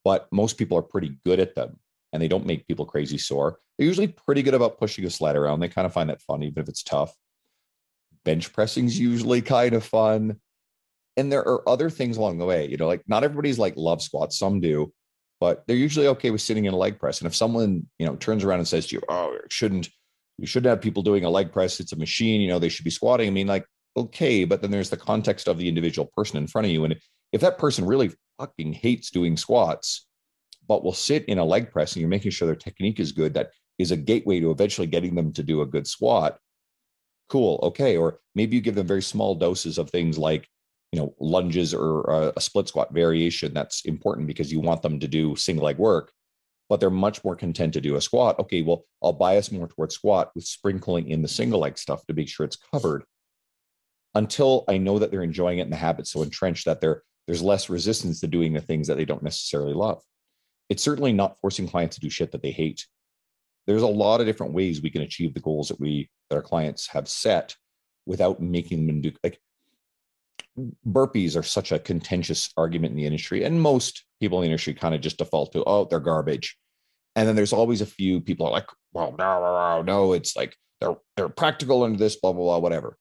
but 0.05 0.27
most 0.33 0.57
people 0.57 0.77
are 0.79 0.83
pretty 0.83 1.17
good 1.25 1.41
at 1.41 1.55
them 1.55 1.79
and 2.13 2.23
they 2.23 2.29
don't 2.29 2.47
make 2.47 2.67
people 2.67 2.87
crazy 2.87 3.19
sore. 3.19 3.59
They're 3.79 3.87
usually 3.87 4.09
pretty 4.09 4.43
good 4.43 4.55
about 4.55 4.79
pushing 4.79 5.05
a 5.05 5.11
sled 5.11 5.37
around. 5.37 5.61
They 5.61 5.69
kind 5.69 5.87
of 5.87 5.93
find 5.93 6.11
that 6.11 6.23
fun, 6.23 6.43
even 6.43 6.63
if 6.63 6.69
it's 6.69 6.83
tough. 6.83 7.15
Bench 8.25 8.53
pressing's 8.53 8.99
usually 8.99 9.43
kind 9.43 9.75
of 9.75 9.85
fun. 9.85 10.37
And 11.17 11.31
there 11.31 11.47
are 11.47 11.69
other 11.69 11.91
things 11.91 12.17
along 12.17 12.39
the 12.39 12.47
way. 12.47 12.69
You 12.69 12.77
know, 12.77 12.87
like 12.87 13.03
not 13.07 13.25
everybody's 13.25 13.59
like 13.59 13.75
love 13.77 14.03
squats, 14.03 14.39
some 14.39 14.61
do, 14.61 14.93
but 15.41 15.67
they're 15.67 15.77
usually 15.77 16.07
okay 16.07 16.31
with 16.31 16.43
sitting 16.43 16.67
in 16.67 16.75
a 16.75 16.77
leg 16.77 16.99
press. 16.99 17.19
And 17.19 17.27
if 17.27 17.35
someone, 17.35 17.87
you 17.99 18.07
know, 18.07 18.15
turns 18.17 18.45
around 18.45 18.59
and 18.59 18.69
says 18.69 18.87
to 18.89 18.97
you, 18.97 19.03
Oh, 19.09 19.37
shouldn't 19.49 19.89
you 20.41 20.47
shouldn't 20.47 20.71
have 20.71 20.81
people 20.81 21.03
doing 21.03 21.25
a 21.25 21.31
leg 21.31 21.53
press, 21.53 21.81
it's 21.81 21.93
a 21.93 21.97
machine, 21.97 22.41
you 22.41 22.49
know, 22.49 22.59
they 22.59 22.69
should 22.69 22.85
be 22.85 22.91
squatting. 22.91 23.29
I 23.29 23.31
mean, 23.31 23.47
like, 23.47 23.67
okay, 23.97 24.45
but 24.45 24.63
then 24.63 24.71
there's 24.71 24.91
the 24.91 24.97
context 24.97 25.49
of 25.49 25.59
the 25.59 25.69
individual 25.69 26.11
person 26.17 26.39
in 26.39 26.47
front 26.47 26.67
of 26.67 26.73
you. 26.73 26.85
And 26.85 26.97
if 27.33 27.41
that 27.43 27.59
person 27.59 27.85
really 27.85 28.11
fucking 28.39 28.73
hates 28.73 29.11
doing 29.11 29.37
squats, 29.37 30.07
but 30.67 30.83
will 30.83 30.95
sit 30.95 31.27
in 31.27 31.39
a 31.39 31.45
leg 31.45 31.71
press 31.71 31.93
and 31.93 32.01
you're 32.01 32.09
making 32.09 32.31
sure 32.31 32.47
their 32.47 32.57
technique 32.57 33.01
is 33.01 33.13
good, 33.13 33.35
that 33.35 33.51
is 33.79 33.91
a 33.91 33.97
gateway 33.97 34.41
to 34.41 34.51
eventually 34.51 34.87
getting 34.87 35.15
them 35.15 35.33
to 35.33 35.43
do 35.43 35.61
a 35.61 35.67
good 35.67 35.87
squat. 35.87 36.39
Cool. 37.29 37.61
Okay. 37.63 37.97
Or 37.97 38.21
maybe 38.35 38.57
you 38.57 38.63
give 38.63 38.75
them 38.75 38.87
very 38.87 39.03
small 39.03 39.35
doses 39.35 39.79
of 39.79 39.91
things 39.91 40.17
like, 40.17 40.49
you 40.93 40.99
know, 40.99 41.15
lunges 41.21 41.73
or 41.73 42.03
a, 42.03 42.33
a 42.37 42.41
split 42.41 42.69
squat 42.69 42.93
variation. 42.93 43.55
That's 43.55 43.85
important 43.85 44.27
because 44.27 44.53
you 44.53 44.61
want 44.61 44.83
them 44.83 44.99
to 45.01 45.09
do 45.09 45.37
single 45.37 45.65
leg 45.65 45.79
work, 45.79 46.13
but 46.69 46.81
they're 46.81 46.91
much 46.91 47.23
more 47.25 47.37
content 47.37 47.75
to 47.75 47.81
do 47.81 47.97
a 47.97 48.01
squat. 48.01 48.39
Okay. 48.41 48.63
Well, 48.63 48.85
I'll 49.03 49.13
bias 49.13 49.53
more 49.53 49.69
towards 49.69 49.95
squat 49.95 50.31
with 50.35 50.45
sprinkling 50.45 51.09
in 51.09 51.23
the 51.23 51.29
single 51.29 51.61
leg 51.61 51.79
stuff 51.79 52.05
to 52.07 52.15
make 52.15 52.29
sure 52.29 52.45
it's 52.45 52.59
covered 52.73 53.05
until 54.15 54.65
I 54.69 54.79
know 54.79 54.99
that 54.99 55.11
they're 55.11 55.23
enjoying 55.23 55.59
it 55.59 55.63
and 55.63 55.73
the 55.73 55.77
habit's 55.77 56.11
so 56.11 56.23
entrenched 56.23 56.65
that 56.67 56.81
they're 56.81 57.03
there's 57.27 57.43
less 57.43 57.71
resistance 57.71 58.19
to 58.21 58.27
doing 58.27 58.53
the 58.53 58.61
things 58.61 58.89
that 58.89 58.97
they 58.97 59.05
don't 59.05 59.23
necessarily 59.23 59.75
love. 59.75 60.03
It's 60.69 60.83
certainly 60.83 61.13
not 61.13 61.39
forcing 61.41 61.69
clients 61.69 61.95
to 61.97 62.01
do 62.01 62.11
shit 62.11 62.33
that 62.33 62.43
they 62.43 62.51
hate. 62.51 62.85
There's 63.69 63.83
a 63.83 63.87
lot 63.87 64.21
of 64.21 64.27
different 64.27 64.53
ways 64.53 64.83
we 64.83 64.91
can 64.91 65.03
achieve 65.03 65.35
the 65.35 65.41
goals 65.41 65.69
that 65.69 65.79
we 65.79 66.11
that 66.29 66.37
our 66.37 66.43
clients 66.43 66.89
have 66.89 67.07
set 67.09 67.55
without 68.07 68.41
making 68.41 68.87
them 68.89 69.01
do 69.01 69.13
like 69.23 69.39
burpees 70.87 71.37
are 71.37 71.43
such 71.43 71.73
a 71.73 71.79
contentious 71.79 72.53
argument 72.57 72.93
in 72.93 72.97
the 72.97 73.07
industry 73.07 73.45
and 73.45 73.61
most 73.61 74.05
people 74.21 74.39
in 74.39 74.43
the 74.43 74.51
industry 74.51 74.75
kind 74.75 74.95
of 74.95 75.01
just 75.01 75.19
default 75.19 75.53
to 75.53 75.65
oh 75.65 75.85
they're 75.85 76.01
garbage 76.01 76.57
and 77.17 77.29
then 77.29 77.37
there's 77.37 77.53
always 77.53 77.81
a 77.81 77.87
few 77.87 78.21
people 78.21 78.47
are 78.47 78.53
like 78.53 78.67
well 78.93 79.15
no 79.19 79.41
no 79.41 79.83
no 79.83 80.13
it's 80.13 80.37
like 80.37 80.57
they're 80.81 80.97
they're 81.17 81.29
practical 81.29 81.83
under 81.83 81.99
this 81.99 82.17
blah 82.17 82.33
blah 82.33 82.45
blah 82.45 82.59
whatever 82.59 82.97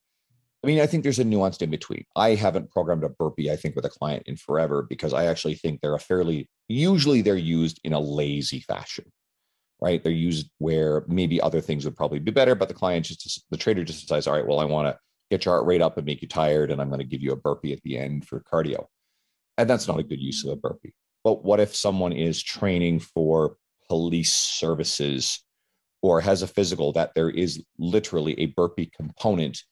I 0.63 0.67
mean, 0.67 0.81
I 0.81 0.87
think 0.87 1.03
there's 1.03 1.19
a 1.19 1.23
nuanced 1.23 1.61
in 1.61 1.69
between. 1.69 2.05
I 2.15 2.35
haven't 2.35 2.69
programmed 2.69 3.05
a 3.05 3.09
burpee, 3.09 3.49
I 3.49 3.55
think, 3.55 3.75
with 3.75 3.85
a 3.85 3.89
client 3.89 4.23
in 4.25 4.35
forever 4.35 4.81
because 4.81 5.13
I 5.13 5.25
actually 5.27 5.55
think 5.55 5.79
they're 5.79 5.95
a 5.95 5.99
fairly, 5.99 6.49
usually 6.67 7.21
they're 7.21 7.37
used 7.37 7.79
in 7.85 7.93
a 7.93 7.99
lazy 7.99 8.59
fashion, 8.59 9.05
right? 9.79 10.03
They're 10.03 10.11
used 10.11 10.49
where 10.57 11.05
maybe 11.07 11.39
other 11.39 11.61
things 11.61 11.85
would 11.85 11.95
probably 11.95 12.19
be 12.19 12.31
better, 12.31 12.55
but 12.55 12.67
the 12.67 12.73
client 12.73 13.05
just, 13.05 13.45
the 13.49 13.55
trader 13.55 13.85
just 13.85 14.01
decides, 14.01 14.27
all 14.27 14.33
right, 14.33 14.45
well, 14.45 14.59
I 14.59 14.65
want 14.65 14.89
to 14.89 14.99
get 15.29 15.45
your 15.45 15.55
heart 15.55 15.67
rate 15.67 15.81
up 15.81 15.97
and 15.97 16.05
make 16.05 16.21
you 16.21 16.27
tired, 16.27 16.71
and 16.71 16.81
I'm 16.81 16.89
going 16.89 16.99
to 16.99 17.05
give 17.05 17.21
you 17.21 17.31
a 17.31 17.37
burpee 17.37 17.73
at 17.73 17.81
the 17.83 17.97
end 17.97 18.27
for 18.27 18.41
cardio. 18.41 18.85
And 19.57 19.69
that's 19.69 19.87
not 19.87 19.99
a 19.99 20.03
good 20.03 20.21
use 20.21 20.43
of 20.45 20.51
a 20.51 20.55
burpee. 20.55 20.93
But 21.23 21.43
what 21.43 21.59
if 21.59 21.75
someone 21.75 22.13
is 22.13 22.41
training 22.41 22.99
for 22.99 23.57
police 23.87 24.33
services 24.33 25.43
or 26.01 26.21
has 26.21 26.41
a 26.41 26.47
physical 26.47 26.93
that 26.93 27.13
there 27.13 27.29
is 27.29 27.63
literally 27.77 28.39
a 28.39 28.47
burpee 28.47 28.89
component 28.95 29.63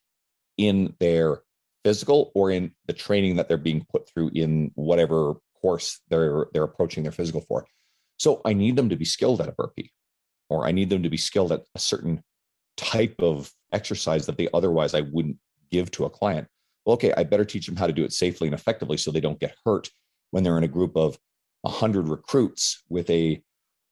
in 0.57 0.93
their 0.99 1.41
physical 1.83 2.31
or 2.35 2.51
in 2.51 2.71
the 2.87 2.93
training 2.93 3.37
that 3.37 3.47
they're 3.47 3.57
being 3.57 3.85
put 3.89 4.09
through 4.09 4.31
in 4.33 4.71
whatever 4.75 5.35
course 5.61 6.01
they're 6.09 6.47
they're 6.53 6.63
approaching 6.63 7.03
their 7.03 7.11
physical 7.11 7.41
for. 7.41 7.65
So 8.17 8.41
I 8.45 8.53
need 8.53 8.75
them 8.75 8.89
to 8.89 8.95
be 8.95 9.05
skilled 9.05 9.41
at 9.41 9.47
a 9.49 9.53
burpee, 9.53 9.93
or 10.49 10.67
I 10.67 10.71
need 10.71 10.89
them 10.89 11.03
to 11.03 11.09
be 11.09 11.17
skilled 11.17 11.51
at 11.51 11.63
a 11.75 11.79
certain 11.79 12.23
type 12.75 13.15
of 13.19 13.51
exercise 13.71 14.25
that 14.25 14.37
they 14.37 14.49
otherwise 14.53 14.93
I 14.93 15.01
wouldn't 15.01 15.37
give 15.69 15.91
to 15.91 16.05
a 16.05 16.09
client. 16.09 16.47
Well, 16.85 16.93
okay, 16.95 17.13
I 17.17 17.23
better 17.23 17.45
teach 17.45 17.65
them 17.65 17.75
how 17.75 17.87
to 17.87 17.93
do 17.93 18.05
it 18.05 18.13
safely 18.13 18.47
and 18.47 18.55
effectively 18.55 18.97
so 18.97 19.11
they 19.11 19.19
don't 19.19 19.39
get 19.39 19.55
hurt 19.65 19.89
when 20.31 20.43
they're 20.43 20.57
in 20.57 20.63
a 20.63 20.69
group 20.69 20.95
of 20.95 21.17
100 21.61 22.07
recruits 22.07 22.83
with 22.89 23.09
a 23.09 23.41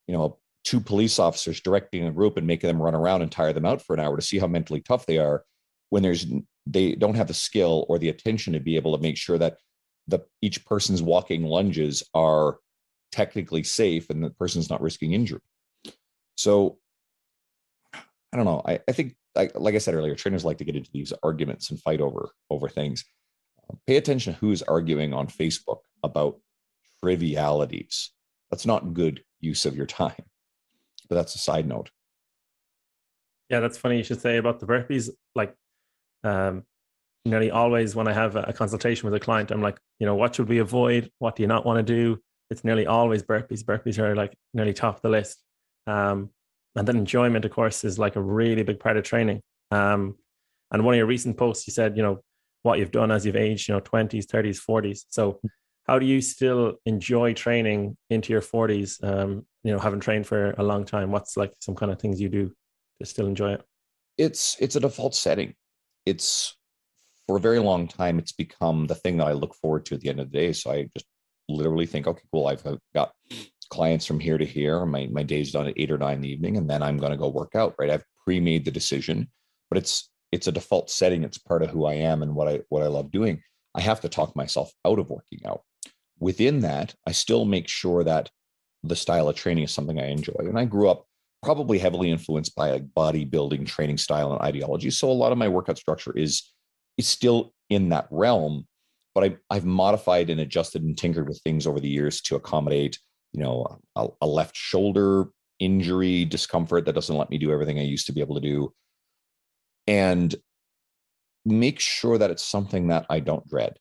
you 0.07 0.13
know 0.13 0.37
two 0.63 0.79
police 0.79 1.19
officers 1.19 1.61
directing 1.61 2.05
a 2.05 2.11
group 2.11 2.37
and 2.37 2.47
making 2.47 2.67
them 2.67 2.81
run 2.81 2.95
around 2.95 3.21
and 3.21 3.31
tire 3.31 3.53
them 3.53 3.65
out 3.65 3.81
for 3.81 3.93
an 3.93 3.99
hour 3.99 4.15
to 4.15 4.21
see 4.21 4.39
how 4.39 4.47
mentally 4.47 4.81
tough 4.81 5.05
they 5.05 5.17
are 5.17 5.43
when 5.89 6.03
there's 6.03 6.25
they 6.65 6.95
don't 6.95 7.15
have 7.15 7.27
the 7.27 7.33
skill 7.33 7.85
or 7.89 7.99
the 7.99 8.09
attention 8.09 8.53
to 8.53 8.59
be 8.59 8.75
able 8.75 8.95
to 8.95 9.01
make 9.01 9.17
sure 9.17 9.37
that 9.37 9.57
the 10.07 10.19
each 10.41 10.65
person's 10.65 11.01
walking 11.01 11.43
lunges 11.43 12.03
are 12.13 12.57
technically 13.11 13.63
safe 13.63 14.09
and 14.09 14.23
the 14.23 14.29
person's 14.31 14.69
not 14.69 14.81
risking 14.81 15.13
injury. 15.13 15.41
So 16.35 16.77
I 17.93 18.37
don't 18.37 18.45
know. 18.45 18.61
I, 18.65 18.79
I 18.87 18.91
think 18.91 19.15
like, 19.35 19.51
like 19.55 19.75
I 19.75 19.79
said 19.79 19.95
earlier, 19.95 20.15
trainers 20.15 20.45
like 20.45 20.57
to 20.59 20.63
get 20.65 20.75
into 20.75 20.91
these 20.91 21.13
arguments 21.23 21.69
and 21.69 21.79
fight 21.81 22.01
over 22.01 22.29
over 22.49 22.69
things. 22.69 23.05
Pay 23.87 23.97
attention 23.97 24.33
to 24.33 24.39
who's 24.39 24.61
arguing 24.61 25.13
on 25.13 25.27
Facebook 25.27 25.79
about 26.03 26.39
trivialities. 27.03 28.11
That's 28.51 28.65
not 28.65 28.93
good 28.93 29.23
use 29.39 29.65
of 29.65 29.75
your 29.75 29.87
time. 29.87 30.23
But 31.09 31.15
that's 31.15 31.35
a 31.35 31.39
side 31.39 31.67
note. 31.67 31.89
Yeah, 33.49 33.59
that's 33.59 33.77
funny 33.77 33.97
you 33.97 34.03
should 34.03 34.21
say 34.21 34.37
about 34.37 34.59
the 34.59 34.65
burpees. 34.65 35.09
Like, 35.35 35.55
um, 36.23 36.63
nearly 37.25 37.51
always 37.51 37.95
when 37.95 38.07
I 38.07 38.13
have 38.13 38.35
a 38.35 38.53
consultation 38.53 39.09
with 39.09 39.19
a 39.19 39.23
client, 39.23 39.51
I'm 39.51 39.61
like, 39.61 39.79
you 39.99 40.05
know, 40.05 40.15
what 40.15 40.35
should 40.35 40.47
we 40.47 40.59
avoid? 40.59 41.11
What 41.19 41.35
do 41.35 41.43
you 41.43 41.47
not 41.47 41.65
want 41.65 41.85
to 41.85 41.93
do? 41.93 42.19
It's 42.49 42.63
nearly 42.63 42.85
always 42.85 43.23
burpees. 43.23 43.63
Burpees 43.63 43.99
are 43.99 44.15
like 44.15 44.35
nearly 44.53 44.73
top 44.73 44.97
of 44.97 45.01
the 45.01 45.09
list. 45.09 45.39
Um, 45.87 46.29
and 46.75 46.87
then 46.87 46.97
enjoyment, 46.97 47.45
of 47.45 47.51
course, 47.51 47.83
is 47.83 47.97
like 47.97 48.15
a 48.15 48.21
really 48.21 48.63
big 48.63 48.79
part 48.79 48.97
of 48.97 49.03
training. 49.03 49.41
Um, 49.71 50.15
and 50.71 50.83
one 50.83 50.93
of 50.95 50.97
your 50.97 51.07
recent 51.07 51.37
posts, 51.37 51.67
you 51.67 51.73
said, 51.73 51.95
you 51.95 52.03
know, 52.03 52.21
what 52.63 52.79
you've 52.79 52.91
done 52.91 53.11
as 53.11 53.25
you've 53.25 53.35
aged, 53.35 53.67
you 53.67 53.75
know, 53.75 53.81
20s, 53.81 54.25
30s, 54.25 54.59
40s. 54.67 55.05
So 55.09 55.39
how 55.87 55.99
do 55.99 56.05
you 56.05 56.19
still 56.19 56.75
enjoy 56.85 57.33
training 57.33 57.95
into 58.09 58.33
your 58.33 58.41
40s? 58.41 59.03
Um, 59.03 59.45
you 59.63 59.71
know, 59.71 59.79
having 59.79 59.99
trained 59.99 60.27
for 60.27 60.51
a 60.57 60.63
long 60.63 60.83
time, 60.83 61.11
what's 61.11 61.37
like 61.37 61.53
some 61.59 61.75
kind 61.75 61.91
of 61.91 61.99
things 61.99 62.19
you 62.19 62.29
do 62.29 62.51
to 62.99 63.05
still 63.05 63.27
enjoy 63.27 63.53
it? 63.53 63.61
It's 64.17 64.57
it's 64.59 64.75
a 64.75 64.79
default 64.79 65.15
setting. 65.15 65.53
It's 66.05 66.55
for 67.27 67.37
a 67.37 67.41
very 67.41 67.59
long 67.59 67.87
time, 67.87 68.19
it's 68.19 68.31
become 68.31 68.87
the 68.87 68.95
thing 68.95 69.17
that 69.17 69.27
I 69.27 69.33
look 69.33 69.55
forward 69.55 69.85
to 69.87 69.95
at 69.95 70.01
the 70.01 70.09
end 70.09 70.19
of 70.19 70.31
the 70.31 70.37
day. 70.37 70.53
So 70.53 70.71
I 70.71 70.89
just 70.95 71.05
literally 71.49 71.85
think, 71.85 72.07
okay, 72.07 72.23
cool. 72.31 72.47
I've 72.47 72.63
got 72.93 73.13
clients 73.69 74.05
from 74.05 74.19
here 74.19 74.37
to 74.37 74.45
here. 74.45 74.85
My 74.85 75.07
my 75.11 75.23
day's 75.23 75.51
done 75.51 75.67
at 75.67 75.73
eight 75.77 75.91
or 75.91 75.97
nine 75.97 76.15
in 76.15 76.21
the 76.21 76.31
evening, 76.31 76.57
and 76.57 76.69
then 76.69 76.81
I'm 76.81 76.97
going 76.97 77.11
to 77.11 77.17
go 77.17 77.29
work 77.29 77.55
out. 77.55 77.75
Right? 77.79 77.89
I've 77.89 78.05
pre-made 78.23 78.65
the 78.65 78.71
decision, 78.71 79.29
but 79.69 79.77
it's 79.77 80.09
it's 80.31 80.47
a 80.47 80.51
default 80.51 80.89
setting. 80.89 81.23
It's 81.23 81.37
part 81.37 81.63
of 81.63 81.69
who 81.69 81.85
I 81.85 81.93
am 81.95 82.23
and 82.23 82.35
what 82.35 82.47
I 82.47 82.61
what 82.69 82.83
I 82.83 82.87
love 82.87 83.11
doing. 83.11 83.41
I 83.73 83.81
have 83.81 84.01
to 84.01 84.09
talk 84.09 84.35
myself 84.35 84.71
out 84.85 84.99
of 84.99 85.09
working 85.09 85.39
out. 85.45 85.61
Within 86.19 86.61
that, 86.61 86.95
I 87.05 87.11
still 87.11 87.45
make 87.45 87.67
sure 87.67 88.03
that 88.03 88.29
the 88.83 88.95
style 88.95 89.27
of 89.27 89.35
training 89.35 89.63
is 89.63 89.73
something 89.73 89.99
I 89.99 90.07
enjoy. 90.07 90.35
And 90.39 90.57
I 90.57 90.65
grew 90.65 90.89
up 90.89 91.05
probably 91.43 91.77
heavily 91.77 92.09
influenced 92.09 92.55
by 92.55 92.69
a 92.69 92.79
bodybuilding 92.79 93.65
training 93.67 93.97
style 93.97 94.31
and 94.31 94.41
ideology. 94.41 94.89
So 94.89 95.09
a 95.09 95.13
lot 95.13 95.31
of 95.31 95.37
my 95.37 95.47
workout 95.47 95.77
structure 95.77 96.15
is 96.17 96.51
is 96.97 97.07
still 97.07 97.53
in 97.69 97.89
that 97.89 98.07
realm, 98.09 98.65
but 99.13 99.23
I, 99.23 99.37
I've 99.49 99.65
modified 99.65 100.29
and 100.29 100.39
adjusted 100.39 100.83
and 100.83 100.97
tinkered 100.97 101.27
with 101.27 101.41
things 101.43 101.67
over 101.67 101.79
the 101.79 101.89
years 101.89 102.21
to 102.21 102.35
accommodate, 102.35 102.97
you 103.35 103.43
know, 103.43 103.79
a, 103.97 104.07
a 104.21 104.27
left 104.27 104.55
shoulder 104.55 105.25
injury 105.59 106.23
discomfort 106.25 106.85
that 106.85 106.95
doesn't 106.95 107.17
let 107.17 107.29
me 107.29 107.37
do 107.37 107.51
everything 107.51 107.79
I 107.79 107.83
used 107.83 108.07
to 108.07 108.13
be 108.13 108.21
able 108.21 108.35
to 108.35 108.41
do 108.41 108.73
and 109.87 110.33
make 111.45 111.79
sure 111.79 112.17
that 112.17 112.31
it's 112.31 112.43
something 112.43 112.87
that 112.87 113.05
I 113.09 113.19
don't 113.19 113.47
dread. 113.47 113.77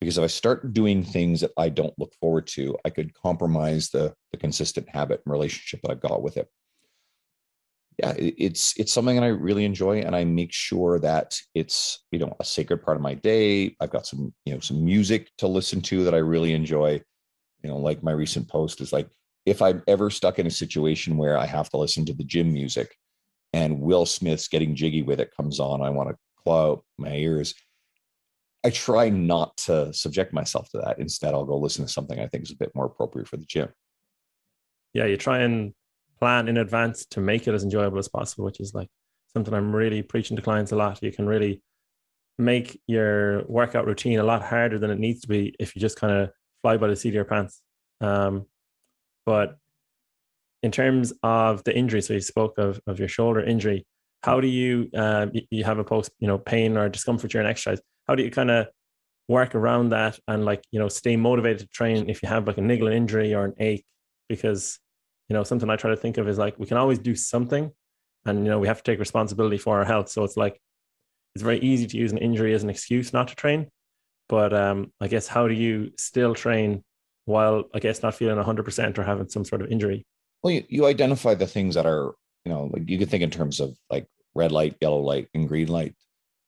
Because 0.00 0.18
if 0.18 0.24
I 0.24 0.28
start 0.28 0.72
doing 0.74 1.02
things 1.02 1.40
that 1.40 1.50
I 1.56 1.70
don't 1.70 1.98
look 1.98 2.12
forward 2.20 2.46
to, 2.48 2.76
I 2.84 2.90
could 2.90 3.14
compromise 3.14 3.88
the, 3.88 4.14
the 4.30 4.36
consistent 4.36 4.88
habit 4.88 5.22
and 5.24 5.32
relationship 5.32 5.80
that 5.82 5.90
I've 5.90 6.00
got 6.00 6.22
with 6.22 6.36
it. 6.36 6.48
Yeah, 7.98 8.14
it's 8.16 8.78
it's 8.78 8.92
something 8.92 9.16
that 9.16 9.24
I 9.24 9.28
really 9.28 9.64
enjoy, 9.64 10.02
and 10.02 10.14
I 10.14 10.22
make 10.22 10.52
sure 10.52 11.00
that 11.00 11.36
it's 11.56 12.04
you 12.12 12.20
know 12.20 12.32
a 12.38 12.44
sacred 12.44 12.84
part 12.84 12.96
of 12.96 13.02
my 13.02 13.14
day. 13.14 13.74
I've 13.80 13.90
got 13.90 14.06
some 14.06 14.32
you 14.44 14.54
know 14.54 14.60
some 14.60 14.84
music 14.84 15.30
to 15.38 15.48
listen 15.48 15.80
to 15.80 16.04
that 16.04 16.14
I 16.14 16.18
really 16.18 16.52
enjoy. 16.52 17.02
You 17.62 17.70
know, 17.70 17.78
like 17.78 18.02
my 18.02 18.12
recent 18.12 18.48
post 18.48 18.80
is 18.80 18.92
like 18.92 19.08
if 19.46 19.62
I'm 19.62 19.82
ever 19.88 20.10
stuck 20.10 20.38
in 20.38 20.46
a 20.46 20.50
situation 20.50 21.16
where 21.16 21.38
I 21.38 21.46
have 21.46 21.70
to 21.70 21.78
listen 21.78 22.04
to 22.06 22.12
the 22.12 22.24
gym 22.24 22.52
music, 22.52 22.94
and 23.52 23.80
Will 23.80 24.06
Smith's 24.06 24.48
Getting 24.48 24.74
Jiggy 24.74 25.02
with 25.02 25.20
It 25.20 25.34
comes 25.36 25.58
on, 25.58 25.82
I 25.82 25.90
want 25.90 26.10
to 26.10 26.16
claw 26.42 26.72
out 26.72 26.84
my 26.98 27.14
ears. 27.14 27.54
I 28.64 28.70
try 28.70 29.08
not 29.08 29.56
to 29.58 29.92
subject 29.94 30.32
myself 30.32 30.68
to 30.70 30.78
that. 30.78 30.98
Instead, 30.98 31.32
I'll 31.32 31.44
go 31.44 31.56
listen 31.56 31.84
to 31.86 31.90
something 31.90 32.18
I 32.18 32.26
think 32.26 32.44
is 32.44 32.50
a 32.50 32.56
bit 32.56 32.72
more 32.74 32.86
appropriate 32.86 33.28
for 33.28 33.36
the 33.36 33.46
gym. 33.46 33.68
Yeah, 34.92 35.06
you 35.06 35.16
try 35.16 35.38
and 35.40 35.72
plan 36.18 36.48
in 36.48 36.56
advance 36.56 37.06
to 37.06 37.20
make 37.20 37.46
it 37.46 37.54
as 37.54 37.62
enjoyable 37.62 37.98
as 37.98 38.08
possible, 38.08 38.44
which 38.44 38.60
is 38.60 38.74
like 38.74 38.88
something 39.32 39.54
I'm 39.54 39.74
really 39.74 40.02
preaching 40.02 40.36
to 40.36 40.42
clients 40.42 40.72
a 40.72 40.76
lot. 40.76 41.02
You 41.02 41.12
can 41.12 41.26
really 41.26 41.62
make 42.38 42.80
your 42.86 43.44
workout 43.46 43.86
routine 43.86 44.18
a 44.18 44.24
lot 44.24 44.42
harder 44.42 44.78
than 44.78 44.90
it 44.90 44.98
needs 44.98 45.20
to 45.22 45.28
be 45.28 45.54
if 45.58 45.74
you 45.74 45.80
just 45.80 45.98
kind 45.98 46.12
of 46.12 46.30
fly 46.62 46.76
by 46.76 46.88
the 46.88 46.96
seat 46.96 47.10
of 47.10 47.14
your 47.14 47.24
pants. 47.24 47.62
Um, 48.00 48.46
but 49.26 49.58
in 50.62 50.70
terms 50.72 51.12
of 51.22 51.64
the 51.64 51.76
injury, 51.76 52.02
so 52.02 52.14
you 52.14 52.20
spoke 52.20 52.58
of, 52.58 52.80
of 52.86 52.98
your 52.98 53.08
shoulder 53.08 53.40
injury. 53.40 53.86
How 54.22 54.40
do 54.40 54.48
you 54.48 54.90
uh, 54.96 55.26
you 55.50 55.62
have 55.62 55.78
a 55.78 55.84
post 55.84 56.10
you 56.18 56.26
know 56.26 56.38
pain 56.38 56.76
or 56.76 56.88
discomfort 56.88 57.30
during 57.30 57.46
exercise? 57.46 57.80
How 58.08 58.16
do 58.16 58.24
you 58.24 58.30
kind 58.30 58.50
of 58.50 58.66
work 59.28 59.54
around 59.54 59.90
that 59.90 60.18
and 60.26 60.44
like 60.44 60.64
you 60.72 60.80
know 60.80 60.88
stay 60.88 61.16
motivated 61.16 61.60
to 61.60 61.66
train 61.68 62.08
if 62.10 62.22
you 62.22 62.28
have 62.28 62.46
like 62.46 62.58
a 62.58 62.62
niggling 62.62 62.96
injury 62.96 63.34
or 63.34 63.44
an 63.44 63.54
ache? 63.58 63.84
Because 64.28 64.80
you 65.28 65.34
know 65.34 65.44
something 65.44 65.70
I 65.70 65.76
try 65.76 65.90
to 65.90 65.96
think 65.96 66.18
of 66.18 66.26
is 66.28 66.38
like 66.38 66.58
we 66.58 66.66
can 66.66 66.78
always 66.78 66.98
do 66.98 67.14
something, 67.14 67.70
and 68.26 68.44
you 68.44 68.50
know 68.50 68.58
we 68.58 68.66
have 68.66 68.82
to 68.82 68.90
take 68.90 68.98
responsibility 68.98 69.58
for 69.58 69.78
our 69.78 69.84
health. 69.84 70.08
So 70.08 70.24
it's 70.24 70.36
like 70.36 70.60
it's 71.36 71.44
very 71.44 71.60
easy 71.60 71.86
to 71.86 71.96
use 71.96 72.10
an 72.10 72.18
injury 72.18 72.54
as 72.54 72.64
an 72.64 72.70
excuse 72.70 73.12
not 73.12 73.28
to 73.28 73.36
train. 73.36 73.68
But 74.28 74.52
um, 74.52 74.92
I 75.00 75.08
guess 75.08 75.26
how 75.26 75.48
do 75.48 75.54
you 75.54 75.92
still 75.96 76.34
train 76.34 76.84
while 77.24 77.64
I 77.74 77.78
guess 77.78 78.02
not 78.02 78.14
feeling 78.14 78.42
100% 78.42 78.98
or 78.98 79.02
having 79.02 79.28
some 79.28 79.44
sort 79.44 79.62
of 79.62 79.70
injury? 79.70 80.06
Well, 80.42 80.52
you, 80.52 80.64
you 80.68 80.86
identify 80.86 81.34
the 81.34 81.46
things 81.46 81.74
that 81.74 81.86
are, 81.86 82.14
you 82.44 82.52
know, 82.52 82.70
like 82.72 82.88
you 82.88 82.98
can 82.98 83.08
think 83.08 83.22
in 83.22 83.30
terms 83.30 83.60
of 83.60 83.76
like 83.90 84.06
red 84.34 84.52
light, 84.52 84.76
yellow 84.80 85.00
light, 85.00 85.28
and 85.34 85.48
green 85.48 85.68
light. 85.68 85.94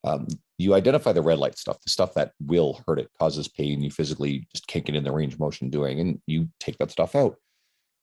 Um, 0.04 0.28
you 0.58 0.74
identify 0.74 1.12
the 1.12 1.22
red 1.22 1.38
light 1.38 1.58
stuff, 1.58 1.80
the 1.82 1.90
stuff 1.90 2.14
that 2.14 2.32
will 2.40 2.82
hurt 2.86 2.98
it, 2.98 3.10
causes 3.18 3.48
pain, 3.48 3.82
you 3.82 3.90
physically 3.90 4.46
just 4.54 4.66
can't 4.66 4.84
get 4.84 4.94
in 4.94 5.04
the 5.04 5.12
range 5.12 5.34
of 5.34 5.40
motion 5.40 5.70
doing, 5.70 6.00
and 6.00 6.20
you 6.26 6.48
take 6.58 6.78
that 6.78 6.90
stuff 6.90 7.14
out. 7.14 7.36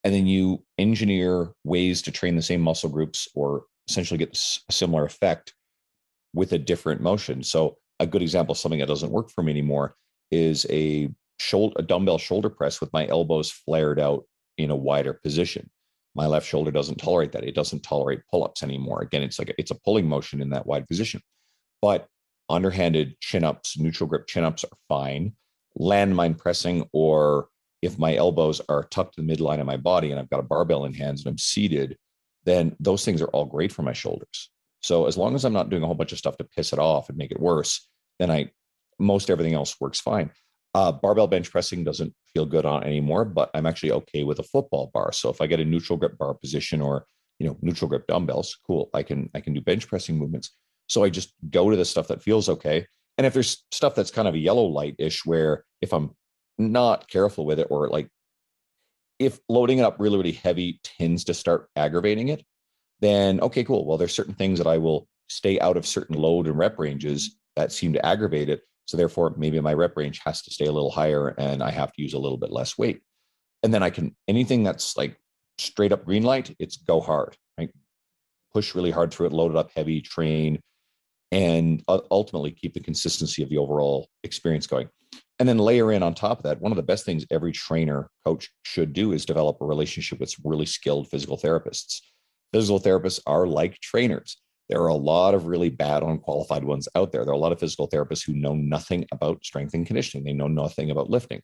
And 0.03 0.13
then 0.13 0.27
you 0.27 0.63
engineer 0.77 1.51
ways 1.63 2.01
to 2.03 2.11
train 2.11 2.35
the 2.35 2.41
same 2.41 2.61
muscle 2.61 2.89
groups 2.89 3.27
or 3.33 3.65
essentially 3.87 4.17
get 4.17 4.37
a 4.69 4.71
similar 4.71 5.05
effect 5.05 5.53
with 6.33 6.51
a 6.53 6.59
different 6.59 7.01
motion. 7.01 7.43
So 7.43 7.77
a 7.99 8.07
good 8.07 8.21
example 8.21 8.51
of 8.51 8.57
something 8.57 8.79
that 8.79 8.87
doesn't 8.87 9.11
work 9.11 9.29
for 9.29 9.43
me 9.43 9.51
anymore 9.51 9.95
is 10.31 10.65
a 10.69 11.09
shoulder 11.39 11.75
a 11.77 11.83
dumbbell 11.83 12.17
shoulder 12.17 12.49
press 12.49 12.81
with 12.81 12.91
my 12.93 13.07
elbows 13.07 13.51
flared 13.51 13.99
out 13.99 14.25
in 14.57 14.71
a 14.71 14.75
wider 14.75 15.13
position 15.13 15.69
my 16.17 16.25
left 16.25 16.47
shoulder 16.47 16.71
doesn't 16.71 16.97
tolerate 16.97 17.31
that. 17.33 17.43
It 17.43 17.53
doesn't 17.53 17.83
tolerate 17.83 18.21
pull-ups 18.31 18.63
anymore. 18.63 19.03
Again, 19.03 19.21
it's 19.21 19.37
like 19.37 19.49
a, 19.49 19.53
it's 19.59 19.69
a 19.69 19.75
pulling 19.75 20.09
motion 20.09 20.41
in 20.41 20.49
that 20.49 20.65
wide 20.65 20.87
position. 20.87 21.21
But 21.79 22.07
underhanded 22.49 23.21
chin-ups, 23.21 23.77
neutral 23.77 24.09
grip 24.09 24.25
chin-ups 24.25 24.63
are 24.63 24.77
fine. 24.89 25.33
Landmine 25.79 26.35
pressing, 26.35 26.89
or 26.91 27.49
if 27.83 27.99
my 27.99 28.15
elbows 28.15 28.59
are 28.67 28.85
tucked 28.85 29.15
to 29.15 29.21
the 29.21 29.31
midline 29.31 29.59
of 29.59 29.67
my 29.67 29.77
body 29.77 30.09
and 30.09 30.19
I've 30.19 30.31
got 30.31 30.39
a 30.39 30.43
barbell 30.43 30.85
in 30.85 30.93
hands 30.95 31.23
and 31.23 31.31
I'm 31.31 31.37
seated, 31.37 31.95
then 32.45 32.75
those 32.79 33.05
things 33.05 33.21
are 33.21 33.27
all 33.27 33.45
great 33.45 33.71
for 33.71 33.83
my 33.83 33.93
shoulders. 33.93 34.49
So 34.81 35.05
as 35.07 35.17
long 35.17 35.35
as 35.35 35.43
I'm 35.43 35.53
not 35.53 35.69
doing 35.69 35.83
a 35.83 35.85
whole 35.85 35.95
bunch 35.95 36.11
of 36.11 36.17
stuff 36.17 36.37
to 36.37 36.43
piss 36.43 36.73
it 36.73 36.79
off 36.79 37.09
and 37.09 37.17
make 37.17 37.31
it 37.31 37.39
worse, 37.39 37.87
then 38.19 38.31
I 38.31 38.51
most 38.99 39.29
everything 39.29 39.53
else 39.53 39.75
works 39.79 39.99
fine. 39.99 40.31
Uh, 40.73 40.91
barbell 40.91 41.27
bench 41.27 41.51
pressing 41.51 41.83
doesn't 41.83 42.13
feel 42.33 42.45
good 42.45 42.65
on 42.65 42.83
anymore, 42.83 43.25
but 43.25 43.49
I'm 43.53 43.65
actually 43.65 43.91
okay 43.93 44.23
with 44.23 44.39
a 44.39 44.43
football 44.43 44.91
bar. 44.93 45.11
So 45.11 45.29
if 45.29 45.41
I 45.41 45.47
get 45.47 45.59
a 45.59 45.65
neutral 45.65 45.97
grip 45.97 46.17
bar 46.17 46.33
position 46.33 46.81
or 46.81 47.05
you 47.39 47.47
know 47.47 47.57
neutral 47.61 47.89
grip 47.89 48.07
dumbbells, 48.07 48.57
cool. 48.65 48.89
I 48.93 49.03
can 49.03 49.29
I 49.33 49.41
can 49.41 49.53
do 49.53 49.61
bench 49.61 49.87
pressing 49.87 50.17
movements. 50.17 50.51
So 50.87 51.03
I 51.03 51.09
just 51.09 51.33
go 51.49 51.69
to 51.69 51.75
the 51.75 51.85
stuff 51.85 52.07
that 52.09 52.21
feels 52.23 52.49
okay. 52.49 52.85
And 53.17 53.25
if 53.25 53.33
there's 53.33 53.65
stuff 53.71 53.95
that's 53.95 54.11
kind 54.11 54.27
of 54.27 54.35
a 54.35 54.39
yellow 54.39 54.65
light 54.65 54.95
ish, 54.99 55.25
where 55.25 55.63
if 55.81 55.93
I'm 55.93 56.11
not 56.57 57.07
careful 57.07 57.45
with 57.45 57.59
it, 57.59 57.67
or 57.69 57.89
like 57.89 58.09
if 59.19 59.39
loading 59.49 59.79
it 59.79 59.83
up 59.83 59.97
really 59.99 60.17
really 60.17 60.31
heavy 60.33 60.79
tends 60.83 61.23
to 61.25 61.33
start 61.33 61.69
aggravating 61.75 62.29
it, 62.29 62.43
then 62.99 63.39
okay, 63.41 63.63
cool. 63.63 63.85
Well, 63.85 63.97
there's 63.97 64.15
certain 64.15 64.33
things 64.33 64.57
that 64.59 64.67
I 64.67 64.77
will 64.77 65.07
stay 65.29 65.59
out 65.59 65.77
of 65.77 65.85
certain 65.85 66.15
load 66.15 66.47
and 66.47 66.57
rep 66.57 66.79
ranges 66.79 67.35
that 67.55 67.71
seem 67.71 67.93
to 67.93 68.05
aggravate 68.05 68.49
it. 68.49 68.61
So 68.85 68.95
therefore, 68.97 69.33
maybe 69.37 69.59
my 69.59 69.73
rep 69.73 69.97
range 69.97 70.21
has 70.25 70.41
to 70.43 70.51
stay 70.51 70.65
a 70.65 70.71
little 70.71 70.91
higher 70.91 71.29
and 71.37 71.61
I 71.61 71.71
have 71.71 71.91
to 71.93 72.01
use 72.01 72.13
a 72.13 72.19
little 72.19 72.37
bit 72.37 72.51
less 72.51 72.77
weight. 72.77 73.01
And 73.63 73.73
then 73.73 73.83
I 73.83 73.89
can 73.89 74.15
anything 74.27 74.63
that's 74.63 74.95
like 74.95 75.17
straight 75.57 75.91
up 75.91 76.05
green 76.05 76.23
light, 76.23 76.55
it's 76.59 76.77
go 76.77 77.01
hard, 77.01 77.35
right? 77.57 77.69
Push 78.53 78.75
really 78.75 78.91
hard 78.91 79.11
through 79.11 79.27
it, 79.27 79.33
load 79.33 79.51
it 79.51 79.57
up 79.57 79.71
heavy, 79.75 80.01
train, 80.01 80.59
and 81.31 81.83
ultimately 81.87 82.51
keep 82.51 82.73
the 82.73 82.79
consistency 82.79 83.43
of 83.43 83.49
the 83.49 83.57
overall 83.57 84.07
experience 84.23 84.67
going. 84.67 84.89
And 85.39 85.47
then 85.47 85.57
layer 85.57 85.91
in 85.91 86.01
on 86.01 86.15
top 86.15 86.39
of 86.39 86.43
that, 86.43 86.61
one 86.61 86.71
of 86.71 86.77
the 86.77 86.83
best 86.83 87.05
things 87.05 87.25
every 87.29 87.51
trainer 87.51 88.09
coach 88.25 88.49
should 88.63 88.93
do 88.93 89.11
is 89.11 89.25
develop 89.25 89.57
a 89.61 89.65
relationship 89.65 90.19
with 90.19 90.33
really 90.43 90.65
skilled 90.65 91.09
physical 91.09 91.37
therapists. 91.37 92.01
Physical 92.53 92.79
therapists 92.79 93.19
are 93.25 93.45
like 93.45 93.79
trainers 93.81 94.37
there 94.69 94.81
are 94.81 94.87
a 94.87 94.95
lot 94.95 95.33
of 95.33 95.45
really 95.45 95.69
bad, 95.69 96.03
unqualified 96.03 96.63
ones 96.63 96.87
out 96.95 97.11
there. 97.11 97.23
There 97.23 97.31
are 97.31 97.35
a 97.35 97.39
lot 97.39 97.51
of 97.51 97.59
physical 97.59 97.87
therapists 97.87 98.25
who 98.25 98.33
know 98.33 98.53
nothing 98.53 99.05
about 99.11 99.43
strength 99.43 99.73
and 99.73 99.85
conditioning, 99.85 100.25
they 100.25 100.33
know 100.33 100.47
nothing 100.47 100.91
about 100.91 101.09
lifting. 101.09 101.41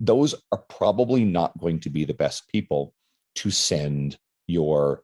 Those 0.00 0.34
are 0.52 0.64
probably 0.68 1.24
not 1.24 1.58
going 1.58 1.80
to 1.80 1.90
be 1.90 2.04
the 2.04 2.14
best 2.14 2.48
people 2.48 2.94
to 3.36 3.50
send 3.50 4.16
your 4.46 5.02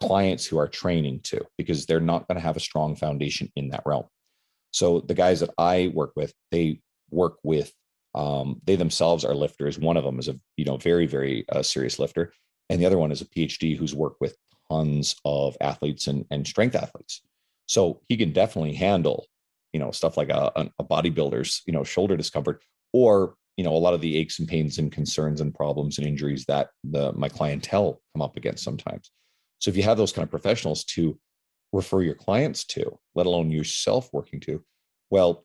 clients 0.00 0.46
who 0.46 0.58
are 0.58 0.68
training 0.68 1.20
to 1.24 1.44
because 1.56 1.86
they're 1.86 2.00
not 2.00 2.26
going 2.26 2.36
to 2.36 2.44
have 2.44 2.56
a 2.56 2.60
strong 2.60 2.96
foundation 2.96 3.50
in 3.54 3.68
that 3.68 3.82
realm. 3.86 4.04
So 4.72 5.00
the 5.00 5.14
guys 5.14 5.40
that 5.40 5.50
I 5.58 5.92
work 5.94 6.12
with, 6.16 6.32
they 6.50 6.80
work 7.10 7.36
with 7.44 7.72
um, 8.14 8.60
they 8.64 8.76
themselves 8.76 9.24
are 9.24 9.34
lifters. 9.34 9.78
One 9.78 9.96
of 9.96 10.04
them 10.04 10.18
is 10.18 10.28
a 10.28 10.38
you 10.56 10.64
know 10.64 10.76
very 10.76 11.06
very 11.06 11.46
uh, 11.48 11.62
serious 11.62 11.98
lifter, 11.98 12.32
and 12.68 12.80
the 12.80 12.86
other 12.86 12.98
one 12.98 13.12
is 13.12 13.22
a 13.22 13.26
PhD 13.26 13.76
who's 13.76 13.94
worked 13.94 14.20
with 14.20 14.36
tons 14.72 15.16
of 15.24 15.56
athletes 15.60 16.06
and, 16.06 16.24
and 16.30 16.46
strength 16.46 16.74
athletes. 16.74 17.22
So 17.66 18.00
he 18.08 18.16
can 18.16 18.32
definitely 18.32 18.74
handle 18.74 19.26
you 19.72 19.80
know 19.80 19.90
stuff 19.90 20.16
like 20.16 20.28
a, 20.28 20.70
a 20.78 20.84
bodybuilder's 20.84 21.62
you 21.66 21.72
know 21.72 21.84
shoulder 21.84 22.16
discomfort 22.16 22.62
or 22.92 23.34
you 23.56 23.64
know 23.64 23.74
a 23.74 23.78
lot 23.78 23.94
of 23.94 24.00
the 24.00 24.16
aches 24.16 24.38
and 24.38 24.48
pains 24.48 24.78
and 24.78 24.92
concerns 24.92 25.40
and 25.40 25.54
problems 25.54 25.98
and 25.98 26.06
injuries 26.06 26.44
that 26.46 26.70
the 26.84 27.12
my 27.14 27.28
clientele 27.28 28.00
come 28.14 28.22
up 28.22 28.36
against 28.36 28.64
sometimes. 28.64 29.10
So 29.58 29.70
if 29.70 29.76
you 29.76 29.82
have 29.84 29.96
those 29.96 30.12
kind 30.12 30.24
of 30.24 30.30
professionals 30.30 30.84
to 30.84 31.18
refer 31.72 32.02
your 32.02 32.14
clients 32.14 32.64
to 32.64 32.98
let 33.14 33.26
alone 33.26 33.50
yourself 33.50 34.10
working 34.12 34.40
to 34.40 34.62
well 35.10 35.44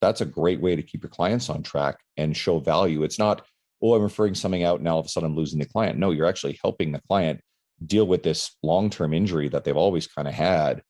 that's 0.00 0.20
a 0.20 0.26
great 0.26 0.60
way 0.60 0.76
to 0.76 0.82
keep 0.82 1.02
your 1.02 1.10
clients 1.10 1.48
on 1.48 1.62
track 1.62 1.98
and 2.16 2.36
show 2.36 2.60
value. 2.60 3.02
It's 3.02 3.18
not 3.18 3.44
oh 3.82 3.94
i'm 3.94 4.02
referring 4.02 4.34
something 4.34 4.62
out 4.62 4.80
now 4.80 4.94
all 4.94 5.00
of 5.00 5.06
a 5.06 5.08
sudden 5.08 5.30
i'm 5.30 5.36
losing 5.36 5.58
the 5.58 5.66
client. 5.66 5.98
No 5.98 6.12
you're 6.12 6.26
actually 6.26 6.58
helping 6.62 6.92
the 6.92 7.02
client 7.08 7.40
deal 7.84 8.06
with 8.06 8.22
this 8.22 8.56
long-term 8.62 9.12
injury 9.12 9.48
that 9.48 9.64
they've 9.64 9.76
always 9.76 10.06
kind 10.06 10.28
of 10.28 10.34
had 10.34 10.82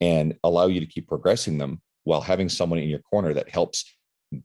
and 0.00 0.36
allow 0.42 0.66
you 0.66 0.80
to 0.80 0.86
keep 0.86 1.06
progressing 1.06 1.58
them 1.58 1.80
while 2.04 2.20
having 2.20 2.48
someone 2.48 2.80
in 2.80 2.88
your 2.88 2.98
corner 3.00 3.32
that 3.32 3.48
helps 3.48 3.84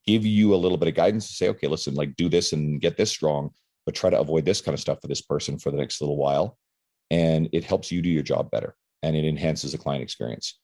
give 0.05 0.25
you 0.25 0.53
a 0.53 0.57
little 0.57 0.77
bit 0.77 0.87
of 0.87 0.95
guidance 0.95 1.27
to 1.27 1.33
say, 1.33 1.49
okay, 1.49 1.67
listen, 1.67 1.95
like 1.95 2.15
do 2.15 2.29
this 2.29 2.53
and 2.53 2.81
get 2.81 2.97
this 2.97 3.09
strong, 3.09 3.49
but 3.85 3.95
try 3.95 4.09
to 4.09 4.19
avoid 4.19 4.45
this 4.45 4.61
kind 4.61 4.73
of 4.73 4.79
stuff 4.79 4.99
for 5.01 5.07
this 5.07 5.21
person 5.21 5.57
for 5.57 5.71
the 5.71 5.77
next 5.77 6.01
little 6.01 6.17
while. 6.17 6.57
And 7.09 7.49
it 7.53 7.63
helps 7.63 7.91
you 7.91 8.01
do 8.01 8.09
your 8.09 8.23
job 8.23 8.51
better 8.51 8.75
and 9.01 9.15
it 9.15 9.25
enhances 9.25 9.71
the 9.71 9.77
client 9.77 10.03
experience. 10.03 10.59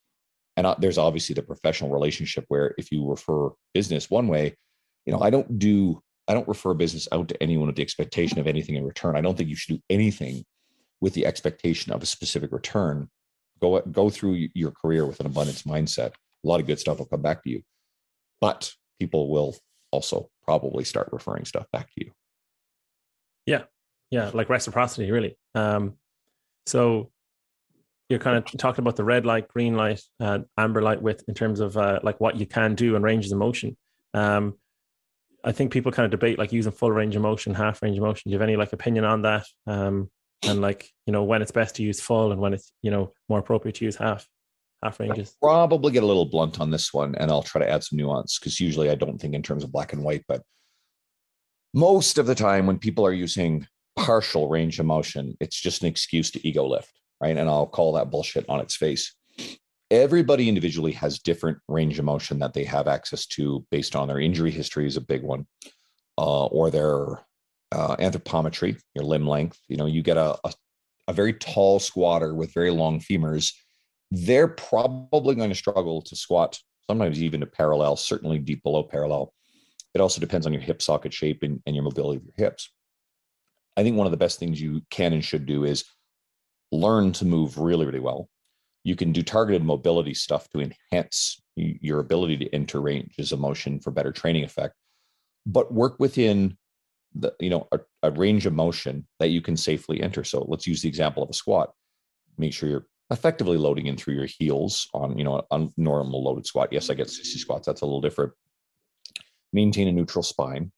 And 0.58 0.68
uh, 0.68 0.76
there's 0.78 0.98
obviously 0.98 1.34
the 1.34 1.42
professional 1.42 1.90
relationship 1.90 2.46
where 2.50 2.76
if 2.78 2.92
you 2.92 3.08
refer 3.10 3.50
business 3.74 4.10
one 4.10 4.28
way, 4.28 4.56
you 5.06 5.14
know, 5.14 5.20
I 5.20 5.30
don't 5.30 5.58
do, 5.58 6.02
I 6.28 6.34
don't 6.34 6.48
refer 6.48 6.74
business 6.74 7.08
out 7.12 7.30
to 7.30 7.42
anyone 7.42 7.68
with 7.68 7.78
the 7.78 7.82
expectation 7.82 8.40
of 8.40 8.48
anything 8.48 8.76
in 8.76 8.86
return. 8.86 9.16
I 9.16 9.22
don't 9.22 9.38
think 9.38 9.50
you 9.50 9.56
should 9.56 9.78
do 9.78 9.84
anything 9.90 10.46
with 11.04 11.14
the 11.14 11.26
expectation 11.26 11.92
of 11.92 12.02
a 12.02 12.06
specific 12.06 12.54
return. 12.54 13.10
Go, 13.62 13.82
go 13.82 14.10
through 14.10 14.48
your 14.54 14.72
career 14.72 15.06
with 15.06 15.20
an 15.20 15.26
abundance 15.26 15.64
mindset. 15.64 16.14
A 16.46 16.48
lot 16.48 16.62
of 16.62 16.66
good 16.66 16.80
stuff 16.80 16.98
will 16.98 17.06
come 17.06 17.22
back 17.22 17.44
to 17.44 17.50
you. 17.50 17.62
But 18.40 18.72
people 19.02 19.30
will 19.30 19.54
also 19.92 20.30
probably 20.46 20.86
start 20.86 21.10
referring 21.12 21.44
stuff 21.44 21.66
back 21.74 21.88
to 21.88 22.06
you. 22.06 22.12
Yeah. 23.46 23.64
Yeah. 24.12 24.32
Like 24.34 24.48
reciprocity, 24.48 25.12
really. 25.12 25.38
Um, 25.54 25.96
so 26.68 27.12
you're 28.08 28.20
kind 28.20 28.38
of 28.38 28.46
talking 28.58 28.82
about 28.82 28.96
the 28.96 29.04
red 29.04 29.26
light, 29.26 29.50
green 29.50 29.76
light, 29.76 30.02
uh, 30.22 30.40
amber 30.58 30.82
light 30.82 31.02
with 31.02 31.22
in 31.28 31.34
terms 31.34 31.60
of 31.60 31.76
uh, 31.76 32.00
like 32.02 32.22
what 32.22 32.38
you 32.38 32.46
can 32.46 32.76
do 32.76 32.96
and 32.96 33.04
ranges 33.04 33.34
of 33.34 33.40
motion. 33.40 33.76
Um, 34.14 34.54
I 35.44 35.52
think 35.52 35.74
people 35.74 35.92
kind 35.92 36.06
of 36.06 36.12
debate 36.12 36.40
like 36.40 36.54
using 36.54 36.72
full 36.72 36.94
range 36.94 37.18
of 37.18 37.22
motion, 37.22 37.54
half 37.54 37.82
range 37.82 37.98
of 37.98 38.04
motion. 38.06 38.30
Do 38.30 38.32
you 38.32 38.40
have 38.40 38.48
any 38.48 38.56
like 38.56 38.72
opinion 38.72 39.04
on 39.04 39.24
that? 39.24 39.46
Um, 39.68 40.10
and 40.46 40.62
like, 40.62 40.90
you 41.06 41.14
know, 41.14 41.24
when 41.24 41.42
it's 41.42 41.52
best 41.52 41.76
to 41.76 41.84
use 41.84 42.00
full 42.00 42.32
and 42.32 42.42
when 42.42 42.54
it's, 42.54 42.72
you 42.82 42.92
know, 42.92 43.14
more 43.30 43.40
appropriate 43.40 43.76
to 43.76 43.86
use 43.86 43.96
half? 43.96 44.28
half 44.84 45.00
ranges? 45.00 45.36
I'll 45.42 45.68
probably 45.68 45.92
get 45.92 46.04
a 46.04 46.08
little 46.08 46.26
blunt 46.26 46.60
on 46.60 46.70
this 46.70 46.94
one, 46.94 47.16
and 47.16 47.32
I'll 47.32 47.44
try 47.44 47.60
to 47.60 47.70
add 47.70 47.84
some 47.84 47.98
nuance 47.98 48.38
because 48.38 48.60
usually 48.60 48.90
I 48.90 48.96
don't 48.96 49.20
think 49.20 49.34
in 49.34 49.42
terms 49.42 49.64
of 49.64 49.72
black 49.72 49.94
and 49.94 50.04
white, 50.04 50.24
but 50.28 50.42
most 51.74 52.18
of 52.18 52.28
the 52.28 52.36
time 52.36 52.68
when 52.68 52.78
people 52.78 53.06
are 53.06 53.14
using 53.14 53.66
partial 53.96 54.50
range 54.50 54.80
of 54.80 54.86
motion, 54.86 55.36
it's 55.40 55.60
just 55.60 55.82
an 55.82 55.88
excuse 55.88 56.30
to 56.32 56.48
ego 56.48 56.66
lift, 56.68 56.92
right? 57.22 57.38
And 57.38 57.50
I'll 57.50 57.66
call 57.66 57.94
that 57.94 58.12
bullshit 58.12 58.46
on 58.50 58.60
its 58.60 58.76
face. 58.76 59.16
Everybody 59.90 60.50
individually 60.50 60.92
has 60.94 61.20
different 61.20 61.60
range 61.68 62.00
of 62.00 62.06
motion 62.06 62.40
that 62.40 62.54
they 62.54 62.64
have 62.64 62.88
access 62.88 63.26
to 63.28 63.66
based 63.72 63.96
on 63.96 64.08
their 64.08 64.20
injury 64.20 64.52
history 64.52 64.88
is 64.88 64.98
a 64.98 65.02
big 65.02 65.24
one, 65.24 65.46
uh, 66.18 66.46
or 66.48 66.70
their 66.70 67.20
uh, 67.74 67.96
anthropometry, 67.98 68.80
your 68.96 69.04
limb 69.04 69.28
length. 69.28 69.60
You 69.68 69.78
know, 69.78 69.88
you 69.88 70.02
get 70.02 70.18
a, 70.18 70.38
a, 70.44 70.54
a 71.10 71.14
very 71.14 71.34
tall 71.34 71.80
squatter 71.80 72.34
with 72.34 72.54
very 72.54 72.72
long 72.72 73.00
femurs 73.00 73.52
they're 74.14 74.48
probably 74.48 75.34
going 75.34 75.50
to 75.50 75.56
struggle 75.56 76.02
to 76.04 76.16
squat, 76.16 76.60
sometimes 76.88 77.22
even 77.22 77.40
to 77.40 77.48
parallel, 77.48 77.96
certainly 77.96 78.38
deep 78.38 78.62
below 78.62 78.84
parallel. 78.84 79.34
It 79.96 80.02
also 80.02 80.22
depends 80.22 80.46
on 80.46 80.54
your 80.54 80.62
hip 80.62 80.84
socket 80.84 81.12
shape 81.12 81.42
and, 81.42 81.60
and 81.66 81.76
your 81.76 81.84
mobility 81.84 82.18
of 82.18 82.26
your 82.26 82.34
hips. 82.38 82.72
I 83.76 83.82
think 83.82 83.98
one 83.98 84.06
of 84.06 84.12
the 84.12 84.18
best 84.18 84.38
things 84.38 84.62
you 84.62 84.82
can 84.92 85.14
and 85.14 85.26
should 85.26 85.48
do 85.48 85.64
is 85.64 85.84
learn 86.72 87.12
to 87.14 87.26
move 87.26 87.58
really, 87.58 87.88
really 87.88 88.00
well. 88.00 88.30
You 88.84 88.96
can 88.96 89.14
do 89.14 89.24
targeted 89.24 89.64
mobility 89.64 90.14
stuff 90.14 90.48
to 90.50 90.60
enhance 90.62 91.42
your 91.56 92.00
ability 92.00 92.38
to 92.38 92.54
enter 92.54 92.82
ranges 92.82 93.32
of 93.32 93.40
motion 93.40 93.80
for 93.80 93.90
better 93.90 94.12
training 94.12 94.44
effect, 94.44 94.76
but 95.48 95.74
work 95.74 95.96
within 96.00 96.56
the 97.16 97.34
you 97.40 97.50
know 97.50 97.68
a, 97.72 97.80
a 98.04 98.12
range 98.12 98.46
of 98.46 98.54
motion 98.54 99.08
that 99.20 99.30
you 99.30 99.42
can 99.42 99.58
safely 99.58 100.02
enter. 100.02 100.24
So 100.24 100.46
let's 100.48 100.68
use 100.68 100.82
the 100.82 100.90
example 100.90 101.24
of 101.24 101.30
a 101.30 101.34
squat. 101.34 101.74
Make 102.38 102.54
sure 102.54 102.70
you're 102.70 102.88
effectively 103.12 103.58
loading 103.58 103.88
in 103.88 103.98
through 103.98 104.16
your 104.16 104.26
heels 104.26 104.88
on 104.94 105.18
you 105.18 105.24
know 105.24 105.46
a 105.52 105.68
normal 105.78 106.24
loaded 106.24 106.46
squat. 106.46 106.72
Yes 106.72 106.90
i 106.90 106.94
get 106.94 107.10
60 107.10 107.24
mm-hmm. 107.24 107.40
squats 107.40 107.66
that's 107.66 107.82
a 107.82 107.86
little 107.86 108.02
different. 108.02 108.34
Maintain 109.52 109.88
a 109.88 109.92
neutral 109.92 110.24
spine. 110.24 110.72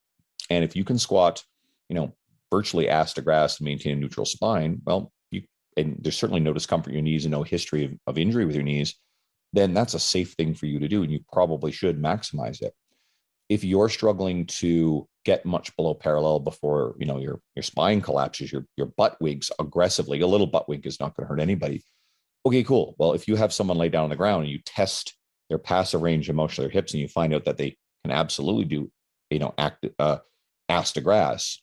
And 0.50 0.64
if 0.64 0.76
you 0.76 0.84
can 0.84 0.98
squat 0.98 1.44
you 1.90 1.96
know 1.96 2.14
virtually 2.52 2.90
ass 2.90 3.14
to 3.14 3.22
grass 3.22 3.60
and 3.60 3.66
maintain 3.66 3.94
a 3.94 4.00
neutral 4.00 4.26
spine 4.26 4.82
well 4.86 5.12
you 5.32 5.44
and 5.78 5.98
there's 6.00 6.18
certainly 6.18 6.40
no 6.40 6.54
discomfort 6.54 6.90
in 6.90 6.96
your 6.96 7.04
knees 7.04 7.26
and 7.26 7.32
no 7.32 7.44
history 7.44 7.86
of, 7.86 7.92
of 8.08 8.18
injury 8.18 8.46
with 8.46 8.56
your 8.56 8.64
knees 8.64 8.96
then 9.56 9.74
that's 9.74 9.94
a 9.94 10.00
safe 10.00 10.34
thing 10.34 10.54
for 10.54 10.66
you 10.66 10.80
to 10.80 10.88
do 10.88 11.02
and 11.02 11.12
you 11.12 11.22
probably 11.32 11.72
should 11.72 12.02
maximize 12.02 12.62
it. 12.62 12.74
If 13.48 13.64
you're 13.64 13.90
struggling 13.90 14.46
to 14.48 15.08
get 15.26 15.45
much 15.45 15.76
below 15.76 15.93
parallel 15.93 16.39
before 16.39 16.95
you 16.99 17.05
know 17.05 17.17
your 17.17 17.41
your 17.55 17.63
spine 17.63 17.99
collapses 17.99 18.51
your 18.51 18.65
your 18.78 18.88
butt 18.97 19.19
winks 19.19 19.51
aggressively 19.59 20.21
a 20.21 20.28
little 20.28 20.47
butt 20.47 20.69
wink 20.69 20.86
is 20.86 20.99
not 20.99 21.15
going 21.15 21.26
to 21.26 21.30
hurt 21.30 21.41
anybody 21.41 21.84
okay, 22.45 22.63
cool. 22.63 22.95
Well, 22.97 23.13
if 23.13 23.28
you 23.28 23.36
have 23.36 23.53
someone 23.53 23.78
lay 23.78 23.89
down 23.89 24.03
on 24.03 24.09
the 24.09 24.15
ground 24.15 24.43
and 24.43 24.51
you 24.51 24.59
test 24.65 25.15
their 25.49 25.57
passive 25.57 26.01
range 26.01 26.30
of 26.30 26.36
motion 26.36 26.63
of 26.63 26.69
their 26.69 26.73
hips 26.73 26.93
and 26.93 27.01
you 27.01 27.07
find 27.07 27.34
out 27.34 27.45
that 27.45 27.57
they 27.57 27.78
can 28.03 28.11
absolutely 28.11 28.65
do, 28.65 28.91
you 29.30 29.39
know, 29.39 29.53
act 29.57 29.86
uh, 29.99 30.17
ass 30.69 30.93
to 30.93 31.01
grass, 31.01 31.61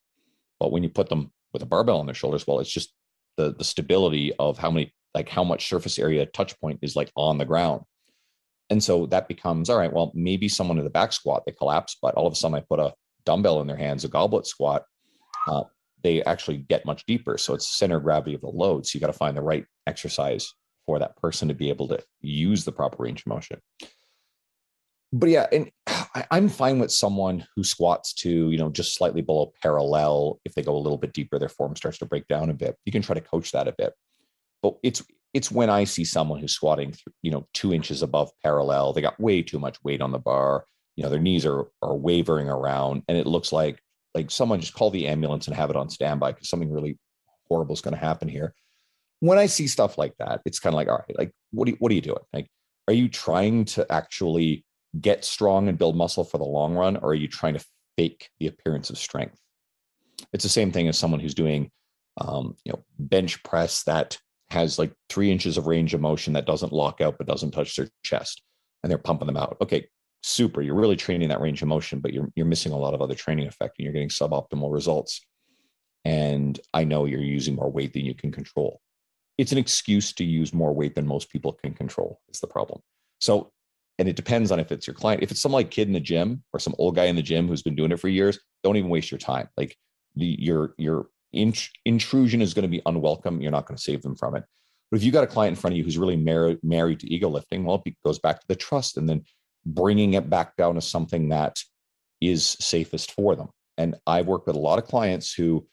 but 0.58 0.72
when 0.72 0.82
you 0.82 0.88
put 0.88 1.08
them 1.08 1.32
with 1.52 1.62
a 1.62 1.66
barbell 1.66 1.98
on 1.98 2.06
their 2.06 2.14
shoulders, 2.14 2.46
well, 2.46 2.60
it's 2.60 2.72
just 2.72 2.92
the 3.36 3.54
the 3.54 3.64
stability 3.64 4.32
of 4.38 4.58
how 4.58 4.70
many 4.70 4.92
like 5.14 5.28
how 5.28 5.44
much 5.44 5.68
surface 5.68 5.98
area 5.98 6.26
touch 6.26 6.58
point 6.60 6.78
is 6.82 6.96
like 6.96 7.10
on 7.16 7.38
the 7.38 7.44
ground. 7.44 7.82
And 8.70 8.82
so 8.82 9.06
that 9.06 9.28
becomes 9.28 9.68
all 9.68 9.78
right. 9.78 9.92
Well, 9.92 10.12
maybe 10.14 10.48
someone 10.48 10.78
in 10.78 10.84
the 10.84 10.90
back 10.90 11.12
squat 11.12 11.44
they 11.46 11.52
collapse, 11.52 11.96
but 12.00 12.14
all 12.14 12.26
of 12.26 12.32
a 12.32 12.36
sudden 12.36 12.56
I 12.56 12.60
put 12.60 12.80
a 12.80 12.94
dumbbell 13.24 13.60
in 13.60 13.66
their 13.66 13.76
hands, 13.76 14.04
a 14.04 14.08
goblet 14.08 14.46
squat. 14.46 14.84
Uh, 15.46 15.64
they 16.02 16.22
actually 16.24 16.58
get 16.58 16.86
much 16.86 17.04
deeper. 17.06 17.38
So 17.38 17.54
it's 17.54 17.76
center 17.76 18.00
gravity 18.00 18.34
of 18.34 18.40
the 18.40 18.48
load. 18.48 18.86
So 18.86 18.96
you 18.96 19.00
got 19.00 19.08
to 19.08 19.12
find 19.12 19.36
the 19.36 19.42
right 19.42 19.64
exercise 19.86 20.52
for 20.86 20.98
that 20.98 21.16
person 21.16 21.48
to 21.48 21.54
be 21.54 21.68
able 21.68 21.88
to 21.88 22.02
use 22.20 22.64
the 22.64 22.72
proper 22.72 23.02
range 23.02 23.20
of 23.20 23.26
motion. 23.28 23.60
But 25.12 25.28
yeah, 25.28 25.46
and 25.52 25.70
I'm 26.30 26.48
fine 26.48 26.78
with 26.78 26.90
someone 26.90 27.46
who 27.54 27.64
squats 27.64 28.14
to, 28.14 28.50
you 28.50 28.58
know, 28.58 28.70
just 28.70 28.94
slightly 28.94 29.22
below 29.22 29.52
parallel. 29.62 30.40
If 30.44 30.54
they 30.54 30.62
go 30.62 30.76
a 30.76 30.78
little 30.78 30.98
bit 30.98 31.12
deeper, 31.12 31.38
their 31.38 31.48
form 31.48 31.76
starts 31.76 31.98
to 31.98 32.06
break 32.06 32.26
down 32.28 32.50
a 32.50 32.54
bit. 32.54 32.76
You 32.84 32.92
can 32.92 33.02
try 33.02 33.14
to 33.14 33.20
coach 33.20 33.52
that 33.52 33.68
a 33.68 33.74
bit. 33.76 33.92
But 34.62 34.76
it's 34.82 35.02
it's 35.34 35.50
when 35.50 35.70
I 35.70 35.84
see 35.84 36.04
someone 36.04 36.40
who's 36.40 36.52
squatting, 36.52 36.94
you 37.22 37.30
know, 37.30 37.46
two 37.54 37.72
inches 37.72 38.02
above 38.02 38.30
parallel, 38.42 38.92
they 38.92 39.00
got 39.00 39.18
way 39.18 39.42
too 39.42 39.58
much 39.58 39.82
weight 39.82 40.02
on 40.02 40.12
the 40.12 40.18
bar. 40.18 40.66
You 40.96 41.04
know, 41.04 41.10
their 41.10 41.20
knees 41.20 41.46
are 41.46 41.66
are 41.80 41.96
wavering 41.96 42.48
around, 42.48 43.02
and 43.08 43.16
it 43.16 43.26
looks 43.26 43.52
like 43.52 43.80
like 44.14 44.30
someone 44.30 44.60
just 44.60 44.74
call 44.74 44.90
the 44.90 45.08
ambulance 45.08 45.46
and 45.46 45.56
have 45.56 45.70
it 45.70 45.76
on 45.76 45.88
standby 45.88 46.32
because 46.32 46.48
something 46.48 46.70
really 46.70 46.98
horrible 47.48 47.74
is 47.74 47.80
going 47.80 47.94
to 47.94 48.00
happen 48.00 48.28
here 48.28 48.54
when 49.22 49.38
I 49.38 49.46
see 49.46 49.68
stuff 49.68 49.98
like 49.98 50.16
that, 50.18 50.40
it's 50.44 50.58
kind 50.58 50.74
of 50.74 50.76
like, 50.76 50.88
all 50.88 51.04
right, 51.08 51.16
like 51.16 51.30
what 51.52 51.68
are 51.68 51.70
you, 51.70 51.76
what 51.78 51.92
are 51.92 51.94
you 51.94 52.00
doing? 52.00 52.18
Like, 52.32 52.48
are 52.88 52.92
you 52.92 53.08
trying 53.08 53.66
to 53.66 53.86
actually 53.90 54.64
get 55.00 55.24
strong 55.24 55.68
and 55.68 55.78
build 55.78 55.96
muscle 55.96 56.24
for 56.24 56.38
the 56.38 56.44
long 56.44 56.74
run, 56.74 56.96
or 56.96 57.10
are 57.10 57.14
you 57.14 57.28
trying 57.28 57.54
to 57.54 57.64
fake 57.96 58.30
the 58.40 58.48
appearance 58.48 58.90
of 58.90 58.98
strength? 58.98 59.38
It's 60.32 60.42
the 60.42 60.50
same 60.50 60.72
thing 60.72 60.88
as 60.88 60.98
someone 60.98 61.20
who's 61.20 61.36
doing, 61.36 61.70
um, 62.20 62.56
you 62.64 62.72
know, 62.72 62.82
bench 62.98 63.40
press 63.44 63.84
that 63.84 64.18
has 64.50 64.76
like 64.76 64.92
three 65.08 65.30
inches 65.30 65.56
of 65.56 65.68
range 65.68 65.94
of 65.94 66.00
motion 66.00 66.32
that 66.32 66.44
doesn't 66.44 66.72
lock 66.72 67.00
out 67.00 67.16
but 67.16 67.28
doesn't 67.28 67.52
touch 67.52 67.76
their 67.76 67.90
chest, 68.02 68.42
and 68.82 68.90
they're 68.90 68.98
pumping 68.98 69.28
them 69.28 69.36
out. 69.36 69.56
Okay, 69.60 69.86
super. 70.22 70.62
You're 70.62 70.74
really 70.74 70.96
training 70.96 71.28
that 71.28 71.40
range 71.40 71.62
of 71.62 71.68
motion, 71.68 72.00
but 72.00 72.12
you're 72.12 72.30
you're 72.34 72.46
missing 72.46 72.72
a 72.72 72.78
lot 72.78 72.94
of 72.94 73.02
other 73.02 73.14
training 73.14 73.46
effect, 73.46 73.76
and 73.78 73.84
you're 73.84 73.92
getting 73.92 74.08
suboptimal 74.08 74.72
results. 74.72 75.20
And 76.04 76.58
I 76.74 76.84
know 76.84 77.04
you're 77.04 77.20
using 77.20 77.54
more 77.54 77.70
weight 77.70 77.92
than 77.92 78.04
you 78.04 78.14
can 78.14 78.32
control. 78.32 78.80
It's 79.38 79.52
an 79.52 79.58
excuse 79.58 80.12
to 80.14 80.24
use 80.24 80.52
more 80.52 80.74
weight 80.74 80.94
than 80.94 81.06
most 81.06 81.30
people 81.30 81.52
can 81.52 81.74
control 81.74 82.20
is 82.28 82.40
the 82.40 82.46
problem. 82.46 82.80
So 83.20 83.52
and 83.98 84.08
it 84.08 84.16
depends 84.16 84.50
on 84.50 84.58
if 84.58 84.72
it's 84.72 84.86
your 84.86 84.94
client 84.94 85.22
if 85.22 85.30
it's 85.30 85.40
some 85.40 85.52
like 85.52 85.70
kid 85.70 85.86
in 85.86 85.92
the 85.92 86.00
gym 86.00 86.42
or 86.52 86.58
some 86.58 86.74
old 86.78 86.96
guy 86.96 87.04
in 87.04 87.14
the 87.16 87.22
gym 87.22 87.46
who's 87.46 87.62
been 87.62 87.76
doing 87.76 87.92
it 87.92 88.00
for 88.00 88.08
years 88.08 88.38
don't 88.62 88.76
even 88.76 88.90
waste 88.90 89.10
your 89.10 89.18
time. 89.18 89.48
Like 89.56 89.76
the, 90.16 90.36
your 90.38 90.74
your 90.78 91.06
int- 91.32 91.70
intrusion 91.84 92.40
is 92.40 92.54
going 92.54 92.64
to 92.64 92.68
be 92.68 92.82
unwelcome. 92.86 93.40
You're 93.40 93.52
not 93.52 93.66
going 93.66 93.76
to 93.76 93.82
save 93.82 94.02
them 94.02 94.16
from 94.16 94.36
it. 94.36 94.44
But 94.90 94.98
if 94.98 95.04
you 95.04 95.12
got 95.12 95.24
a 95.24 95.28
client 95.28 95.56
in 95.56 95.60
front 95.60 95.72
of 95.72 95.78
you 95.78 95.84
who's 95.84 95.98
really 95.98 96.16
married 96.16 96.58
married 96.62 97.00
to 97.00 97.12
ego 97.12 97.28
lifting, 97.28 97.64
well, 97.64 97.82
it 97.84 97.96
goes 98.04 98.18
back 98.18 98.40
to 98.40 98.46
the 98.48 98.56
trust 98.56 98.96
and 98.96 99.08
then 99.08 99.24
bringing 99.64 100.14
it 100.14 100.28
back 100.28 100.56
down 100.56 100.74
to 100.74 100.80
something 100.80 101.28
that 101.30 101.58
is 102.20 102.56
safest 102.60 103.12
for 103.12 103.36
them. 103.36 103.48
And 103.78 103.96
I've 104.06 104.26
worked 104.26 104.46
with 104.46 104.56
a 104.56 104.60
lot 104.60 104.78
of 104.78 104.86
clients 104.86 105.32
who, 105.32 105.66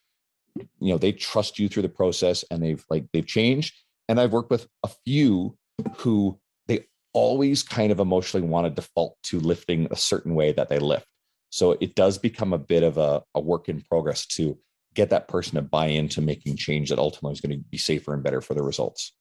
you 0.56 0.92
know, 0.92 0.98
they 0.98 1.12
trust 1.12 1.60
you 1.60 1.70
through 1.70 1.84
the 1.84 1.90
process 1.90 2.44
and 2.50 2.64
they've 2.64 2.84
like 2.90 3.06
they've 3.14 3.26
changed. 3.26 3.76
And 4.08 4.20
I've 4.20 4.34
worked 4.34 4.50
with 4.50 4.68
a 4.84 4.90
few 5.06 5.58
who 5.98 6.40
they 6.68 6.86
always 7.14 7.62
kind 7.62 7.92
of 7.92 8.00
emotionally 8.00 8.48
want 8.48 8.66
to 8.66 8.72
default 8.72 9.18
to 9.24 9.40
lifting 9.40 9.88
a 9.92 9.96
certain 9.96 10.34
way 10.34 10.52
that 10.54 10.70
they 10.70 10.80
lift. 10.80 11.06
So 11.52 11.78
it 11.80 11.96
does 11.96 12.18
become 12.18 12.54
a 12.54 12.58
bit 12.58 12.84
of 12.84 12.98
a, 12.98 13.24
a 13.36 13.40
work 13.40 13.70
in 13.70 13.82
progress 13.82 14.26
to 14.28 14.58
get 14.94 15.10
that 15.12 15.28
person 15.28 15.56
to 15.56 15.62
buy 15.62 15.88
into 15.88 16.22
making 16.22 16.58
change 16.58 16.90
that 16.90 17.00
ultimately 17.00 17.34
is 17.34 17.42
going 17.42 17.58
to 17.58 17.64
be 17.70 17.78
safer 17.78 18.14
and 18.14 18.24
better 18.24 18.42
for 18.42 18.54
the 18.54 18.64
results. 18.64 19.14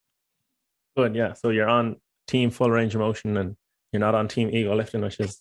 Good. 0.96 1.14
Yeah. 1.14 1.34
So 1.34 1.50
you're 1.50 1.68
on 1.68 1.96
team 2.26 2.50
full 2.50 2.70
range 2.70 2.94
of 2.94 3.00
motion 3.00 3.36
and 3.36 3.56
you're 3.93 4.01
not 4.01 4.14
on 4.14 4.28
team 4.28 4.51
ego 4.53 4.74
lifting, 4.74 5.01
which 5.01 5.20
is 5.20 5.41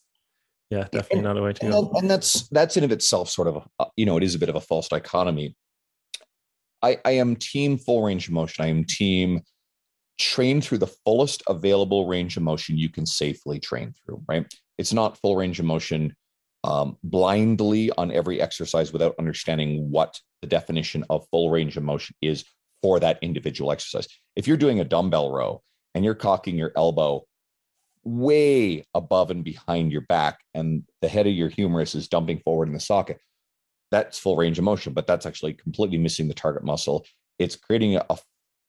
yeah, 0.69 0.83
definitely 0.91 1.19
and, 1.19 1.23
not 1.23 1.37
a 1.37 1.41
way 1.41 1.53
to 1.53 1.63
and, 1.63 1.71
go. 1.71 1.91
And 1.95 2.09
that's 2.09 2.47
that's 2.49 2.77
in 2.77 2.83
of 2.83 2.91
itself 2.91 3.29
sort 3.29 3.47
of 3.47 3.57
a, 3.57 3.63
uh, 3.79 3.85
you 3.95 4.05
know, 4.05 4.17
it 4.17 4.23
is 4.23 4.35
a 4.35 4.39
bit 4.39 4.49
of 4.49 4.55
a 4.55 4.61
false 4.61 4.89
dichotomy. 4.89 5.55
I, 6.81 6.99
I 7.05 7.11
am 7.11 7.35
team 7.35 7.77
full 7.77 8.03
range 8.03 8.27
of 8.27 8.33
motion. 8.33 8.63
I 8.63 8.67
am 8.67 8.83
team 8.83 9.41
train 10.19 10.61
through 10.61 10.79
the 10.79 10.87
fullest 11.05 11.43
available 11.47 12.07
range 12.07 12.37
of 12.37 12.43
motion 12.43 12.77
you 12.77 12.89
can 12.89 13.05
safely 13.05 13.59
train 13.59 13.93
through, 13.93 14.23
right? 14.27 14.45
It's 14.77 14.93
not 14.93 15.17
full 15.17 15.35
range 15.35 15.59
of 15.59 15.65
motion 15.65 16.15
um, 16.63 16.97
blindly 17.03 17.91
on 17.97 18.11
every 18.11 18.41
exercise 18.41 18.91
without 18.91 19.15
understanding 19.19 19.89
what 19.89 20.19
the 20.41 20.47
definition 20.47 21.03
of 21.09 21.27
full 21.31 21.49
range 21.49 21.77
of 21.77 21.83
motion 21.83 22.15
is 22.21 22.45
for 22.81 22.99
that 22.99 23.19
individual 23.21 23.71
exercise. 23.71 24.07
If 24.35 24.47
you're 24.47 24.57
doing 24.57 24.79
a 24.79 24.85
dumbbell 24.85 25.31
row 25.31 25.61
and 25.95 26.03
you're 26.03 26.15
cocking 26.15 26.57
your 26.57 26.71
elbow 26.75 27.25
way 28.07 28.85
above 28.93 29.31
and 29.31 29.43
behind 29.43 29.91
your 29.91 30.01
back 30.01 30.39
and 30.53 30.83
the 31.01 31.09
head 31.09 31.27
of 31.27 31.33
your 31.33 31.49
humerus 31.49 31.93
is 31.93 32.07
dumping 32.07 32.39
forward 32.39 32.69
in 32.69 32.73
the 32.73 32.79
socket, 32.79 33.19
that's 33.91 34.17
full 34.17 34.37
range 34.37 34.57
of 34.57 34.63
motion, 34.63 34.93
but 34.93 35.07
that's 35.07 35.25
actually 35.25 35.53
completely 35.53 35.97
missing 35.97 36.27
the 36.27 36.33
target 36.33 36.63
muscle. 36.63 37.05
It's 37.37 37.57
creating 37.57 37.97
a, 37.97 38.05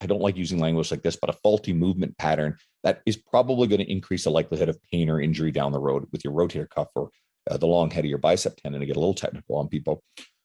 I 0.01 0.07
don't 0.07 0.21
like 0.21 0.37
using 0.37 0.59
language 0.59 0.91
like 0.91 1.03
this, 1.03 1.17
but 1.17 1.31
a 1.31 1.39
faulty 1.45 1.73
movement 1.73 2.19
pattern 2.19 2.57
that 2.83 3.01
is 3.07 3.17
probably 3.17 3.69
going 3.69 3.81
to 3.81 3.91
increase 3.91 4.25
the 4.25 4.31
likelihood 4.31 4.69
of 4.69 4.83
pain 4.93 5.09
or 5.09 5.21
injury 5.21 5.53
down 5.53 5.73
the 5.73 5.81
road 5.81 6.07
with 6.11 6.25
your 6.25 6.33
rotator 6.33 6.69
cuff 6.69 6.89
or 6.97 7.11
uh, 7.49 7.57
the 7.57 7.67
long 7.67 7.91
head 7.91 8.05
of 8.05 8.11
your 8.11 8.19
bicep 8.19 8.57
tendon 8.57 8.81
to 8.81 8.87
get 8.87 8.97
a 8.97 9.01
little 9.01 9.15
technical 9.15 9.57
on 9.57 9.69
people. 9.69 10.03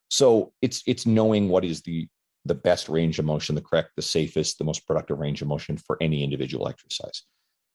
So 0.10 0.54
it's 0.62 0.84
it's 0.86 1.08
knowing 1.08 1.50
what 1.50 1.66
is 1.66 1.82
the 1.82 2.08
the 2.46 2.56
best 2.56 2.89
range 2.89 3.20
of 3.20 3.26
motion, 3.26 3.56
the 3.56 3.62
correct, 3.62 3.91
the 3.96 4.02
safest, 4.02 4.58
the 4.58 4.64
most 4.64 4.86
productive 4.86 5.18
range 5.18 5.41
of 5.41 5.48
motion 5.48 5.78
for 5.78 5.98
any 6.02 6.24
individual 6.24 6.68
exercise. 6.68 7.24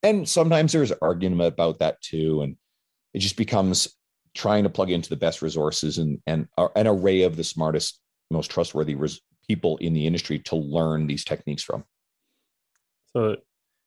And 0.03 0.29
sometimes 0.29 0.73
there's 0.73 0.93
argument 1.03 1.41
about 1.43 1.81
that 1.81 2.01
too, 2.01 2.43
and 2.43 2.57
it 3.15 3.19
just 3.19 3.37
becomes 3.37 3.89
trying 4.35 4.63
to 4.63 4.71
plug 4.71 4.91
into 4.91 5.09
the 5.09 5.17
best 5.17 5.43
resources 5.43 5.99
and 5.99 6.21
and 6.27 6.47
an 6.77 6.87
array 6.87 7.23
of 7.23 7.37
the 7.37 7.45
smartest, 7.45 8.01
most 8.31 8.51
trustworthy 8.51 8.95
res- 8.95 9.21
people 9.49 9.77
in 9.79 9.95
the 9.95 10.07
industry 10.07 10.39
to 10.39 10.57
learn 10.57 11.07
these 11.07 11.25
techniques 11.25 11.63
from. 11.63 11.85
So 13.07 13.31
it 13.31 13.45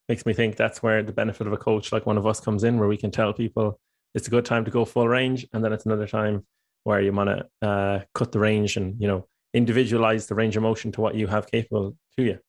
makes 0.09 0.25
me 0.25 0.33
think 0.33 0.57
that's 0.57 0.83
where 0.83 1.03
the 1.03 1.13
benefit 1.13 1.47
of 1.47 1.53
a 1.53 1.57
coach 1.57 1.91
like 1.91 2.05
one 2.05 2.17
of 2.17 2.27
us 2.27 2.41
comes 2.41 2.63
in, 2.63 2.77
where 2.77 2.89
we 2.89 2.97
can 2.97 3.11
tell 3.11 3.31
people 3.31 3.79
it's 4.13 4.27
a 4.27 4.31
good 4.31 4.45
time 4.45 4.65
to 4.65 4.71
go 4.71 4.83
full 4.83 5.07
range, 5.07 5.47
and 5.53 5.63
then 5.63 5.71
it's 5.71 5.85
another 5.85 6.07
time 6.07 6.45
where 6.83 6.99
you 6.99 7.13
want 7.13 7.29
to 7.29 7.67
uh, 7.67 8.01
cut 8.13 8.31
the 8.31 8.39
range 8.39 8.75
and 8.75 8.99
you 8.99 9.07
know 9.07 9.27
individualize 9.53 10.27
the 10.27 10.35
range 10.35 10.57
of 10.57 10.63
motion 10.63 10.91
to 10.91 11.01
what 11.01 11.15
you 11.15 11.27
have 11.27 11.49
capable 11.49 11.95
to 12.17 12.23
you. 12.23 12.39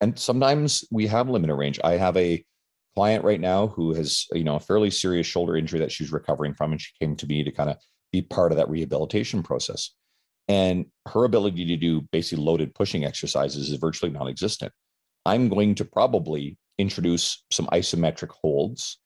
And 0.00 0.18
sometimes 0.18 0.84
we 0.90 1.06
have 1.08 1.28
limited 1.28 1.54
range. 1.54 1.80
I 1.82 1.92
have 1.92 2.16
a 2.16 2.44
client 2.94 3.24
right 3.24 3.40
now 3.40 3.68
who 3.68 3.94
has 3.94 4.26
you 4.32 4.44
know 4.44 4.56
a 4.56 4.60
fairly 4.60 4.90
serious 4.90 5.26
shoulder 5.26 5.56
injury 5.56 5.80
that 5.80 5.92
she's 5.92 6.12
recovering 6.12 6.54
from, 6.54 6.72
and 6.72 6.80
she 6.80 6.92
came 7.00 7.16
to 7.16 7.26
me 7.26 7.44
to 7.44 7.52
kind 7.52 7.70
of 7.70 7.76
be 8.12 8.22
part 8.22 8.52
of 8.52 8.58
that 8.58 8.70
rehabilitation 8.70 9.42
process. 9.42 9.90
And 10.48 10.86
her 11.06 11.24
ability 11.24 11.66
to 11.66 11.76
do 11.76 12.02
basically 12.10 12.42
loaded 12.42 12.74
pushing 12.74 13.04
exercises 13.04 13.70
is 13.70 13.78
virtually 13.78 14.10
non-existent. 14.10 14.72
I'm 15.26 15.48
going 15.48 15.74
to 15.74 15.84
probably 15.84 16.56
introduce 16.78 17.44
some 17.50 17.66
isometric 17.66 18.30
holds 18.30 18.98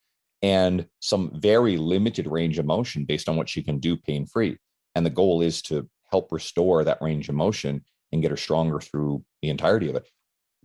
and 0.42 0.86
some 1.00 1.32
very 1.34 1.76
limited 1.76 2.26
range 2.26 2.58
of 2.58 2.66
motion 2.66 3.04
based 3.04 3.28
on 3.28 3.36
what 3.36 3.48
she 3.48 3.62
can 3.62 3.78
do 3.78 3.96
pain 3.96 4.26
free. 4.26 4.56
And 4.94 5.04
the 5.04 5.10
goal 5.10 5.42
is 5.42 5.62
to 5.62 5.88
help 6.10 6.30
restore 6.30 6.84
that 6.84 7.00
range 7.00 7.28
of 7.28 7.34
motion 7.34 7.84
and 8.12 8.22
get 8.22 8.30
her 8.30 8.36
stronger 8.36 8.78
through 8.78 9.24
the 9.40 9.48
entirety 9.48 9.88
of 9.88 9.96
it. 9.96 10.06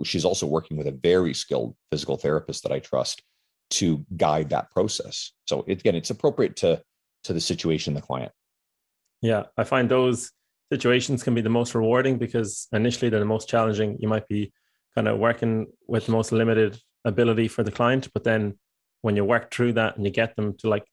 She's 0.03 0.25
also 0.25 0.45
working 0.45 0.77
with 0.77 0.87
a 0.87 0.91
very 0.91 1.33
skilled 1.33 1.75
physical 1.91 2.17
therapist 2.17 2.63
that 2.63 2.71
I 2.71 2.79
trust 2.79 3.23
to 3.69 4.05
guide 4.15 4.49
that 4.49 4.71
process. 4.71 5.31
So 5.45 5.63
it, 5.67 5.79
again, 5.79 5.95
it's 5.95 6.09
appropriate 6.09 6.55
to 6.57 6.81
to 7.23 7.33
the 7.33 7.41
situation, 7.41 7.93
the 7.93 8.01
client. 8.01 8.31
Yeah, 9.21 9.43
I 9.57 9.63
find 9.63 9.89
those 9.89 10.31
situations 10.71 11.23
can 11.23 11.33
be 11.33 11.41
the 11.41 11.49
most 11.49 11.75
rewarding 11.75 12.17
because 12.17 12.67
initially 12.71 13.09
they're 13.09 13.19
the 13.19 13.25
most 13.25 13.49
challenging. 13.49 13.97
You 13.99 14.07
might 14.07 14.27
be 14.27 14.53
kind 14.95 15.07
of 15.07 15.17
working 15.17 15.67
with 15.87 16.05
the 16.05 16.11
most 16.11 16.31
limited 16.31 16.79
ability 17.05 17.47
for 17.47 17.63
the 17.63 17.71
client, 17.71 18.07
but 18.13 18.23
then 18.23 18.57
when 19.01 19.15
you 19.15 19.25
work 19.25 19.51
through 19.51 19.73
that 19.73 19.95
and 19.95 20.05
you 20.05 20.11
get 20.11 20.35
them 20.35 20.55
to 20.57 20.69
like 20.69 20.85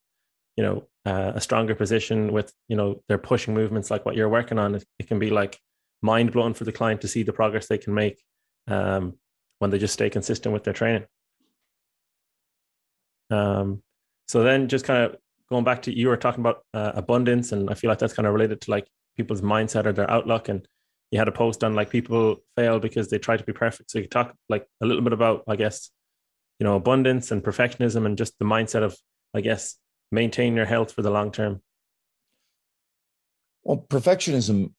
you 0.56 0.64
know 0.64 0.86
uh, 1.06 1.32
a 1.34 1.40
stronger 1.40 1.74
position 1.74 2.32
with 2.32 2.52
you 2.68 2.76
know 2.76 3.02
their 3.08 3.18
pushing 3.18 3.54
movements 3.54 3.90
like 3.90 4.04
what 4.04 4.16
you're 4.16 4.28
working 4.28 4.58
on 4.58 4.74
it, 4.74 4.84
it 4.98 5.08
can 5.08 5.18
be 5.18 5.30
like 5.30 5.58
mind 6.02 6.32
blowing 6.32 6.54
for 6.54 6.64
the 6.64 6.72
client 6.72 7.00
to 7.00 7.08
see 7.08 7.22
the 7.22 7.32
progress 7.32 7.66
they 7.66 7.78
can 7.78 7.94
make 7.94 8.22
um, 8.68 9.14
when 9.58 9.70
they 9.70 9.78
just 9.78 9.94
stay 9.94 10.10
consistent 10.10 10.52
with 10.52 10.64
their 10.64 10.74
training. 10.74 11.04
Um, 13.30 13.82
so 14.28 14.42
then 14.42 14.68
just 14.68 14.84
kind 14.84 15.04
of 15.04 15.16
going 15.50 15.64
back 15.64 15.82
to 15.82 15.96
you 15.96 16.08
were 16.08 16.16
talking 16.16 16.40
about 16.40 16.64
uh, 16.72 16.92
abundance 16.94 17.52
and 17.52 17.68
i 17.70 17.74
feel 17.74 17.88
like 17.88 17.98
that's 17.98 18.14
kind 18.14 18.26
of 18.26 18.32
related 18.32 18.60
to 18.62 18.70
like 18.70 18.88
people's 19.16 19.42
mindset 19.42 19.86
or 19.86 19.92
their 19.92 20.10
outlook 20.10 20.48
and 20.48 20.66
you 21.10 21.18
had 21.18 21.28
a 21.28 21.32
post 21.32 21.62
on 21.62 21.74
like 21.74 21.90
people 21.90 22.42
fail 22.56 22.80
because 22.80 23.08
they 23.08 23.18
try 23.18 23.36
to 23.36 23.44
be 23.44 23.52
perfect. 23.52 23.90
So 23.90 24.00
you 24.00 24.08
talk 24.08 24.34
like 24.48 24.66
a 24.80 24.86
little 24.86 25.02
bit 25.02 25.12
about 25.12 25.44
i 25.46 25.54
guess 25.54 25.90
you 26.58 26.64
know 26.64 26.74
abundance 26.74 27.30
and 27.30 27.40
perfectionism 27.42 28.04
and 28.04 28.18
just 28.18 28.36
the 28.40 28.44
mindset 28.44 28.82
of 28.82 28.96
i 29.32 29.40
guess 29.40 29.76
maintain 30.10 30.56
your 30.56 30.64
health 30.64 30.90
for 30.90 31.02
the 31.02 31.10
long 31.10 31.30
term. 31.30 31.62
Well 33.62 33.86
perfectionism 33.88 34.72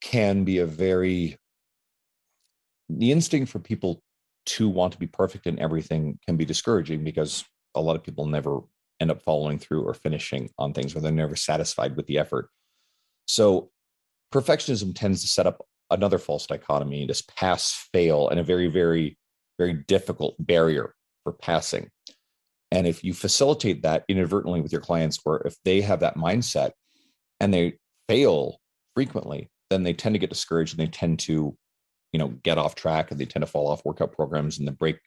can 0.00 0.42
be 0.42 0.58
a 0.58 0.66
very 0.66 1.36
the 2.88 3.12
instinct 3.12 3.50
for 3.50 3.58
people 3.58 4.02
to 4.46 4.68
want 4.68 4.92
to 4.92 4.98
be 4.98 5.06
perfect 5.06 5.46
in 5.46 5.58
everything 5.58 6.18
can 6.26 6.36
be 6.36 6.44
discouraging 6.44 7.04
because 7.04 7.44
a 7.74 7.80
lot 7.80 7.96
of 7.96 8.02
people 8.02 8.26
never 8.26 8.60
end 9.00 9.10
up 9.10 9.22
following 9.22 9.58
through 9.58 9.82
or 9.82 9.94
finishing 9.94 10.50
on 10.58 10.72
things 10.72 10.94
or 10.96 11.00
they're 11.00 11.12
never 11.12 11.36
satisfied 11.36 11.96
with 11.96 12.06
the 12.06 12.18
effort 12.18 12.48
so 13.26 13.70
perfectionism 14.32 14.94
tends 14.94 15.22
to 15.22 15.28
set 15.28 15.46
up 15.46 15.64
another 15.90 16.18
false 16.18 16.46
dichotomy 16.46 17.06
this 17.06 17.22
pass 17.22 17.88
fail 17.92 18.28
and 18.28 18.40
a 18.40 18.42
very 18.42 18.66
very 18.66 19.16
very 19.58 19.74
difficult 19.74 20.34
barrier 20.38 20.94
for 21.24 21.32
passing. 21.32 21.90
And 22.70 22.86
if 22.86 23.02
you 23.02 23.12
facilitate 23.12 23.82
that 23.82 24.04
inadvertently 24.08 24.60
with 24.60 24.72
your 24.72 24.80
clients, 24.80 25.18
or 25.24 25.46
if 25.46 25.56
they 25.64 25.80
have 25.80 26.00
that 26.00 26.16
mindset 26.16 26.72
and 27.40 27.52
they 27.52 27.78
fail 28.08 28.60
frequently, 28.94 29.50
then 29.70 29.82
they 29.82 29.92
tend 29.92 30.14
to 30.14 30.18
get 30.18 30.30
discouraged 30.30 30.78
and 30.78 30.86
they 30.86 30.90
tend 30.90 31.18
to, 31.20 31.56
you 32.12 32.18
know, 32.18 32.28
get 32.42 32.58
off 32.58 32.74
track 32.74 33.10
and 33.10 33.20
they 33.20 33.26
tend 33.26 33.42
to 33.42 33.46
fall 33.46 33.68
off 33.68 33.84
workout 33.84 34.12
programs 34.12 34.58
and 34.58 34.66
then 34.66 34.74
break 34.74 34.98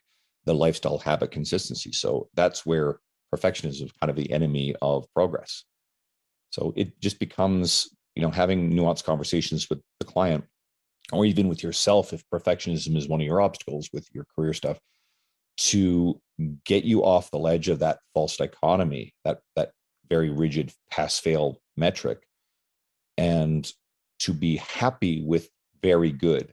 the 0.44 0.54
lifestyle 0.54 0.98
habit 0.98 1.30
consistency. 1.30 1.92
So 1.92 2.28
that's 2.34 2.66
where 2.66 2.98
perfectionism 3.34 3.84
is 3.84 3.92
kind 4.00 4.10
of 4.10 4.16
the 4.16 4.30
enemy 4.30 4.74
of 4.82 5.06
progress. 5.14 5.64
So 6.50 6.72
it 6.76 7.00
just 7.00 7.18
becomes, 7.18 7.88
you 8.14 8.22
know, 8.22 8.30
having 8.30 8.70
nuanced 8.70 9.04
conversations 9.04 9.68
with 9.70 9.80
the 10.00 10.06
client 10.06 10.44
or 11.12 11.24
even 11.24 11.48
with 11.48 11.62
yourself 11.62 12.12
if 12.12 12.22
perfectionism 12.32 12.96
is 12.96 13.08
one 13.08 13.20
of 13.20 13.26
your 13.26 13.40
obstacles 13.40 13.88
with 13.92 14.06
your 14.12 14.26
career 14.36 14.52
stuff 14.52 14.78
to 15.56 16.20
get 16.64 16.84
you 16.84 17.04
off 17.04 17.30
the 17.30 17.38
ledge 17.38 17.68
of 17.68 17.80
that 17.80 17.98
false 18.14 18.36
dichotomy, 18.36 19.14
that 19.24 19.40
that 19.56 19.70
very 20.08 20.30
rigid 20.30 20.72
pass 20.90 21.18
fail 21.18 21.58
metric, 21.76 22.22
and 23.16 23.70
to 24.18 24.32
be 24.32 24.56
happy 24.56 25.22
with 25.22 25.48
very 25.82 26.10
good, 26.10 26.52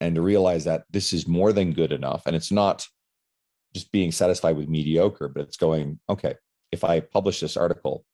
and 0.00 0.14
to 0.14 0.22
realize 0.22 0.64
that 0.64 0.84
this 0.90 1.12
is 1.12 1.26
more 1.26 1.52
than 1.52 1.72
good 1.72 1.92
enough, 1.92 2.22
and 2.26 2.36
it's 2.36 2.52
not 2.52 2.86
just 3.74 3.92
being 3.92 4.12
satisfied 4.12 4.56
with 4.56 4.68
mediocre, 4.68 5.28
but 5.28 5.42
it's 5.42 5.56
going 5.56 5.98
okay. 6.08 6.34
If 6.72 6.84
I 6.84 7.00
publish 7.00 7.40
this 7.40 7.56
article, 7.56 8.04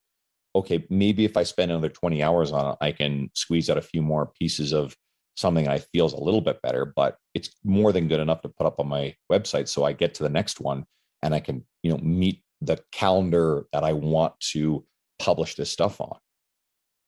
okay, 0.55 0.85
maybe 0.89 1.25
if 1.25 1.35
I 1.37 1.43
spend 1.43 1.71
another 1.71 1.89
20 1.89 2.21
hours 2.21 2.51
on 2.51 2.71
it, 2.71 2.77
I 2.81 2.91
can 2.91 3.29
squeeze 3.33 3.69
out 3.69 3.77
a 3.77 3.81
few 3.81 4.01
more 4.01 4.31
pieces 4.39 4.73
of 4.73 4.95
something 5.35 5.67
I 5.67 5.79
feel 5.79 6.05
is 6.05 6.13
a 6.13 6.23
little 6.23 6.41
bit 6.41 6.61
better, 6.61 6.85
but 6.85 7.17
it's 7.33 7.49
more 7.63 7.91
than 7.91 8.07
good 8.07 8.19
enough 8.19 8.41
to 8.41 8.49
put 8.49 8.67
up 8.67 8.79
on 8.79 8.87
my 8.87 9.15
website. 9.31 9.67
So 9.67 9.83
I 9.83 9.93
get 9.93 10.13
to 10.15 10.23
the 10.23 10.29
next 10.29 10.59
one 10.59 10.85
and 11.23 11.33
I 11.33 11.39
can, 11.39 11.65
you 11.81 11.91
know, 11.91 11.97
meet 11.97 12.43
the 12.61 12.79
calendar 12.91 13.65
that 13.73 13.83
I 13.83 13.93
want 13.93 14.39
to 14.51 14.85
publish 15.19 15.55
this 15.55 15.71
stuff 15.71 15.99
on. 15.99 16.17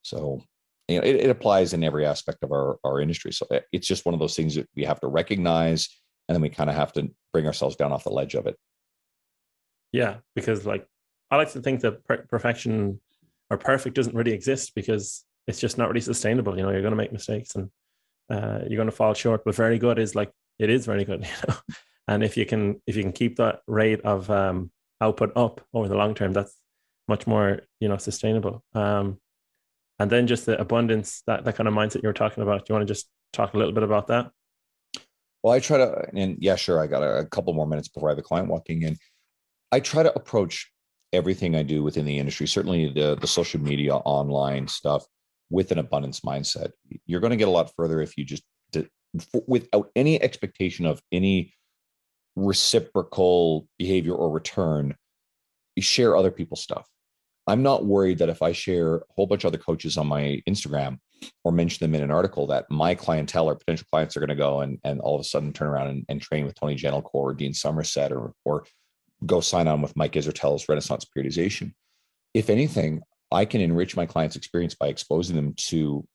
So, 0.01 0.41
you 0.87 0.99
know, 0.99 1.05
it, 1.05 1.15
it 1.15 1.29
applies 1.29 1.73
in 1.73 1.83
every 1.83 2.05
aspect 2.05 2.43
of 2.43 2.51
our, 2.51 2.77
our 2.83 3.01
industry. 3.01 3.31
So 3.31 3.47
it's 3.71 3.87
just 3.87 4.05
one 4.05 4.13
of 4.13 4.19
those 4.19 4.35
things 4.35 4.55
that 4.55 4.69
we 4.75 4.83
have 4.83 4.99
to 5.01 5.07
recognize 5.07 5.89
and 6.27 6.35
then 6.35 6.41
we 6.41 6.49
kind 6.49 6.69
of 6.69 6.75
have 6.75 6.93
to 6.93 7.09
bring 7.33 7.45
ourselves 7.45 7.75
down 7.75 7.91
off 7.91 8.03
the 8.03 8.09
ledge 8.09 8.35
of 8.35 8.47
it. 8.47 8.55
Yeah, 9.91 10.17
because 10.35 10.65
like 10.65 10.87
I 11.31 11.37
like 11.37 11.51
to 11.53 11.61
think 11.61 11.81
that 11.81 12.03
per- 12.05 12.25
perfection 12.29 12.99
or 13.49 13.57
perfect 13.57 13.95
doesn't 13.95 14.15
really 14.15 14.33
exist 14.33 14.73
because 14.75 15.23
it's 15.47 15.59
just 15.59 15.77
not 15.77 15.87
really 15.87 16.01
sustainable. 16.01 16.57
You 16.57 16.63
know, 16.63 16.71
you're 16.71 16.81
going 16.81 16.91
to 16.91 16.97
make 16.97 17.13
mistakes 17.13 17.55
and 17.55 17.69
uh, 18.29 18.59
you're 18.67 18.77
going 18.77 18.89
to 18.89 18.95
fall 18.95 19.13
short. 19.13 19.43
But 19.45 19.55
very 19.55 19.77
good 19.77 19.99
is 19.99 20.15
like 20.15 20.31
it 20.59 20.69
is 20.69 20.85
very 20.85 21.05
good. 21.05 21.27
You 21.47 21.47
know, 21.47 21.55
and 22.07 22.23
if 22.23 22.37
you 22.37 22.45
can 22.45 22.81
if 22.85 22.95
you 22.95 23.01
can 23.01 23.13
keep 23.13 23.37
that 23.37 23.61
rate 23.67 24.01
of 24.01 24.29
um, 24.29 24.71
output 25.01 25.31
up 25.35 25.61
over 25.73 25.87
the 25.87 25.95
long 25.95 26.13
term, 26.13 26.33
that's 26.33 26.55
much 27.07 27.25
more 27.25 27.61
you 27.79 27.87
know 27.87 27.97
sustainable. 27.97 28.63
Um, 28.73 29.19
and 29.99 30.09
then 30.09 30.27
just 30.27 30.45
the 30.45 30.59
abundance 30.59 31.23
that 31.27 31.45
that 31.45 31.55
kind 31.55 31.67
of 31.67 31.73
mindset 31.73 32.03
you 32.03 32.09
were 32.09 32.13
talking 32.13 32.43
about. 32.43 32.65
Do 32.65 32.73
you 32.73 32.75
want 32.75 32.87
to 32.87 32.93
just 32.93 33.07
talk 33.33 33.53
a 33.53 33.57
little 33.57 33.73
bit 33.73 33.83
about 33.83 34.07
that? 34.07 34.31
Well, 35.43 35.53
I 35.53 35.59
try 35.59 35.77
to, 35.77 36.07
and 36.13 36.37
yeah, 36.39 36.55
sure. 36.55 36.79
I 36.79 36.87
got 36.87 37.03
a, 37.03 37.19
a 37.19 37.25
couple 37.25 37.53
more 37.53 37.67
minutes 37.67 37.87
before 37.87 38.09
I 38.09 38.13
have 38.13 38.19
a 38.19 38.23
client 38.23 38.49
walking 38.49 38.81
in. 38.81 38.97
I 39.71 39.79
try 39.79 40.03
to 40.03 40.13
approach 40.15 40.71
everything 41.13 41.55
I 41.55 41.63
do 41.63 41.83
within 41.83 42.05
the 42.05 42.17
industry, 42.17 42.47
certainly 42.47 42.91
the 42.91 43.15
the 43.15 43.27
social 43.27 43.61
media, 43.61 43.95
online 43.95 44.67
stuff, 44.67 45.05
with 45.49 45.71
an 45.71 45.79
abundance 45.79 46.21
mindset. 46.21 46.71
You're 47.05 47.19
going 47.19 47.31
to 47.31 47.37
get 47.37 47.47
a 47.47 47.51
lot 47.51 47.71
further 47.75 48.01
if 48.01 48.17
you 48.17 48.25
just 48.25 48.43
without 49.47 49.91
any 49.95 50.21
expectation 50.21 50.85
of 50.85 51.01
any 51.11 51.53
reciprocal 52.35 53.67
behavior 53.77 54.13
or 54.13 54.29
return. 54.29 54.95
You 55.75 55.83
share 55.83 56.15
other 56.15 56.31
people's 56.31 56.61
stuff. 56.61 56.87
I'm 57.47 57.61
not 57.61 57.85
worried 57.85 58.17
that 58.19 58.29
if 58.29 58.41
I 58.41 58.51
share 58.51 58.95
a 58.97 59.01
whole 59.15 59.27
bunch 59.27 59.43
of 59.43 59.49
other 59.49 59.57
coaches 59.57 59.97
on 59.97 60.07
my 60.07 60.41
Instagram 60.47 60.97
or 61.43 61.51
mention 61.51 61.83
them 61.83 61.95
in 61.95 62.03
an 62.03 62.11
article, 62.11 62.47
that 62.47 62.69
my 62.69 62.95
clientele 62.95 63.49
or 63.49 63.55
potential 63.55 63.87
clients 63.91 64.17
are 64.17 64.19
going 64.19 64.29
to 64.29 64.35
go 64.35 64.61
and, 64.61 64.79
and 64.83 64.99
all 64.99 65.15
of 65.15 65.21
a 65.21 65.23
sudden 65.23 65.53
turn 65.53 65.67
around 65.67 65.87
and, 65.87 66.05
and 66.09 66.21
train 66.21 66.45
with 66.45 66.55
Tony 66.55 66.75
Gentilcore 66.75 67.09
or 67.13 67.33
Dean 67.33 67.53
Somerset 67.53 68.11
or, 68.11 68.33
or 68.45 68.65
go 69.25 69.41
sign 69.41 69.67
on 69.67 69.81
with 69.81 69.95
Mike 69.95 70.13
Israetel's 70.13 70.67
Renaissance 70.67 71.05
Periodization. 71.05 71.73
If 72.33 72.49
anything, 72.49 73.01
I 73.31 73.45
can 73.45 73.61
enrich 73.61 73.95
my 73.95 74.05
client's 74.05 74.35
experience 74.35 74.75
by 74.75 74.87
exposing 74.87 75.35
them 75.35 75.53
to 75.67 76.05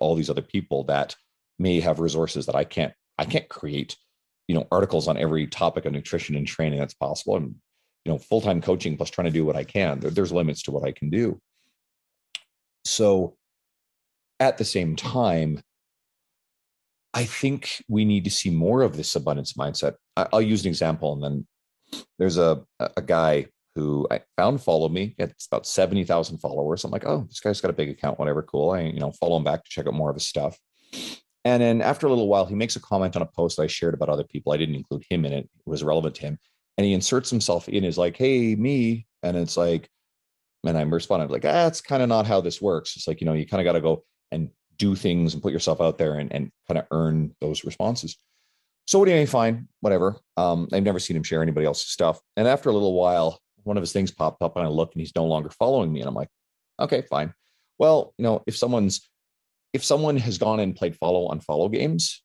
all 0.00 0.14
these 0.14 0.30
other 0.30 0.42
people 0.42 0.84
that 0.84 1.16
may 1.58 1.80
have 1.80 2.00
resources 2.00 2.46
that 2.46 2.54
I 2.54 2.64
can't 2.64 2.92
I 3.18 3.24
can't 3.24 3.48
create, 3.48 3.96
you 4.46 4.54
know, 4.54 4.66
articles 4.70 5.08
on 5.08 5.16
every 5.16 5.46
topic 5.46 5.86
of 5.86 5.92
nutrition 5.92 6.36
and 6.36 6.46
training 6.46 6.78
that's 6.78 6.94
possible. 6.94 7.36
And 7.36 7.54
you 8.06 8.12
know, 8.12 8.18
full-time 8.18 8.60
coaching 8.60 8.96
plus 8.96 9.10
trying 9.10 9.24
to 9.24 9.32
do 9.32 9.44
what 9.44 9.56
I 9.56 9.64
can. 9.64 9.98
There, 9.98 10.12
there's 10.12 10.30
limits 10.30 10.62
to 10.62 10.70
what 10.70 10.86
I 10.86 10.92
can 10.92 11.10
do. 11.10 11.40
So 12.84 13.36
at 14.38 14.58
the 14.58 14.64
same 14.64 14.94
time, 14.94 15.60
I 17.12 17.24
think 17.24 17.82
we 17.88 18.04
need 18.04 18.22
to 18.24 18.30
see 18.30 18.50
more 18.50 18.82
of 18.82 18.96
this 18.96 19.16
abundance 19.16 19.54
mindset. 19.54 19.94
I, 20.16 20.28
will 20.32 20.42
use 20.42 20.62
an 20.62 20.68
example, 20.68 21.14
and 21.14 21.24
then 21.24 21.46
there's 22.18 22.38
a 22.38 22.62
a 22.78 23.02
guy 23.02 23.46
who 23.74 24.06
I 24.08 24.20
found 24.36 24.62
followed 24.62 24.92
me. 24.92 25.16
It's 25.18 25.46
about 25.46 25.66
70,000 25.66 26.38
followers. 26.38 26.84
I'm 26.84 26.92
like, 26.92 27.06
oh, 27.06 27.24
this 27.28 27.40
guy's 27.40 27.60
got 27.60 27.70
a 27.70 27.74
big 27.74 27.90
account, 27.90 28.20
whatever, 28.20 28.42
cool. 28.42 28.70
I, 28.70 28.82
you 28.82 29.00
know, 29.00 29.12
follow 29.12 29.36
him 29.36 29.44
back 29.44 29.64
to 29.64 29.70
check 29.70 29.86
out 29.88 29.94
more 29.94 30.10
of 30.10 30.16
his 30.16 30.28
stuff. 30.28 30.56
And 31.44 31.62
then 31.62 31.82
after 31.82 32.06
a 32.06 32.10
little 32.10 32.28
while, 32.28 32.46
he 32.46 32.54
makes 32.54 32.76
a 32.76 32.80
comment 32.80 33.16
on 33.16 33.22
a 33.22 33.26
post 33.26 33.58
I 33.58 33.66
shared 33.66 33.94
about 33.94 34.08
other 34.08 34.24
people. 34.24 34.52
I 34.52 34.56
didn't 34.56 34.76
include 34.76 35.04
him 35.10 35.24
in 35.24 35.32
it. 35.32 35.44
It 35.44 35.70
was 35.70 35.82
relevant 35.82 36.14
to 36.16 36.22
him. 36.22 36.38
And 36.76 36.84
he 36.84 36.92
inserts 36.92 37.30
himself 37.30 37.68
in 37.68 37.84
is 37.84 37.98
like, 37.98 38.16
hey, 38.16 38.54
me. 38.54 39.06
And 39.22 39.36
it's 39.36 39.56
like, 39.56 39.88
and 40.64 40.76
I'm 40.76 40.92
responding 40.92 41.28
like, 41.28 41.44
ah, 41.44 41.64
that's 41.64 41.80
kind 41.80 42.02
of 42.02 42.08
not 42.08 42.26
how 42.26 42.40
this 42.40 42.60
works. 42.60 42.96
It's 42.96 43.06
like, 43.06 43.20
you 43.20 43.24
know, 43.24 43.32
you 43.32 43.46
kind 43.46 43.60
of 43.60 43.64
got 43.64 43.72
to 43.72 43.80
go 43.80 44.04
and 44.30 44.50
do 44.76 44.94
things 44.94 45.32
and 45.32 45.42
put 45.42 45.52
yourself 45.52 45.80
out 45.80 45.96
there 45.98 46.14
and, 46.14 46.32
and 46.32 46.50
kind 46.68 46.78
of 46.78 46.86
earn 46.90 47.34
those 47.40 47.64
responses. 47.64 48.18
So 48.86 48.98
what 48.98 49.06
do 49.06 49.14
you 49.14 49.26
fine, 49.26 49.68
whatever. 49.80 50.16
Um, 50.36 50.68
I've 50.72 50.82
never 50.82 51.00
seen 51.00 51.16
him 51.16 51.22
share 51.22 51.42
anybody 51.42 51.66
else's 51.66 51.88
stuff. 51.88 52.20
And 52.36 52.46
after 52.46 52.68
a 52.68 52.72
little 52.72 52.94
while, 52.94 53.40
one 53.64 53.76
of 53.76 53.82
his 53.82 53.92
things 53.92 54.10
popped 54.10 54.42
up 54.42 54.56
and 54.56 54.64
I 54.64 54.68
look 54.68 54.92
and 54.92 55.00
he's 55.00 55.14
no 55.16 55.24
longer 55.24 55.50
following 55.50 55.92
me. 55.92 56.00
And 56.00 56.08
I'm 56.08 56.14
like, 56.14 56.28
okay, 56.80 57.02
fine. 57.02 57.34
Well, 57.78 58.14
you 58.16 58.22
know, 58.22 58.42
if 58.46 58.56
someone's 58.56 59.08
if 59.72 59.84
someone 59.84 60.16
has 60.16 60.38
gone 60.38 60.60
and 60.60 60.74
played 60.74 60.96
follow 60.96 61.28
unfollow 61.28 61.70
games 61.70 62.22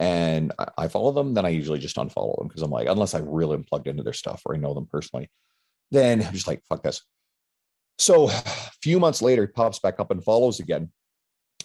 and 0.00 0.52
I 0.76 0.88
follow 0.88 1.12
them, 1.12 1.34
then 1.34 1.44
I 1.44 1.48
usually 1.48 1.78
just 1.78 1.96
unfollow 1.96 2.38
them 2.38 2.48
because 2.48 2.62
I'm 2.62 2.70
like, 2.70 2.88
unless 2.88 3.14
I 3.14 3.18
really 3.18 3.54
am 3.54 3.64
plugged 3.64 3.88
into 3.88 4.02
their 4.02 4.12
stuff 4.12 4.42
or 4.46 4.54
I 4.54 4.58
know 4.58 4.74
them 4.74 4.88
personally, 4.90 5.30
then 5.90 6.22
I'm 6.22 6.32
just 6.32 6.46
like, 6.46 6.62
fuck 6.68 6.82
this. 6.82 7.02
So 7.98 8.28
a 8.28 8.70
few 8.82 9.00
months 9.00 9.22
later, 9.22 9.42
he 9.42 9.52
pops 9.52 9.80
back 9.80 9.98
up 9.98 10.10
and 10.10 10.22
follows 10.22 10.60
again 10.60 10.90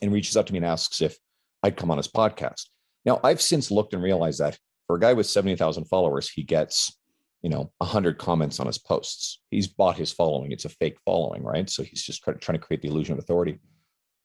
and 0.01 0.11
reaches 0.11 0.35
out 0.35 0.47
to 0.47 0.53
me 0.53 0.57
and 0.57 0.65
asks 0.65 1.01
if 1.01 1.17
I'd 1.61 1.77
come 1.77 1.91
on 1.91 1.97
his 1.97 2.07
podcast. 2.07 2.69
Now, 3.05 3.19
I've 3.23 3.41
since 3.41 3.69
looked 3.69 3.93
and 3.93 4.01
realized 4.01 4.39
that 4.39 4.57
for 4.87 4.95
a 4.95 4.99
guy 4.99 5.13
with 5.13 5.27
70,000 5.27 5.85
followers, 5.85 6.29
he 6.29 6.43
gets 6.43 6.97
you 7.43 7.49
know 7.49 7.71
100 7.77 8.17
comments 8.17 8.59
on 8.59 8.65
his 8.65 8.79
posts. 8.79 9.41
He's 9.51 9.67
bought 9.67 9.97
his 9.97 10.11
following. 10.11 10.51
It's 10.51 10.65
a 10.65 10.69
fake 10.69 10.97
following 11.05 11.43
right? 11.43 11.69
So 11.69 11.83
he's 11.83 12.01
just 12.01 12.23
trying 12.23 12.39
to 12.39 12.65
create 12.65 12.81
the 12.81 12.87
illusion 12.87 13.13
of 13.13 13.19
authority. 13.19 13.59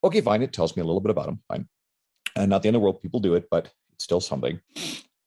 Okay 0.03 0.21
fine. 0.23 0.43
It 0.43 0.53
tells 0.53 0.77
me 0.77 0.83
a 0.83 0.87
little 0.87 1.01
bit 1.01 1.11
about 1.11 1.29
him. 1.29 1.43
Fine. 1.49 1.69
And 2.37 2.49
not 2.49 2.63
the 2.63 2.69
end 2.69 2.77
of 2.77 2.81
the 2.81 2.85
world. 2.85 3.03
People 3.03 3.21
do 3.21 3.35
it 3.35 3.47
but 3.51 3.71
still 3.99 4.21
something 4.21 4.61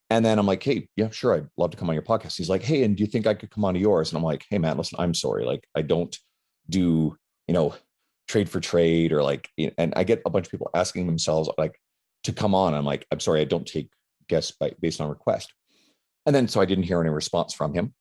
and 0.09 0.25
then 0.25 0.39
i'm 0.39 0.45
like 0.45 0.63
hey 0.63 0.87
yeah 0.95 1.09
sure 1.09 1.35
i'd 1.35 1.47
love 1.57 1.71
to 1.71 1.77
come 1.77 1.89
on 1.89 1.95
your 1.95 2.03
podcast 2.03 2.37
he's 2.37 2.49
like 2.49 2.63
hey 2.63 2.83
and 2.83 2.97
do 2.97 3.01
you 3.03 3.07
think 3.07 3.27
i 3.27 3.33
could 3.33 3.51
come 3.51 3.65
on 3.65 3.73
to 3.73 3.79
yours 3.79 4.11
and 4.11 4.17
i'm 4.17 4.23
like 4.23 4.45
hey 4.49 4.57
man 4.57 4.77
listen 4.77 4.97
i'm 4.99 5.13
sorry 5.13 5.45
like 5.45 5.63
i 5.75 5.81
don't 5.81 6.17
do 6.69 7.15
you 7.47 7.53
know 7.53 7.73
trade 8.27 8.49
for 8.49 8.59
trade 8.59 9.11
or 9.11 9.21
like 9.21 9.49
and 9.77 9.93
i 9.95 10.03
get 10.03 10.21
a 10.25 10.29
bunch 10.29 10.45
of 10.45 10.51
people 10.51 10.69
asking 10.73 11.05
themselves 11.05 11.49
like 11.57 11.79
to 12.23 12.31
come 12.31 12.55
on 12.55 12.73
i'm 12.73 12.85
like 12.85 13.05
i'm 13.11 13.19
sorry 13.19 13.41
i 13.41 13.45
don't 13.45 13.67
take 13.67 13.89
guests 14.29 14.53
by, 14.57 14.71
based 14.79 15.01
on 15.01 15.09
request 15.09 15.53
and 16.25 16.35
then 16.35 16.47
so 16.47 16.61
I 16.61 16.65
didn't 16.65 16.83
hear 16.83 17.01
any 17.01 17.09
response 17.09 17.53
from 17.53 17.73
him. 17.73 17.93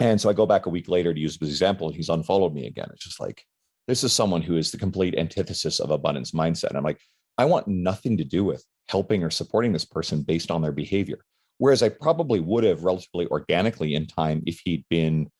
And 0.00 0.20
so 0.20 0.30
I 0.30 0.32
go 0.32 0.46
back 0.46 0.66
a 0.66 0.70
week 0.70 0.88
later 0.88 1.12
to 1.12 1.20
use 1.20 1.36
this 1.36 1.50
example, 1.50 1.88
and 1.88 1.96
he's 1.96 2.08
unfollowed 2.08 2.54
me 2.54 2.66
again. 2.66 2.88
It's 2.92 3.04
just 3.04 3.20
like, 3.20 3.44
this 3.86 4.04
is 4.04 4.12
someone 4.12 4.42
who 4.42 4.56
is 4.56 4.70
the 4.70 4.78
complete 4.78 5.16
antithesis 5.18 5.80
of 5.80 5.90
abundance 5.90 6.30
mindset. 6.30 6.68
And 6.68 6.78
I'm 6.78 6.84
like, 6.84 7.00
I 7.36 7.44
want 7.44 7.68
nothing 7.68 8.16
to 8.18 8.24
do 8.24 8.44
with 8.44 8.64
helping 8.88 9.22
or 9.22 9.30
supporting 9.30 9.72
this 9.72 9.84
person 9.84 10.22
based 10.22 10.50
on 10.50 10.62
their 10.62 10.72
behavior. 10.72 11.24
Whereas 11.58 11.82
I 11.82 11.88
probably 11.88 12.40
would 12.40 12.64
have 12.64 12.84
relatively 12.84 13.26
organically 13.28 13.94
in 13.94 14.06
time 14.06 14.42
if 14.46 14.60
he'd 14.64 14.84
been, 14.90 15.30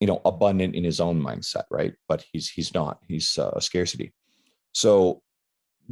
you 0.00 0.06
know, 0.06 0.20
abundant 0.24 0.74
in 0.74 0.84
his 0.84 1.00
own 1.00 1.22
mindset, 1.22 1.64
right? 1.70 1.92
But 2.08 2.24
he's 2.32 2.48
he's 2.48 2.72
not. 2.72 3.00
He's 3.06 3.36
uh, 3.36 3.50
a 3.54 3.60
scarcity. 3.60 4.12
So 4.72 5.22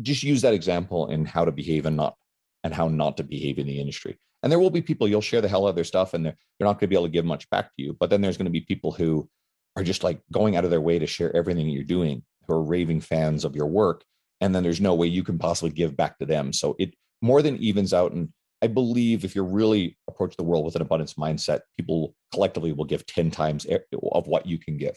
just 0.02 0.22
use 0.22 0.42
that 0.42 0.54
example 0.54 1.08
in 1.08 1.24
how 1.24 1.44
to 1.44 1.52
behave 1.52 1.86
and 1.86 1.96
not 1.96 2.16
and 2.64 2.74
how 2.74 2.88
not 2.88 3.16
to 3.18 3.22
behave 3.22 3.58
in 3.58 3.66
the 3.66 3.80
industry. 3.80 4.18
And 4.42 4.52
there 4.52 4.58
will 4.58 4.70
be 4.70 4.82
people 4.82 5.08
you'll 5.08 5.20
share 5.20 5.40
the 5.40 5.48
hell 5.48 5.66
out 5.66 5.70
of 5.70 5.74
their 5.74 5.84
stuff 5.84 6.14
and 6.14 6.24
they're, 6.24 6.36
they're 6.58 6.66
not 6.66 6.74
going 6.74 6.80
to 6.80 6.86
be 6.88 6.96
able 6.96 7.06
to 7.06 7.12
give 7.12 7.24
much 7.24 7.48
back 7.50 7.66
to 7.66 7.82
you. 7.82 7.96
But 7.98 8.10
then 8.10 8.20
there's 8.20 8.36
going 8.36 8.46
to 8.46 8.50
be 8.50 8.60
people 8.60 8.92
who 8.92 9.28
are 9.76 9.82
just 9.82 10.04
like 10.04 10.20
going 10.32 10.56
out 10.56 10.64
of 10.64 10.70
their 10.70 10.80
way 10.80 10.98
to 10.98 11.06
share 11.06 11.34
everything 11.36 11.68
you're 11.68 11.84
doing, 11.84 12.22
who 12.46 12.54
are 12.54 12.62
raving 12.62 13.00
fans 13.00 13.44
of 13.44 13.56
your 13.56 13.66
work. 13.66 14.04
And 14.40 14.54
then 14.54 14.62
there's 14.62 14.80
no 14.80 14.94
way 14.94 15.06
you 15.06 15.22
can 15.22 15.38
possibly 15.38 15.70
give 15.70 15.96
back 15.96 16.18
to 16.18 16.26
them. 16.26 16.52
So 16.52 16.76
it 16.78 16.94
more 17.22 17.42
than 17.42 17.56
evens 17.56 17.92
out. 17.94 18.12
And 18.12 18.28
I 18.62 18.66
believe 18.66 19.24
if 19.24 19.34
you're 19.34 19.44
really 19.44 19.96
approach 20.08 20.36
the 20.36 20.44
world 20.44 20.64
with 20.64 20.76
an 20.76 20.82
abundance 20.82 21.14
mindset, 21.14 21.60
people 21.76 22.14
collectively 22.32 22.72
will 22.72 22.84
give 22.84 23.06
10 23.06 23.30
times 23.30 23.66
of 23.66 24.26
what 24.26 24.46
you 24.46 24.58
can 24.58 24.76
give. 24.76 24.96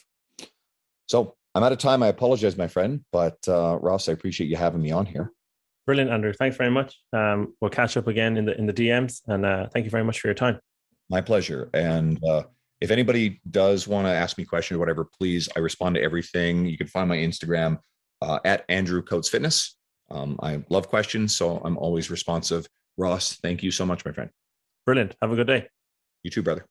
So 1.08 1.36
I'm 1.56 1.64
out 1.64 1.72
of 1.72 1.78
time. 1.78 2.04
I 2.04 2.08
apologize, 2.08 2.58
my 2.58 2.68
friend, 2.68 3.04
but 3.12 3.38
uh, 3.48 3.78
Ross, 3.82 4.08
I 4.08 4.12
appreciate 4.12 4.48
you 4.48 4.56
having 4.56 4.82
me 4.82 4.92
on 4.92 5.06
here. 5.06 5.32
Brilliant, 5.88 6.12
Andrew. 6.12 6.34
Thanks 6.34 6.56
very 6.56 6.70
much. 6.70 7.00
Um, 7.14 7.56
we'll 7.62 7.72
catch 7.72 7.98
up 7.98 8.08
again 8.08 8.38
in 8.38 8.46
the 8.46 8.56
in 8.56 8.68
the 8.68 8.74
DMs, 8.74 9.22
and 9.26 9.44
uh, 9.44 9.68
thank 9.74 9.86
you 9.86 9.90
very 9.90 10.04
much 10.04 10.20
for 10.20 10.28
your 10.28 10.36
time. 10.36 10.60
My 11.10 11.20
pleasure. 11.20 11.72
And 11.74 12.24
uh, 12.24 12.44
if 12.80 12.92
anybody 12.92 13.42
does 13.50 13.88
want 13.88 14.06
to 14.06 14.12
ask 14.12 14.38
me 14.38 14.46
questions 14.46 14.76
or 14.76 14.80
whatever, 14.80 15.04
please, 15.04 15.50
I 15.56 15.60
respond 15.60 15.96
to 15.96 16.02
everything. 16.04 16.68
You 16.68 16.78
can 16.78 16.86
find 16.86 17.10
my 17.10 17.18
Instagram 17.18 17.80
uh, 18.22 18.40
at 18.46 18.66
Andrew 18.70 19.02
Coates 19.02 19.30
Fitness. 19.30 19.78
Um, 20.12 20.40
I 20.42 20.64
love 20.70 20.88
questions, 20.88 21.36
so 21.36 21.62
I'm 21.64 21.78
always 21.78 22.10
responsive. 22.10 22.68
Ross, 22.98 23.34
thank 23.36 23.64
you 23.64 23.72
so 23.72 23.86
much, 23.86 24.04
my 24.06 24.12
friend. 24.12 24.30
Brilliant. 24.86 25.16
Have 25.22 25.32
a 25.32 25.36
good 25.36 25.48
day. 25.48 25.68
You 26.24 26.32
too, 26.32 26.44
brother. 26.44 26.66